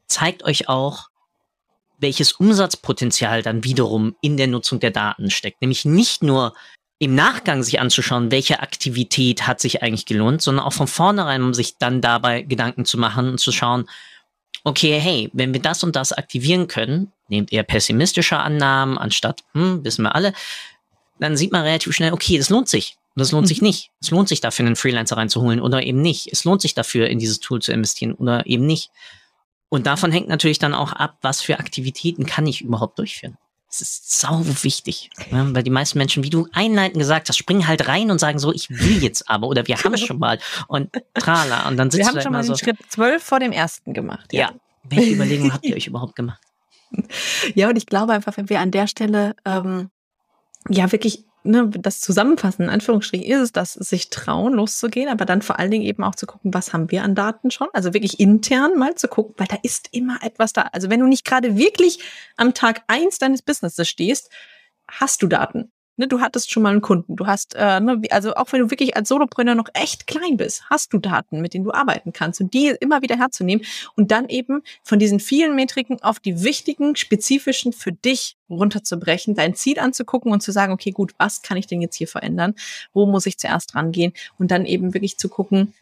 zeigt 0.06 0.44
euch 0.44 0.68
auch, 0.68 1.08
welches 2.04 2.32
Umsatzpotenzial 2.32 3.42
dann 3.42 3.64
wiederum 3.64 4.14
in 4.20 4.36
der 4.36 4.46
Nutzung 4.46 4.78
der 4.78 4.90
Daten 4.90 5.30
steckt. 5.30 5.62
Nämlich 5.62 5.86
nicht 5.86 6.22
nur 6.22 6.52
im 6.98 7.14
Nachgang 7.14 7.62
sich 7.62 7.80
anzuschauen, 7.80 8.30
welche 8.30 8.60
Aktivität 8.60 9.46
hat 9.46 9.58
sich 9.58 9.82
eigentlich 9.82 10.04
gelohnt, 10.04 10.42
sondern 10.42 10.66
auch 10.66 10.74
von 10.74 10.86
vornherein, 10.86 11.42
um 11.42 11.54
sich 11.54 11.78
dann 11.78 12.02
dabei 12.02 12.42
Gedanken 12.42 12.84
zu 12.84 12.98
machen 12.98 13.30
und 13.30 13.40
zu 13.40 13.52
schauen, 13.52 13.86
okay, 14.64 15.00
hey, 15.00 15.30
wenn 15.32 15.54
wir 15.54 15.62
das 15.62 15.82
und 15.82 15.96
das 15.96 16.12
aktivieren 16.12 16.68
können, 16.68 17.10
nehmt 17.28 17.54
eher 17.54 17.62
pessimistische 17.62 18.36
Annahmen 18.36 18.98
anstatt, 18.98 19.42
hm, 19.52 19.82
wissen 19.82 20.02
wir 20.02 20.14
alle, 20.14 20.34
dann 21.18 21.38
sieht 21.38 21.52
man 21.52 21.62
relativ 21.62 21.94
schnell, 21.94 22.12
okay, 22.12 22.36
das 22.36 22.50
lohnt 22.50 22.68
sich. 22.68 22.96
Und 23.16 23.20
das 23.20 23.32
lohnt 23.32 23.44
mhm. 23.44 23.48
sich 23.48 23.62
nicht. 23.62 23.90
Es 24.02 24.10
lohnt 24.10 24.28
sich 24.28 24.42
dafür, 24.42 24.66
einen 24.66 24.76
Freelancer 24.76 25.16
reinzuholen 25.16 25.60
oder 25.60 25.82
eben 25.84 26.02
nicht. 26.02 26.28
Es 26.32 26.44
lohnt 26.44 26.60
sich 26.60 26.74
dafür, 26.74 27.08
in 27.08 27.18
dieses 27.18 27.40
Tool 27.40 27.62
zu 27.62 27.72
investieren 27.72 28.12
oder 28.12 28.44
eben 28.46 28.66
nicht. 28.66 28.90
Und 29.74 29.88
davon 29.88 30.12
hängt 30.12 30.28
natürlich 30.28 30.60
dann 30.60 30.72
auch 30.72 30.92
ab, 30.92 31.18
was 31.22 31.40
für 31.40 31.58
Aktivitäten 31.58 32.26
kann 32.26 32.46
ich 32.46 32.60
überhaupt 32.60 32.96
durchführen. 32.96 33.36
Das 33.68 33.80
ist 33.80 34.20
sau 34.20 34.40
wichtig, 34.62 35.10
ne? 35.32 35.48
weil 35.52 35.64
die 35.64 35.70
meisten 35.70 35.98
Menschen, 35.98 36.22
wie 36.22 36.30
du 36.30 36.46
einleitend 36.52 37.00
gesagt 37.00 37.28
hast, 37.28 37.36
springen 37.36 37.66
halt 37.66 37.88
rein 37.88 38.12
und 38.12 38.20
sagen 38.20 38.38
so, 38.38 38.52
ich 38.52 38.70
will 38.70 39.02
jetzt 39.02 39.28
aber 39.28 39.48
oder 39.48 39.66
wir 39.66 39.76
haben 39.76 39.92
es 39.94 40.02
schon 40.02 40.20
mal 40.20 40.38
und 40.68 40.90
trala 41.14 41.66
und 41.66 41.76
dann 41.76 41.90
sitzt 41.90 42.04
Wir 42.04 42.06
haben 42.06 42.20
schon 42.20 42.30
mal 42.30 42.42
den 42.42 42.54
so, 42.54 42.56
Schritt 42.56 42.76
zwölf 42.88 43.20
vor 43.24 43.40
dem 43.40 43.50
ersten 43.50 43.94
gemacht. 43.94 44.32
Ja. 44.32 44.50
ja. 44.50 44.54
Welche 44.84 45.10
Überlegungen 45.10 45.52
habt 45.52 45.64
ihr 45.64 45.74
euch 45.74 45.88
überhaupt 45.88 46.14
gemacht? 46.14 46.40
Ja, 47.56 47.68
und 47.68 47.74
ich 47.74 47.86
glaube 47.86 48.12
einfach, 48.12 48.36
wenn 48.36 48.48
wir 48.48 48.60
an 48.60 48.70
der 48.70 48.86
Stelle 48.86 49.34
ähm, 49.44 49.90
ja 50.68 50.92
wirklich 50.92 51.24
ne, 51.44 51.68
das 51.68 52.00
Zusammenfassen, 52.00 52.64
in 52.64 52.70
Anführungsstrichen, 52.70 53.26
ist 53.26 53.40
es 53.40 53.52
das, 53.52 53.74
sich 53.74 54.10
trauen, 54.10 54.54
loszugehen, 54.54 55.08
aber 55.08 55.24
dann 55.24 55.42
vor 55.42 55.58
allen 55.58 55.70
Dingen 55.70 55.84
eben 55.84 56.02
auch 56.02 56.14
zu 56.14 56.26
gucken, 56.26 56.52
was 56.52 56.72
haben 56.72 56.90
wir 56.90 57.04
an 57.04 57.14
Daten 57.14 57.50
schon? 57.50 57.68
Also 57.72 57.94
wirklich 57.94 58.18
intern 58.18 58.76
mal 58.76 58.94
zu 58.94 59.08
gucken, 59.08 59.34
weil 59.38 59.46
da 59.46 59.56
ist 59.62 59.88
immer 59.92 60.18
etwas 60.22 60.52
da. 60.52 60.62
Also 60.72 60.90
wenn 60.90 61.00
du 61.00 61.06
nicht 61.06 61.24
gerade 61.24 61.56
wirklich 61.56 62.00
am 62.36 62.54
Tag 62.54 62.82
eins 62.88 63.18
deines 63.18 63.42
Businesses 63.42 63.88
stehst, 63.88 64.30
hast 64.88 65.22
du 65.22 65.26
Daten. 65.26 65.70
Ne, 65.96 66.08
du 66.08 66.20
hattest 66.20 66.50
schon 66.50 66.64
mal 66.64 66.70
einen 66.70 66.80
Kunden. 66.80 67.14
Du 67.14 67.26
hast, 67.26 67.54
äh, 67.54 67.78
ne, 67.78 68.02
also 68.10 68.34
auch 68.34 68.52
wenn 68.52 68.60
du 68.60 68.70
wirklich 68.70 68.96
als 68.96 69.08
Solopreneur 69.08 69.54
noch 69.54 69.68
echt 69.74 70.08
klein 70.08 70.36
bist, 70.36 70.64
hast 70.68 70.92
du 70.92 70.98
Daten, 70.98 71.40
mit 71.40 71.54
denen 71.54 71.64
du 71.64 71.72
arbeiten 71.72 72.12
kannst 72.12 72.40
und 72.40 72.52
die 72.52 72.74
immer 72.80 73.00
wieder 73.02 73.16
herzunehmen 73.16 73.64
und 73.94 74.10
dann 74.10 74.28
eben 74.28 74.62
von 74.82 74.98
diesen 74.98 75.20
vielen 75.20 75.54
Metriken 75.54 76.02
auf 76.02 76.18
die 76.18 76.42
wichtigen, 76.42 76.96
spezifischen 76.96 77.72
für 77.72 77.92
dich 77.92 78.36
runterzubrechen, 78.50 79.36
dein 79.36 79.54
Ziel 79.54 79.78
anzugucken 79.78 80.32
und 80.32 80.42
zu 80.42 80.50
sagen, 80.50 80.72
okay, 80.72 80.90
gut, 80.90 81.12
was 81.18 81.42
kann 81.42 81.56
ich 81.56 81.68
denn 81.68 81.80
jetzt 81.80 81.94
hier 81.94 82.08
verändern? 82.08 82.54
Wo 82.92 83.06
muss 83.06 83.26
ich 83.26 83.38
zuerst 83.38 83.76
rangehen? 83.76 84.12
Und 84.36 84.50
dann 84.50 84.66
eben 84.66 84.94
wirklich 84.94 85.16
zu 85.16 85.28
gucken, 85.28 85.74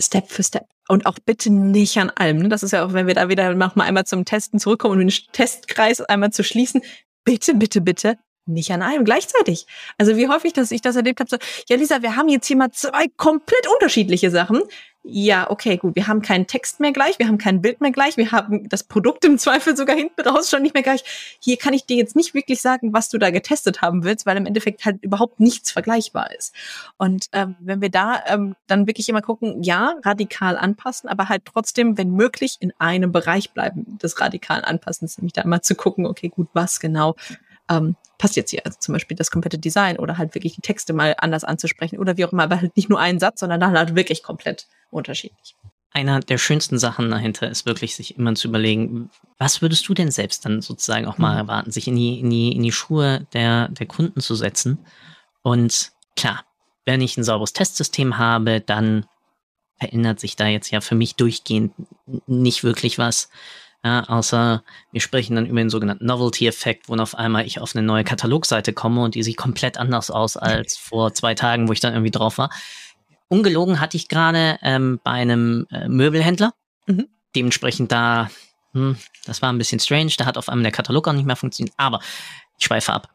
Step 0.00 0.30
für 0.30 0.42
Step. 0.42 0.66
Und 0.88 1.06
auch 1.06 1.18
bitte 1.24 1.50
nicht 1.50 1.96
an 1.98 2.10
allem. 2.10 2.38
Ne? 2.38 2.48
Das 2.48 2.64
ist 2.64 2.72
ja 2.72 2.84
auch, 2.84 2.92
wenn 2.92 3.06
wir 3.06 3.14
da 3.14 3.28
wieder 3.28 3.54
nochmal 3.54 3.86
einmal 3.86 4.04
zum 4.04 4.24
Testen 4.24 4.58
zurückkommen 4.58 4.94
und 4.94 5.06
den 5.06 5.32
Testkreis 5.32 6.00
einmal 6.00 6.32
zu 6.32 6.42
schließen. 6.42 6.82
Bitte, 7.24 7.54
bitte, 7.54 7.80
bitte 7.80 8.18
nicht 8.48 8.70
an 8.72 8.82
einem 8.82 9.04
gleichzeitig. 9.04 9.66
Also 9.98 10.16
wie 10.16 10.28
häufig, 10.28 10.52
dass 10.52 10.70
ich 10.70 10.82
das 10.82 10.96
erlebt 10.96 11.20
habe, 11.20 11.30
so, 11.30 11.36
ja 11.68 11.76
Lisa, 11.76 12.02
wir 12.02 12.16
haben 12.16 12.28
jetzt 12.28 12.46
hier 12.46 12.56
mal 12.56 12.70
zwei 12.72 13.06
komplett 13.16 13.66
unterschiedliche 13.68 14.30
Sachen. 14.30 14.62
ja, 15.10 15.50
okay, 15.50 15.78
gut, 15.78 15.96
wir 15.96 16.06
haben 16.06 16.20
keinen 16.20 16.46
Text 16.46 16.80
mehr 16.80 16.92
gleich, 16.92 17.18
wir 17.18 17.28
haben 17.28 17.38
kein 17.38 17.62
Bild 17.62 17.80
mehr 17.80 17.92
gleich, 17.92 18.16
wir 18.18 18.30
haben 18.30 18.68
das 18.68 18.84
Produkt 18.84 19.24
im 19.24 19.38
Zweifel 19.38 19.76
sogar 19.76 19.96
hinten 19.96 20.20
raus 20.20 20.50
schon 20.50 20.62
nicht 20.62 20.74
mehr 20.74 20.82
gleich. 20.82 21.02
Hier 21.40 21.56
kann 21.56 21.72
ich 21.72 21.86
dir 21.86 21.96
jetzt 21.96 22.14
nicht 22.14 22.34
wirklich 22.34 22.60
sagen, 22.60 22.92
was 22.92 23.08
du 23.08 23.16
da 23.16 23.30
getestet 23.30 23.80
haben 23.80 24.04
willst, 24.04 24.26
weil 24.26 24.36
im 24.36 24.44
Endeffekt 24.44 24.84
halt 24.84 25.02
überhaupt 25.02 25.40
nichts 25.40 25.70
vergleichbar 25.70 26.34
ist. 26.36 26.54
Und 26.98 27.28
ähm, 27.32 27.56
wenn 27.60 27.80
wir 27.80 27.90
da 27.90 28.22
ähm, 28.26 28.54
dann 28.66 28.86
wirklich 28.86 29.08
immer 29.08 29.22
gucken, 29.22 29.62
ja, 29.62 29.94
radikal 30.04 30.58
anpassen, 30.58 31.08
aber 31.08 31.28
halt 31.28 31.42
trotzdem, 31.46 31.96
wenn 31.96 32.10
möglich, 32.10 32.56
in 32.60 32.72
einem 32.78 33.10
Bereich 33.12 33.52
bleiben 33.52 33.98
des 33.98 34.20
radikalen 34.20 34.64
Anpassens, 34.64 35.16
nämlich 35.16 35.32
da 35.32 35.42
immer 35.42 35.62
zu 35.62 35.74
gucken, 35.74 36.06
okay, 36.06 36.28
gut, 36.28 36.48
was 36.52 36.80
genau 36.80 37.16
ähm, 37.70 37.96
passt 38.18 38.36
jetzt 38.36 38.50
hier. 38.50 38.66
Also 38.66 38.78
zum 38.80 38.92
Beispiel 38.92 39.16
das 39.16 39.30
komplette 39.30 39.58
Design 39.58 39.98
oder 39.98 40.18
halt 40.18 40.34
wirklich 40.34 40.54
die 40.54 40.60
Texte 40.60 40.92
mal 40.92 41.14
anders 41.18 41.44
anzusprechen 41.44 41.98
oder 41.98 42.16
wie 42.16 42.24
auch 42.24 42.32
immer, 42.32 42.42
aber 42.42 42.60
halt 42.60 42.76
nicht 42.76 42.88
nur 42.88 43.00
einen 43.00 43.20
Satz, 43.20 43.40
sondern 43.40 43.60
dann 43.60 43.78
halt 43.78 43.94
wirklich 43.94 44.22
komplett 44.22 44.66
unterschiedlich. 44.90 45.54
Einer 45.90 46.20
der 46.20 46.36
schönsten 46.36 46.78
Sachen 46.78 47.10
dahinter 47.10 47.48
ist 47.48 47.64
wirklich, 47.64 47.96
sich 47.96 48.18
immer 48.18 48.34
zu 48.34 48.48
überlegen, 48.48 49.10
was 49.38 49.62
würdest 49.62 49.88
du 49.88 49.94
denn 49.94 50.10
selbst 50.10 50.44
dann 50.44 50.60
sozusagen 50.60 51.06
auch 51.06 51.16
mal 51.16 51.32
mhm. 51.32 51.38
erwarten, 51.38 51.70
sich 51.70 51.88
in 51.88 51.96
die, 51.96 52.20
in 52.20 52.28
die, 52.28 52.52
in 52.52 52.62
die 52.62 52.72
Schuhe 52.72 53.26
der, 53.32 53.68
der 53.68 53.86
Kunden 53.86 54.20
zu 54.20 54.34
setzen. 54.34 54.78
Und 55.42 55.92
klar, 56.14 56.44
wenn 56.84 57.00
ich 57.00 57.16
ein 57.16 57.24
sauberes 57.24 57.54
Testsystem 57.54 58.18
habe, 58.18 58.60
dann 58.60 59.06
verändert 59.78 60.20
sich 60.20 60.36
da 60.36 60.46
jetzt 60.46 60.70
ja 60.70 60.80
für 60.80 60.94
mich 60.94 61.14
durchgehend 61.14 61.72
nicht 62.26 62.64
wirklich 62.64 62.98
was. 62.98 63.30
Ja, 63.84 64.02
außer 64.04 64.64
wir 64.90 65.00
sprechen 65.00 65.36
dann 65.36 65.46
über 65.46 65.60
den 65.60 65.70
sogenannten 65.70 66.04
Novelty-Effekt, 66.06 66.88
wo 66.88 66.96
auf 66.96 67.14
einmal 67.14 67.46
ich 67.46 67.60
auf 67.60 67.76
eine 67.76 67.86
neue 67.86 68.02
Katalogseite 68.02 68.72
komme 68.72 69.02
und 69.02 69.14
die 69.14 69.22
sieht 69.22 69.36
komplett 69.36 69.78
anders 69.78 70.10
aus 70.10 70.36
als 70.36 70.76
vor 70.76 71.14
zwei 71.14 71.34
Tagen, 71.34 71.68
wo 71.68 71.72
ich 71.72 71.80
dann 71.80 71.92
irgendwie 71.92 72.10
drauf 72.10 72.38
war. 72.38 72.50
Ungelogen 73.28 73.80
hatte 73.80 73.96
ich 73.96 74.08
gerade 74.08 74.58
ähm, 74.62 75.00
bei 75.04 75.12
einem 75.12 75.66
äh, 75.70 75.88
Möbelhändler. 75.88 76.54
Mhm. 76.86 77.08
Dementsprechend 77.36 77.92
da, 77.92 78.30
hm, 78.72 78.96
das 79.26 79.42
war 79.42 79.52
ein 79.52 79.58
bisschen 79.58 79.80
strange. 79.80 80.12
Da 80.16 80.26
hat 80.26 80.38
auf 80.38 80.48
einmal 80.48 80.64
der 80.64 80.72
Katalog 80.72 81.06
auch 81.06 81.12
nicht 81.12 81.26
mehr 81.26 81.36
funktioniert. 81.36 81.74
Aber 81.76 82.00
ich 82.58 82.64
schweife 82.66 82.92
ab. 82.92 83.08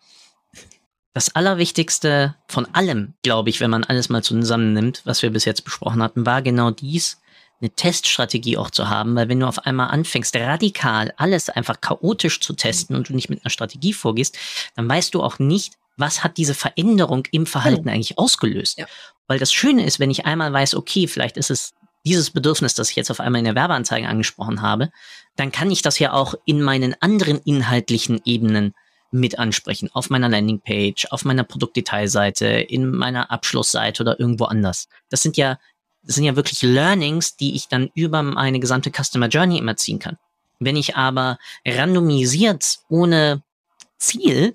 Das 1.14 1.36
Allerwichtigste 1.36 2.36
von 2.48 2.68
allem, 2.74 3.14
glaube 3.22 3.50
ich, 3.50 3.60
wenn 3.60 3.70
man 3.70 3.84
alles 3.84 4.10
mal 4.10 4.24
zusammennimmt, 4.24 5.02
was 5.06 5.22
wir 5.22 5.30
bis 5.30 5.46
jetzt 5.46 5.64
besprochen 5.64 6.02
hatten, 6.02 6.26
war 6.26 6.42
genau 6.42 6.72
dies, 6.72 7.22
eine 7.64 7.72
Teststrategie 7.72 8.58
auch 8.58 8.70
zu 8.70 8.90
haben, 8.90 9.16
weil 9.16 9.30
wenn 9.30 9.40
du 9.40 9.48
auf 9.48 9.66
einmal 9.66 9.90
anfängst, 9.90 10.36
radikal 10.36 11.14
alles 11.18 11.50
einfach 11.50 11.80
chaotisch 11.80 12.42
zu 12.42 12.54
testen 12.54 12.96
und 12.96 13.10
du 13.10 13.14
nicht 13.14 13.30
mit 13.30 13.44
einer 13.44 13.50
Strategie 13.50 13.94
vorgehst, 13.94 14.38
dann 14.76 14.88
weißt 14.88 15.14
du 15.14 15.24
auch 15.24 15.40
nicht, 15.40 15.74
was 15.96 16.24
hat 16.24 16.38
diese 16.38 16.54
Veränderung 16.54 17.26
im 17.32 17.46
Verhalten 17.46 17.84
genau. 17.84 17.96
eigentlich 17.96 18.18
ausgelöst. 18.18 18.80
Ja. 18.80 18.86
Weil 19.28 19.40
das 19.40 19.54
Schöne 19.54 19.86
ist, 19.86 20.00
wenn 20.00 20.12
ich 20.12 20.26
einmal 20.26 20.52
weiß, 20.52 20.76
okay, 20.76 21.08
vielleicht 21.08 21.38
ist 21.38 21.52
es 21.52 21.74
dieses 22.06 22.32
Bedürfnis, 22.32 22.74
das 22.74 22.90
ich 22.90 22.98
jetzt 22.98 23.12
auf 23.12 23.22
einmal 23.22 23.40
in 23.40 23.46
der 23.46 23.56
Werbeanzeige 23.56 24.08
angesprochen 24.08 24.62
habe, 24.62 24.92
dann 25.38 25.52
kann 25.52 25.72
ich 25.72 25.82
das 25.82 26.00
ja 26.00 26.12
auch 26.12 26.36
in 26.46 26.62
meinen 26.62 26.96
anderen 27.00 27.40
inhaltlichen 27.40 28.20
Ebenen 28.26 28.74
mit 29.12 29.40
ansprechen. 29.40 29.90
Auf 29.94 30.10
meiner 30.10 30.28
Landingpage, 30.28 31.06
auf 31.12 31.24
meiner 31.24 31.44
Produktdetailseite, 31.44 32.46
in 32.48 32.92
meiner 32.92 33.32
Abschlussseite 33.32 34.04
oder 34.04 34.20
irgendwo 34.20 34.46
anders. 34.46 34.90
Das 35.10 35.22
sind 35.22 35.38
ja 35.38 35.60
das 36.04 36.16
sind 36.16 36.26
ja 36.26 36.36
wirklich 36.36 36.62
Learnings, 36.62 37.36
die 37.36 37.56
ich 37.56 37.68
dann 37.68 37.90
über 37.96 38.22
meine 38.24 38.60
gesamte 38.60 38.92
Customer 38.92 39.28
Journey 39.28 39.58
immer 39.58 39.78
ziehen 39.78 40.00
kann. 40.00 40.18
Wenn 40.60 40.76
ich 40.76 40.96
aber 40.96 41.38
randomisiert 41.66 42.80
ohne 42.90 43.42
Ziel 43.98 44.54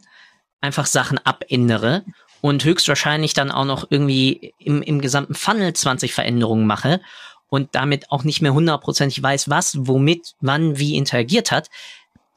einfach 0.61 0.87
Sachen 0.87 1.19
abändere 1.19 2.05
und 2.41 2.65
höchstwahrscheinlich 2.65 3.35
dann 3.35 3.51
auch 3.51 3.65
noch 3.65 3.87
irgendwie 3.91 4.55
im, 4.59 4.83
im 4.83 5.01
gesamten 5.01 5.35
Funnel 5.35 5.73
20 5.73 6.13
Veränderungen 6.13 6.67
mache 6.67 7.01
und 7.49 7.75
damit 7.75 8.11
auch 8.11 8.25
nicht 8.25 8.43
mehr 8.43 8.55
hundertprozentig 8.55 9.23
weiß, 9.23 9.49
was, 9.49 9.87
womit, 9.87 10.35
wann, 10.41 10.79
wie 10.79 10.97
interagiert 10.97 11.51
hat, 11.51 11.71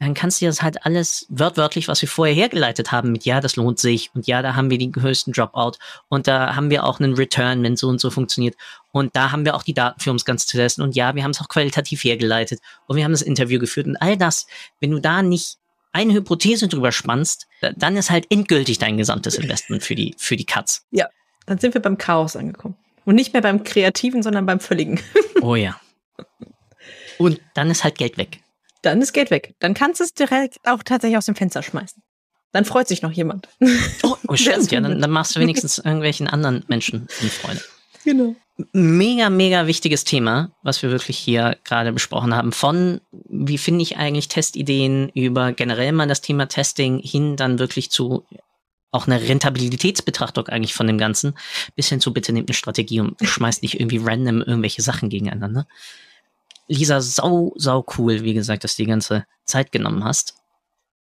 dann 0.02 0.16
kannst 0.16 0.42
du 0.42 0.48
das 0.48 0.64
halt 0.64 0.84
alles 0.84 1.28
wörtwörtlich, 1.30 1.88
was 1.88 2.02
wir 2.02 2.10
vorher 2.10 2.34
hergeleitet 2.34 2.92
haben, 2.92 3.12
mit 3.12 3.24
ja, 3.24 3.40
das 3.40 3.56
lohnt 3.56 3.78
sich 3.78 4.10
und 4.16 4.26
ja, 4.26 4.42
da 4.42 4.56
haben 4.56 4.72
wir 4.72 4.80
den 4.80 4.92
höchsten 5.00 5.32
Dropout 5.32 5.74
und 6.10 6.28
da 6.28 6.56
haben 6.56 6.72
wir 6.72 6.86
auch 6.86 7.00
einen 7.00 7.14
Return, 7.14 7.62
wenn 7.62 7.78
so 7.78 7.88
und 7.88 8.02
so 8.02 8.10
funktioniert 8.10 8.56
und 8.92 9.16
da 9.16 9.32
haben 9.32 9.46
wir 9.46 9.54
auch 9.54 9.62
die 9.62 9.76
Daten 9.76 10.00
für 10.00 10.10
uns 10.10 10.26
ganz 10.26 10.48
zu 10.48 10.58
testen 10.58 10.84
und 10.84 10.96
ja, 10.96 11.14
wir 11.14 11.24
haben 11.24 11.30
es 11.30 11.40
auch 11.40 11.50
qualitativ 11.50 12.04
hergeleitet 12.04 12.62
und 12.88 12.98
wir 12.98 13.04
haben 13.04 13.12
das 13.12 13.22
Interview 13.22 13.60
geführt 13.60 13.86
und 13.86 13.96
all 13.98 14.18
das, 14.18 14.48
wenn 14.80 14.90
du 14.90 14.98
da 14.98 15.22
nicht 15.22 15.58
eine 15.92 16.14
Hypothese 16.14 16.68
drüber 16.68 16.92
spannst, 16.92 17.48
dann 17.76 17.96
ist 17.96 18.10
halt 18.10 18.26
endgültig 18.32 18.80
dein 18.80 18.98
gesamtes 18.98 19.36
Investment 19.36 19.84
für 19.84 19.94
die, 19.94 20.16
für 20.18 20.36
die 20.36 20.48
Cuts. 20.48 20.84
Ja, 20.90 21.10
dann 21.46 21.60
sind 21.60 21.76
wir 21.76 21.82
beim 21.82 22.00
Chaos 22.00 22.36
angekommen. 22.36 22.76
Und 23.06 23.14
nicht 23.16 23.34
mehr 23.34 23.42
beim 23.44 23.64
Kreativen, 23.64 24.24
sondern 24.24 24.48
beim 24.48 24.60
Völligen. 24.60 25.00
Oh 25.42 25.56
ja. 25.56 25.80
Und 27.18 27.42
dann 27.56 27.70
ist 27.70 27.84
halt 27.84 27.98
Geld 27.98 28.18
weg 28.18 28.41
dann 28.82 29.02
ist 29.02 29.14
Geld 29.14 29.32
weg. 29.32 29.56
Dann 29.60 29.74
kannst 29.74 30.00
du 30.00 30.04
es 30.04 30.14
direkt 30.14 30.58
auch 30.64 30.84
tatsächlich 30.84 31.18
aus 31.18 31.26
dem 31.26 31.36
Fenster 31.36 31.64
schmeißen. 31.64 32.02
Dann 32.52 32.66
freut 32.66 32.88
sich 32.88 33.02
noch 33.02 33.12
jemand. 33.12 33.48
Oh, 34.04 34.16
oh 34.28 34.36
stimmt, 34.36 34.72
ja, 34.72 34.82
dann, 34.82 35.00
dann 35.00 35.12
machst 35.12 35.36
du 35.36 35.40
wenigstens 35.40 35.78
irgendwelchen 35.84 36.28
anderen 36.28 36.64
Menschen 36.68 37.08
eine 37.20 37.30
Freude. 37.30 37.62
Genau. 38.04 38.36
Mega, 38.74 39.30
mega 39.30 39.68
wichtiges 39.68 40.04
Thema, 40.04 40.52
was 40.62 40.84
wir 40.84 40.92
wirklich 40.92 41.18
hier 41.18 41.58
gerade 41.64 41.94
besprochen 41.94 42.36
haben. 42.36 42.52
Von, 42.52 43.00
wie 43.12 43.58
finde 43.58 43.82
ich 43.84 43.98
eigentlich 43.98 44.28
Testideen 44.28 45.10
über 45.10 45.52
generell 45.54 45.92
mal 45.94 46.08
das 46.08 46.22
Thema 46.22 46.48
Testing 46.48 47.00
hin 47.00 47.38
dann 47.38 47.60
wirklich 47.60 47.90
zu 47.90 48.26
auch 48.92 49.08
eine 49.08 49.22
Rentabilitätsbetrachtung 49.22 50.48
eigentlich 50.48 50.74
von 50.74 50.86
dem 50.86 50.98
Ganzen, 50.98 51.36
bis 51.76 51.88
hin 51.88 52.02
zu 52.02 52.14
bitte 52.14 52.34
nehmt 52.34 52.50
eine 52.50 52.56
Strategie 52.56 53.00
und 53.00 53.16
schmeißt 53.22 53.62
nicht 53.62 53.80
irgendwie 53.80 54.02
random 54.04 54.42
irgendwelche 54.42 54.82
Sachen 54.82 55.10
gegeneinander. 55.10 55.66
Lisa, 56.68 57.02
sau, 57.02 57.54
sau 57.56 57.86
cool, 57.98 58.24
wie 58.24 58.34
gesagt, 58.34 58.64
dass 58.64 58.76
du 58.76 58.84
die 58.84 58.90
ganze 58.90 59.26
Zeit 59.46 59.72
genommen 59.72 60.04
hast. 60.04 60.36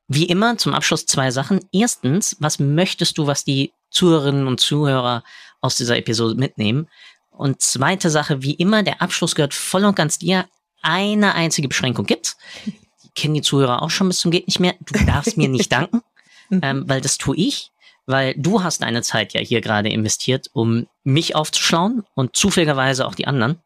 Wie 0.07 0.25
immer 0.25 0.57
zum 0.57 0.73
Abschluss 0.73 1.05
zwei 1.05 1.31
Sachen. 1.31 1.61
Erstens, 1.71 2.35
was 2.39 2.59
möchtest 2.59 3.17
du, 3.17 3.27
was 3.27 3.43
die 3.43 3.71
Zuhörerinnen 3.89 4.47
und 4.47 4.59
Zuhörer 4.59 5.23
aus 5.61 5.75
dieser 5.75 5.97
Episode 5.97 6.35
mitnehmen? 6.35 6.89
Und 7.29 7.61
zweite 7.61 8.09
Sache, 8.09 8.43
wie 8.43 8.53
immer, 8.53 8.83
der 8.83 9.01
Abschluss 9.01 9.35
gehört 9.35 9.53
voll 9.53 9.85
und 9.85 9.95
ganz 9.95 10.19
dir. 10.19 10.45
Eine 10.81 11.33
einzige 11.33 11.69
Beschränkung 11.69 12.05
gibt. 12.05 12.35
Die 12.65 13.09
kennen 13.15 13.33
die 13.33 13.41
Zuhörer 13.41 13.81
auch 13.81 13.89
schon 13.89 14.09
bis 14.09 14.19
zum 14.19 14.31
geht 14.31 14.47
nicht 14.47 14.59
mehr. 14.59 14.75
Du 14.81 15.05
darfst 15.05 15.37
mir 15.37 15.47
nicht 15.47 15.71
danken, 15.71 16.01
ähm, 16.61 16.83
weil 16.87 16.99
das 16.99 17.17
tue 17.17 17.37
ich 17.37 17.71
weil 18.05 18.33
du 18.35 18.63
hast 18.63 18.81
deine 18.81 19.01
Zeit 19.01 19.33
ja 19.33 19.41
hier 19.41 19.61
gerade 19.61 19.89
investiert, 19.89 20.49
um 20.53 20.87
mich 21.03 21.35
aufzuschlauen 21.35 22.03
und 22.15 22.35
zufälligerweise 22.35 23.07
auch 23.07 23.15
die 23.15 23.27
anderen. 23.27 23.59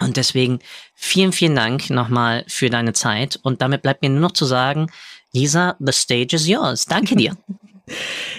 Und 0.00 0.16
deswegen 0.16 0.60
vielen, 0.94 1.32
vielen 1.32 1.56
Dank 1.56 1.90
nochmal 1.90 2.44
für 2.46 2.70
deine 2.70 2.92
Zeit. 2.92 3.38
Und 3.42 3.62
damit 3.62 3.82
bleibt 3.82 4.02
mir 4.02 4.10
nur 4.10 4.20
noch 4.20 4.32
zu 4.32 4.44
sagen, 4.44 4.90
Lisa, 5.32 5.76
the 5.78 5.92
stage 5.92 6.36
is 6.36 6.46
yours. 6.46 6.86
Danke 6.86 7.16
dir. 7.16 7.36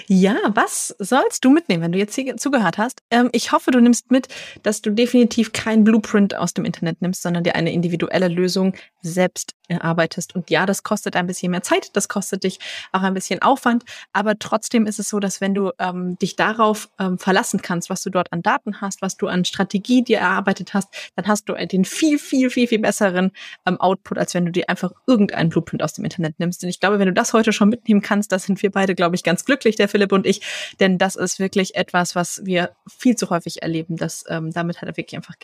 Ja, 0.06 0.36
was 0.54 0.94
sollst 0.98 1.44
du 1.44 1.50
mitnehmen, 1.50 1.82
wenn 1.82 1.92
du 1.92 1.98
jetzt 1.98 2.14
hier 2.14 2.36
zugehört 2.36 2.78
hast? 2.78 3.00
Ähm, 3.10 3.30
ich 3.32 3.52
hoffe, 3.52 3.70
du 3.70 3.80
nimmst 3.80 4.10
mit, 4.10 4.28
dass 4.62 4.82
du 4.82 4.90
definitiv 4.90 5.52
kein 5.52 5.84
Blueprint 5.84 6.34
aus 6.34 6.54
dem 6.54 6.64
Internet 6.64 7.02
nimmst, 7.02 7.22
sondern 7.22 7.44
dir 7.44 7.54
eine 7.54 7.72
individuelle 7.72 8.28
Lösung 8.28 8.74
selbst 9.02 9.54
erarbeitest. 9.68 10.34
Und 10.34 10.50
ja, 10.50 10.66
das 10.66 10.82
kostet 10.82 11.16
ein 11.16 11.26
bisschen 11.26 11.50
mehr 11.52 11.62
Zeit, 11.62 11.90
das 11.94 12.08
kostet 12.08 12.44
dich 12.44 12.58
auch 12.92 13.02
ein 13.02 13.14
bisschen 13.14 13.40
Aufwand, 13.40 13.84
aber 14.12 14.38
trotzdem 14.38 14.86
ist 14.86 14.98
es 14.98 15.08
so, 15.08 15.20
dass 15.20 15.40
wenn 15.40 15.54
du 15.54 15.70
ähm, 15.78 16.18
dich 16.18 16.36
darauf 16.36 16.88
ähm, 16.98 17.18
verlassen 17.18 17.62
kannst, 17.62 17.88
was 17.88 18.02
du 18.02 18.10
dort 18.10 18.32
an 18.32 18.42
Daten 18.42 18.80
hast, 18.80 19.00
was 19.00 19.16
du 19.16 19.28
an 19.28 19.44
Strategie 19.44 20.02
dir 20.02 20.18
erarbeitet 20.18 20.74
hast, 20.74 20.88
dann 21.16 21.26
hast 21.26 21.48
du 21.48 21.54
den 21.54 21.84
viel, 21.84 22.18
viel, 22.18 22.50
viel, 22.50 22.66
viel 22.66 22.80
besseren 22.80 23.30
ähm, 23.66 23.80
Output, 23.80 24.18
als 24.18 24.34
wenn 24.34 24.44
du 24.44 24.52
dir 24.52 24.68
einfach 24.68 24.92
irgendeinen 25.06 25.50
Blueprint 25.50 25.82
aus 25.82 25.92
dem 25.92 26.04
Internet 26.04 26.38
nimmst. 26.38 26.62
Und 26.62 26.68
ich 26.68 26.80
glaube, 26.80 26.98
wenn 26.98 27.06
du 27.06 27.12
das 27.12 27.32
heute 27.32 27.52
schon 27.52 27.68
mitnehmen 27.68 28.02
kannst, 28.02 28.32
da 28.32 28.38
sind 28.38 28.62
wir 28.62 28.70
beide, 28.70 28.94
glaube 28.94 29.14
ich, 29.14 29.22
ganz 29.22 29.39
glücklich, 29.44 29.76
der 29.76 29.88
Philipp 29.88 30.12
und 30.12 30.26
ich, 30.26 30.40
denn 30.80 30.98
das 30.98 31.16
ist 31.16 31.38
wirklich 31.38 31.74
etwas, 31.74 32.14
was 32.14 32.40
wir 32.44 32.70
viel 32.88 33.16
zu 33.16 33.30
häufig 33.30 33.62
erleben, 33.62 33.96
dass 33.96 34.24
ähm, 34.28 34.50
damit 34.52 34.80
halt 34.80 34.96
wirklich 34.96 35.16
einfach 35.16 35.36